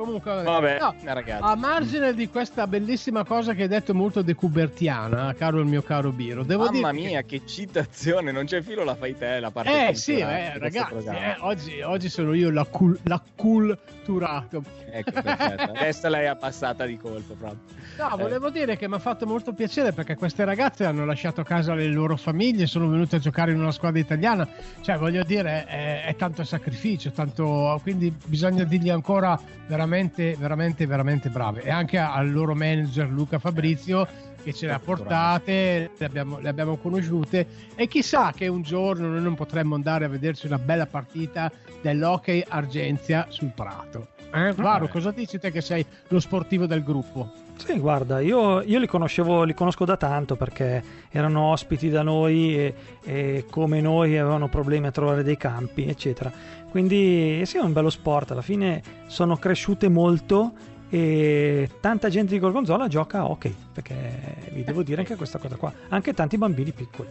Comunque, 0.00 0.42
Vabbè, 0.42 0.78
no, 0.78 0.94
a 1.40 1.54
margine 1.56 2.14
di 2.14 2.26
questa 2.30 2.66
bellissima 2.66 3.22
cosa 3.22 3.52
che 3.52 3.64
hai 3.64 3.68
detto 3.68 3.92
molto 3.94 4.22
decubertiana, 4.22 5.34
caro 5.34 5.60
il 5.60 5.66
mio 5.66 5.82
caro 5.82 6.10
Biro, 6.10 6.42
devo 6.42 6.64
Mamma 6.64 6.90
dire 6.90 7.06
mia, 7.08 7.22
che 7.22 7.42
citazione, 7.44 8.32
non 8.32 8.46
c'è 8.46 8.62
filo, 8.62 8.82
la 8.82 8.94
fai 8.94 9.14
te 9.18 9.38
la 9.40 9.50
parte 9.50 9.88
Eh 9.90 9.94
sì, 9.94 10.16
eh, 10.16 10.56
ragazzi, 10.58 11.06
eh, 11.06 11.36
oggi, 11.40 11.82
oggi 11.82 12.08
sono 12.08 12.32
io 12.32 12.50
la 12.50 12.64
cul- 12.64 12.98
l'acculturato. 13.02 14.64
Ecco, 14.90 15.22
perfetto. 15.22 15.62
Adesso 15.72 16.08
lei 16.08 16.26
è 16.26 16.36
passata 16.36 16.86
di 16.86 16.96
colpo 16.96 17.34
proprio. 17.34 17.60
No, 17.98 18.14
Eh. 18.14 18.16
volevo 18.16 18.48
dire 18.48 18.76
che 18.78 18.88
mi 18.88 18.94
ha 18.94 18.98
fatto 18.98 19.26
molto 19.26 19.52
piacere 19.52 19.92
perché 19.92 20.16
queste 20.16 20.44
ragazze 20.44 20.84
hanno 20.86 21.04
lasciato 21.04 21.42
a 21.42 21.44
casa 21.44 21.74
le 21.74 21.86
loro 21.86 22.16
famiglie, 22.16 22.66
sono 22.66 22.88
venute 22.88 23.16
a 23.16 23.18
giocare 23.18 23.52
in 23.52 23.60
una 23.60 23.70
squadra 23.70 24.00
italiana. 24.00 24.48
Cioè, 24.80 24.96
voglio 24.96 25.22
dire, 25.24 25.66
è, 25.66 26.04
è 26.06 26.16
tanto 26.16 26.42
sacrificio, 26.42 27.12
tanto, 27.12 27.78
quindi 27.82 28.12
bisogna 28.24 28.64
dirgli 28.64 28.90
ancora 28.90 29.38
veramente, 29.66 29.88
veramente, 30.38 30.86
veramente 30.86 31.28
brave. 31.28 31.62
E 31.62 31.70
anche 31.70 31.98
al 31.98 32.30
loro 32.30 32.54
manager 32.54 33.08
Luca 33.08 33.38
Fabrizio 33.38 34.06
che 34.42 34.54
ce 34.54 34.66
le 34.66 34.72
ha 34.72 34.78
portate, 34.78 35.90
le 35.96 36.04
abbiamo, 36.06 36.38
le 36.38 36.48
abbiamo 36.48 36.76
conosciute 36.76 37.46
e 37.74 37.86
chissà 37.88 38.32
che 38.34 38.48
un 38.48 38.62
giorno 38.62 39.08
noi 39.08 39.22
non 39.22 39.34
potremmo 39.34 39.74
andare 39.74 40.06
a 40.06 40.08
vederci 40.08 40.46
una 40.46 40.58
bella 40.58 40.86
partita 40.86 41.50
dell'Hockey 41.82 42.42
Argenzia 42.48 43.26
sul 43.28 43.52
Prato. 43.54 44.08
Eh? 44.32 44.52
Varo, 44.54 44.88
cosa 44.88 45.10
dici 45.10 45.38
te 45.38 45.50
che 45.50 45.60
sei 45.60 45.84
lo 46.08 46.20
sportivo 46.20 46.66
del 46.66 46.82
gruppo? 46.82 47.48
Sì, 47.66 47.78
guarda, 47.78 48.20
io, 48.20 48.62
io 48.62 48.78
li 48.78 48.86
conoscevo, 48.86 49.44
li 49.44 49.54
conosco 49.54 49.84
da 49.84 49.96
tanto 49.96 50.34
perché 50.36 50.82
erano 51.10 51.50
ospiti 51.50 51.88
da 51.90 52.02
noi 52.02 52.56
e, 52.56 52.74
e 53.02 53.44
come 53.50 53.80
noi 53.80 54.16
avevano 54.16 54.48
problemi 54.48 54.86
a 54.86 54.90
trovare 54.90 55.22
dei 55.22 55.36
campi, 55.36 55.86
eccetera. 55.86 56.32
Quindi 56.70 57.42
sì, 57.44 57.58
è 57.58 57.60
un 57.60 57.72
bello 57.72 57.90
sport, 57.90 58.30
alla 58.30 58.42
fine 58.42 58.82
sono 59.06 59.36
cresciute 59.36 59.88
molto 59.88 60.52
e 60.88 61.70
tanta 61.80 62.08
gente 62.08 62.32
di 62.32 62.40
Gorgonzola 62.40 62.88
gioca 62.88 63.20
a 63.20 63.28
hockey, 63.28 63.54
perché 63.72 63.94
vi 64.52 64.64
devo 64.64 64.82
dire 64.82 65.00
anche 65.00 65.16
questa 65.16 65.38
cosa 65.38 65.56
qua, 65.56 65.72
anche 65.88 66.12
tanti 66.14 66.36
bambini 66.38 66.72
piccoli. 66.72 67.08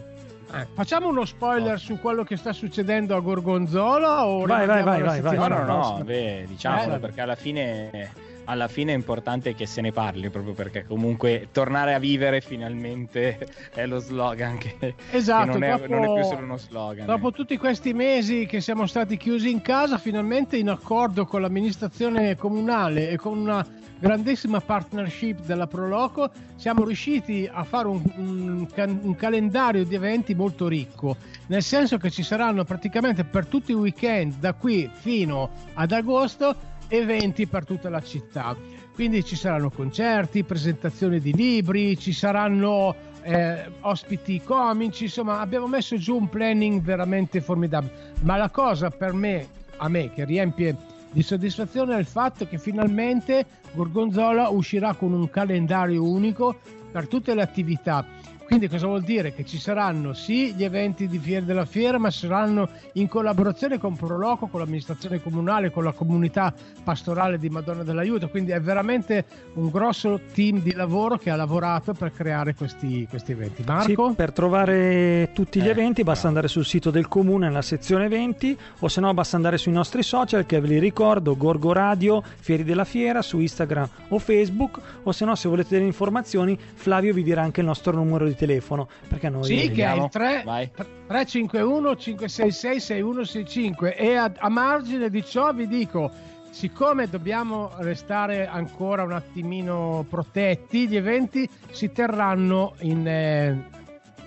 Eh, 0.52 0.66
facciamo 0.74 1.08
uno 1.08 1.24
spoiler 1.24 1.78
su 1.78 2.00
quello 2.00 2.24
che 2.24 2.36
sta 2.36 2.52
succedendo 2.52 3.14
a 3.14 3.20
Gorgonzola? 3.20 4.26
O 4.26 4.44
Vai, 4.44 4.66
vai, 4.66 4.82
vai, 4.82 5.00
vai, 5.00 5.20
vai. 5.20 5.36
No, 5.36 5.46
no, 5.46 5.58
no, 5.58 5.64
prossima? 5.64 6.04
beh, 6.04 6.44
diciamolo 6.48 6.94
Eh, 6.96 6.98
perché 6.98 7.20
alla 7.20 7.36
fine, 7.36 8.10
alla 8.50 8.66
fine 8.66 8.92
è 8.92 8.96
importante 8.96 9.54
che 9.54 9.64
se 9.64 9.80
ne 9.80 9.92
parli 9.92 10.28
proprio 10.28 10.54
perché 10.54 10.84
comunque 10.84 11.48
tornare 11.52 11.94
a 11.94 12.00
vivere 12.00 12.40
finalmente 12.40 13.38
è 13.72 13.86
lo 13.86 14.00
slogan 14.00 14.58
che, 14.58 14.76
che 14.76 14.94
Esatto, 15.12 15.52
non, 15.52 15.62
è, 15.62 15.70
dopo- 15.70 15.86
non 15.86 16.04
è 16.04 16.14
più 16.14 16.24
solo 16.24 16.44
uno 16.44 16.56
slogan. 16.56 17.06
Dopo 17.06 17.30
tutti 17.30 17.56
questi 17.56 17.94
mesi 17.94 18.46
che 18.46 18.60
siamo 18.60 18.86
stati 18.86 19.16
chiusi 19.16 19.50
in 19.50 19.62
casa, 19.62 19.98
finalmente 19.98 20.56
in 20.56 20.68
accordo 20.68 21.24
con 21.26 21.42
l'amministrazione 21.42 22.36
comunale 22.36 23.10
e 23.10 23.16
con 23.16 23.38
una 23.38 23.64
grandissima 24.00 24.60
partnership 24.60 25.44
della 25.44 25.68
Proloco, 25.68 26.30
siamo 26.56 26.84
riusciti 26.84 27.48
a 27.50 27.62
fare 27.62 27.86
un, 27.86 28.02
un 28.16 28.66
un 29.02 29.14
calendario 29.14 29.84
di 29.84 29.94
eventi 29.94 30.34
molto 30.34 30.66
ricco, 30.66 31.16
nel 31.48 31.62
senso 31.62 31.98
che 31.98 32.10
ci 32.10 32.22
saranno 32.22 32.64
praticamente 32.64 33.24
per 33.24 33.46
tutti 33.46 33.72
i 33.72 33.74
weekend 33.74 34.34
da 34.38 34.54
qui 34.54 34.90
fino 34.92 35.50
ad 35.74 35.92
agosto 35.92 36.69
eventi 36.90 37.46
per 37.46 37.64
tutta 37.64 37.88
la 37.88 38.02
città. 38.02 38.54
Quindi 38.94 39.24
ci 39.24 39.36
saranno 39.36 39.70
concerti, 39.70 40.44
presentazioni 40.44 41.20
di 41.20 41.32
libri, 41.32 41.96
ci 41.96 42.12
saranno 42.12 42.94
eh, 43.22 43.64
ospiti 43.80 44.42
comici, 44.42 45.04
insomma 45.04 45.40
abbiamo 45.40 45.66
messo 45.66 45.96
giù 45.96 46.16
un 46.16 46.28
planning 46.28 46.82
veramente 46.82 47.40
formidabile. 47.40 48.12
Ma 48.22 48.36
la 48.36 48.50
cosa 48.50 48.90
per 48.90 49.14
me, 49.14 49.46
a 49.78 49.88
me 49.88 50.12
che 50.12 50.24
riempie 50.24 50.76
di 51.12 51.22
soddisfazione 51.22 51.96
è 51.96 51.98
il 51.98 52.06
fatto 52.06 52.46
che 52.46 52.58
finalmente 52.58 53.46
Gorgonzola 53.72 54.48
uscirà 54.48 54.94
con 54.94 55.12
un 55.12 55.30
calendario 55.30 56.04
unico 56.04 56.58
per 56.90 57.08
tutte 57.08 57.34
le 57.34 57.42
attività. 57.42 58.04
Quindi 58.50 58.68
cosa 58.68 58.88
vuol 58.88 59.02
dire? 59.02 59.32
Che 59.32 59.44
ci 59.44 59.58
saranno 59.60 60.12
sì 60.12 60.52
gli 60.54 60.64
eventi 60.64 61.06
di 61.06 61.18
Fiera 61.18 61.44
della 61.44 61.64
Fiera, 61.64 61.98
ma 61.98 62.10
saranno 62.10 62.68
in 62.94 63.06
collaborazione 63.06 63.78
con 63.78 63.94
Proloco, 63.94 64.48
con 64.48 64.58
l'amministrazione 64.58 65.22
comunale, 65.22 65.70
con 65.70 65.84
la 65.84 65.92
comunità 65.92 66.52
pastorale 66.82 67.38
di 67.38 67.48
Madonna 67.48 67.84
dell'Aiuto. 67.84 68.28
Quindi 68.28 68.50
è 68.50 68.60
veramente 68.60 69.24
un 69.54 69.70
grosso 69.70 70.18
team 70.34 70.62
di 70.62 70.74
lavoro 70.74 71.16
che 71.16 71.30
ha 71.30 71.36
lavorato 71.36 71.92
per 71.92 72.12
creare 72.12 72.56
questi, 72.56 73.06
questi 73.08 73.30
eventi. 73.30 73.62
Marco? 73.64 74.08
Sì, 74.08 74.14
per 74.16 74.32
trovare 74.32 75.30
tutti 75.32 75.60
gli 75.60 75.68
Eh, 75.68 75.70
eventi 75.70 76.02
basta 76.02 76.26
andare 76.26 76.48
sul 76.48 76.64
sito 76.64 76.90
del 76.90 77.06
comune 77.06 77.46
nella 77.46 77.62
sezione 77.62 78.06
eventi 78.06 78.58
o 78.80 78.88
se 78.88 79.00
no 79.00 79.14
basta 79.14 79.36
andare 79.36 79.58
sui 79.58 79.70
nostri 79.70 80.02
social 80.02 80.44
che 80.44 80.58
ve 80.58 80.66
li 80.66 80.78
ricordo 80.80 81.36
Gorgo 81.36 81.72
Radio, 81.72 82.20
Fieri 82.40 82.64
della 82.64 82.84
Fiera 82.84 83.22
su 83.22 83.38
Instagram 83.38 83.88
o 84.08 84.18
Facebook 84.18 84.80
o 85.04 85.12
se 85.12 85.24
no 85.24 85.36
se 85.36 85.48
volete 85.48 85.76
delle 85.76 85.86
informazioni 85.86 86.58
Flavio 86.74 87.14
vi 87.14 87.22
dirà 87.22 87.42
anche 87.42 87.60
il 87.60 87.66
nostro 87.66 87.92
numero 87.92 88.26
di 88.26 88.38
telefono 88.40 88.88
perché 89.08 89.28
noi 89.28 89.44
Sì, 89.44 89.54
che 89.56 89.62
è 89.62 89.66
vediamo. 89.68 90.04
il 90.04 90.10
3, 90.10 90.42
Vai. 90.44 90.70
351 91.06 91.96
566 91.96 92.80
6165 92.80 93.96
e 93.96 94.14
a, 94.16 94.32
a 94.36 94.48
margine 94.48 95.10
di 95.10 95.22
ciò 95.24 95.52
vi 95.52 95.66
dico 95.68 96.10
siccome 96.50 97.08
dobbiamo 97.08 97.70
restare 97.78 98.46
ancora 98.48 99.02
un 99.04 99.12
attimino 99.12 100.04
protetti 100.08 100.88
gli 100.88 100.96
eventi 100.96 101.48
si 101.70 101.92
terranno 101.92 102.74
in, 102.80 103.06
eh, 103.06 103.62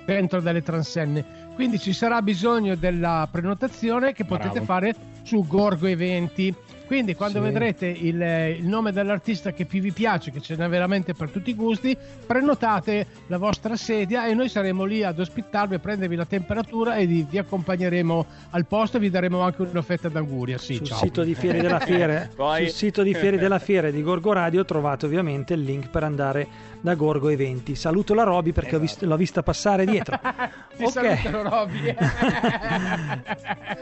dentro 0.05 0.39
delle 0.39 0.61
transenne 0.61 1.41
quindi 1.55 1.79
ci 1.79 1.91
sarà 1.93 2.21
bisogno 2.21 2.75
della 2.75 3.27
prenotazione 3.31 4.13
che 4.13 4.25
potete 4.25 4.61
Bravo. 4.61 4.65
fare 4.65 4.95
su 5.23 5.45
Gorgo 5.45 5.85
Eventi 5.87 6.53
quindi 6.85 7.15
quando 7.15 7.39
Sì. 7.39 7.45
vedrete 7.45 7.87
il, 7.87 8.21
il 8.59 8.65
nome 8.65 8.91
dell'artista 8.91 9.51
che 9.51 9.65
più 9.65 9.81
vi 9.81 9.91
piace, 9.91 10.31
che 10.31 10.41
ce 10.41 10.55
n'è 10.55 10.67
veramente 10.67 11.13
per 11.13 11.29
tutti 11.29 11.49
i 11.49 11.55
gusti, 11.55 11.95
prenotate 12.25 13.05
la 13.27 13.37
vostra 13.37 13.75
sedia 13.75 14.27
e 14.27 14.33
noi 14.33 14.49
saremo 14.49 14.83
lì 14.83 15.03
ad 15.03 15.19
ospitarvi, 15.19 15.75
a 15.75 15.79
prendervi 15.79 16.15
la 16.15 16.25
temperatura 16.25 16.95
e 16.95 17.05
vi, 17.05 17.25
vi 17.29 17.37
accompagneremo 17.37 18.25
al 18.51 18.65
posto 18.65 18.97
e 18.97 18.99
vi 18.99 19.09
daremo 19.09 19.39
anche 19.41 19.61
un'offerta 19.61 20.09
d'auguria. 20.09 20.57
Sì, 20.57 20.75
sul 20.75 20.87
ciao. 20.87 20.97
sito 20.97 21.23
di 21.23 21.35
Fieri 21.35 21.61
della 21.61 21.79
Fiera 21.79 22.29
Poi- 22.35 22.65
sul 22.67 22.75
sito 22.75 23.01
di 23.03 23.13
Fieri 23.13 23.37
della 23.37 23.59
Fiera 23.59 23.87
e 23.87 23.91
di 23.91 24.01
Gorgo 24.01 24.33
Radio 24.33 24.65
trovate 24.65 25.05
ovviamente 25.05 25.53
il 25.53 25.61
link 25.61 25.89
per 25.89 26.03
andare 26.03 26.47
da 26.83 26.95
Gorgo 26.95 27.29
Eventi 27.29 27.75
saluto 27.75 28.13
la 28.13 28.23
Roby 28.23 28.51
perché 28.51 28.75
ho 28.75 28.79
visto- 28.79 29.05
l'ho 29.05 29.15
vista 29.15 29.41
passare 29.41 29.85
dietro 29.85 30.19
Ti 30.75 30.83
ok 30.83 31.29
Robby. 31.31 31.95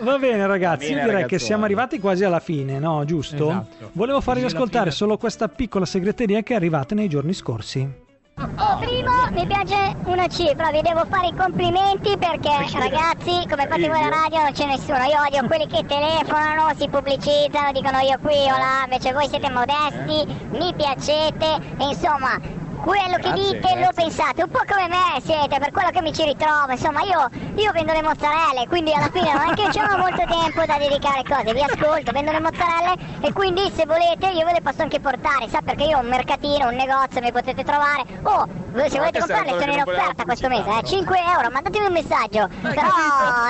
Va 0.02 0.18
bene 0.20 0.45
ragazzi, 0.45 0.89
bene, 0.89 1.02
io 1.02 1.08
direi 1.08 1.26
che 1.26 1.39
siamo 1.39 1.66
arrivati 1.66 1.99
quasi 1.99 2.24
alla 2.24 2.39
fine, 2.39 2.78
no? 2.78 3.04
Giusto? 3.06 3.49
Esatto. 3.49 3.89
Volevo 3.93 4.22
farvi 4.22 4.43
ascoltare 4.43 4.91
solo 4.91 5.18
questa 5.18 5.47
piccola 5.47 5.86
segreteria 5.86 6.43
che 6.43 6.54
è 6.54 6.56
arrivata 6.58 6.93
nei 6.93 7.10
giorni 7.10 7.34
scorsi. 7.34 7.89
Primo, 8.36 9.12
mi 9.32 9.46
piace 9.46 9.94
una 10.06 10.28
cifra, 10.28 10.72
vi 10.72 10.82
devo 10.82 11.06
fare 11.10 11.28
i 11.28 11.36
complimenti 11.36 12.18
perché 12.18 12.50
ragazzi, 12.74 13.46
come 13.48 13.68
fate 13.68 13.90
voi 13.90 14.00
la 14.00 14.10
radio 14.10 14.42
non 14.42 14.52
c'è 14.54 14.66
nessuno, 14.66 15.04
io 15.04 15.22
odio 15.28 15.46
quelli 15.48 15.68
che 15.68 15.86
telefonano, 15.86 16.74
si 16.78 16.88
pubblicizzano, 16.88 17.72
dicono 17.72 18.00
io 18.00 18.18
qui 18.22 18.50
o 18.50 18.58
là, 18.58 18.84
invece 18.86 19.14
voi 19.14 19.28
siete 19.28 19.50
modesti, 19.50 20.26
mi 20.52 20.74
piacete, 20.74 21.60
e 21.78 21.84
insomma, 21.84 22.40
quello 22.82 23.18
che 23.18 23.30
Grazie, 23.30 23.54
dite 23.54 23.70
lo 23.76 23.82
grazie. 23.82 23.94
pensate, 23.94 24.42
un 24.42 24.50
po' 24.50 24.64
come 24.68 24.88
me 24.88 25.22
siete, 25.22 25.60
per 25.60 25.72
quello 25.72 25.90
che 25.92 26.02
mi 26.02 26.12
ci 26.14 26.24
ritrovo, 26.24 26.72
insomma 26.72 27.02
io, 27.04 27.30
io 27.56 27.72
vendo 27.74 27.94
le 27.94 28.02
mozzarelle, 28.02 28.68
quindi 28.68 28.92
alla 28.92 29.10
fine 29.12 29.32
non 29.32 29.50
è 29.50 29.54
che 29.54 29.80
ho 29.80 29.98
molto 29.98 30.24
tempo 30.26 30.66
da 30.66 30.78
dedicare 30.80 31.22
cose, 31.24 31.54
vi 31.54 31.62
ascolto, 31.62 32.12
vendo 32.12 32.32
le 32.32 32.40
mozzarelle 32.40 33.20
e 33.22 33.32
quindi 33.34 33.70
se 33.76 33.86
volete 33.86 34.30
io 34.30 34.46
ve 34.46 34.54
le 34.54 34.62
posso 34.62 34.82
anche 34.82 35.00
portare, 35.00 35.48
sa 35.48 35.62
perché 35.62 35.84
io 35.84 35.98
ho 35.98 36.02
un 36.02 36.08
mercatino, 36.08 36.70
un 36.70 36.76
negozio, 36.76 37.22
mi 37.22 37.32
potete 37.32 37.64
trovare, 37.64 38.04
oh, 38.24 38.48
se 38.88 38.98
volete 38.98 39.20
comprarle 39.20 39.60
sono 39.60 39.72
in 39.72 39.82
offerta 39.82 40.24
questo 40.24 40.48
mese, 40.48 40.62
eh, 40.62 40.64
pubblicità, 40.64 40.88
5 40.88 41.18
euro, 41.36 41.50
mandatemi 41.52 41.86
un 41.86 41.94
messaggio, 41.94 42.50
però 42.62 42.88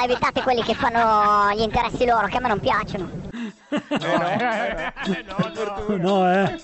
evitate 0.03 0.41
quelli 0.41 0.63
che 0.63 0.73
fanno 0.73 1.53
gli 1.53 1.61
interessi 1.61 2.05
loro, 2.05 2.27
che 2.27 2.37
a 2.37 2.39
me 2.39 2.47
non 2.47 2.59
piacciono. 2.59 3.09
Eh, 3.71 5.23
no, 5.27 5.37
no, 5.87 5.95
No, 5.97 6.31
eh. 6.31 6.59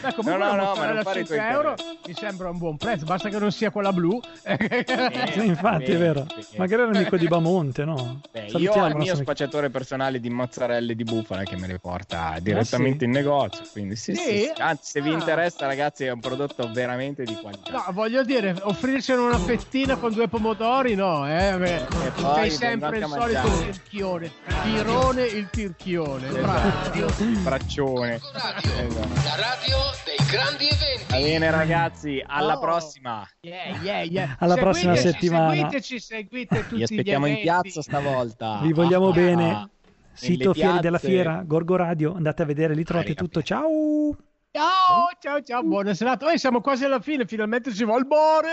Beh, 0.00 0.14
comunque 0.14 0.32
No, 0.32 0.38
no, 0.38 0.44
no, 0.44 0.56
ma 0.56 0.64
mozzarella 0.64 0.92
non 0.92 0.98
a 0.98 1.02
fare 1.02 1.20
i 1.20 1.26
5 1.26 1.36
tuoi 1.36 1.50
euro 1.50 1.74
mi 2.06 2.14
sembra 2.14 2.50
un 2.50 2.58
buon 2.58 2.76
prezzo, 2.76 3.04
basta 3.04 3.28
che 3.28 3.38
non 3.38 3.52
sia 3.52 3.70
quella 3.70 3.92
blu. 3.92 4.20
Sì, 5.32 5.46
infatti 5.46 5.92
è 5.92 5.96
vero. 5.98 6.26
Magari 6.56 6.82
era 6.82 6.90
amico 6.90 7.16
di 7.16 7.26
Bamonte, 7.26 7.84
no? 7.84 8.20
Beh, 8.30 8.46
io 8.58 8.72
ho 8.72 8.86
il 8.86 8.96
mio 8.96 9.14
spacciatore 9.14 9.70
personale 9.70 10.20
di 10.20 10.28
mozzarelle 10.28 10.94
di 10.94 11.04
bufala 11.04 11.44
che 11.44 11.56
me 11.56 11.66
le 11.66 11.78
porta 11.78 12.36
direttamente 12.40 13.00
sì? 13.00 13.04
in 13.04 13.10
negozio. 13.12 13.64
Quindi 13.70 13.96
sì, 13.96 14.14
sì, 14.14 14.38
Sì? 14.38 14.52
Anzi, 14.58 14.90
se 14.90 15.00
vi 15.00 15.10
Ah. 15.10 15.14
interessa, 15.14 15.66
ragazzi, 15.66 16.04
è 16.04 16.10
un 16.10 16.20
prodotto 16.20 16.70
veramente 16.72 17.24
di 17.24 17.36
qualità. 17.40 17.72
No, 17.72 17.84
voglio 17.92 18.22
dire, 18.24 18.56
offrircene 18.62 19.20
una 19.20 19.38
fettina 19.38 19.96
con 19.96 20.12
due 20.12 20.28
pomodori, 20.28 20.94
no, 20.94 21.26
eh? 21.26 21.56
beh, 21.56 22.12
poi 22.12 22.48
sei 22.48 22.50
sempre 22.50 22.98
il 22.98 23.06
solito 23.06 23.58
tirchione. 23.58 24.32
Tirone 24.62 25.22
il 25.24 25.48
tirchione. 25.50 26.28
Bravo. 26.28 27.14
Braccione. 27.42 28.14
Esatto. 28.14 29.61
Radio 29.62 29.78
dei 30.04 30.16
grandi 30.28 30.64
eventi. 30.66 31.04
Va 31.08 31.16
bene, 31.18 31.50
ragazzi, 31.50 32.22
alla 32.26 32.56
Oh. 32.56 32.60
prossima. 32.60 33.24
Yeah, 33.42 33.76
yeah, 33.82 34.00
yeah. 34.02 34.36
Alla 34.42 34.56
prossima 34.56 34.94
Seguiteci, 34.96 35.12
settimana. 35.26 35.54
Seguiteci, 35.54 36.00
seguite 36.00 36.58
tutti 36.62 36.74
Vi 36.76 36.82
aspettiamo 36.82 37.28
gli 37.28 37.30
in 37.30 37.40
piazza 37.42 37.80
stavolta. 37.82 38.58
Vi 38.62 38.72
vogliamo 38.72 39.08
Ah, 39.08 39.12
bene. 39.12 39.50
ah. 39.52 39.68
Sito 40.14 40.50
Nelle 40.50 40.54
Fieri 40.54 40.80
della. 40.80 40.98
Fiera, 40.98 41.42
Gorgo 41.46 41.76
Radio, 41.76 42.14
andate 42.14 42.42
a 42.42 42.44
vedere, 42.44 42.74
lì 42.74 42.82
trovate 42.84 43.14
Carica. 43.14 43.24
tutto. 43.24 43.42
Ciao! 43.42 44.16
Ciao, 44.50 45.08
ciao, 45.20 45.40
ciao, 45.42 45.62
buona 45.62 45.94
serata. 45.94 46.26
Oh, 46.26 46.36
siamo 46.36 46.60
quasi 46.60 46.84
alla 46.84 47.00
fine, 47.00 47.24
finalmente 47.24 47.70
si 47.72 47.84
va 47.84 47.94
al 47.94 48.06
mare. 48.06 48.48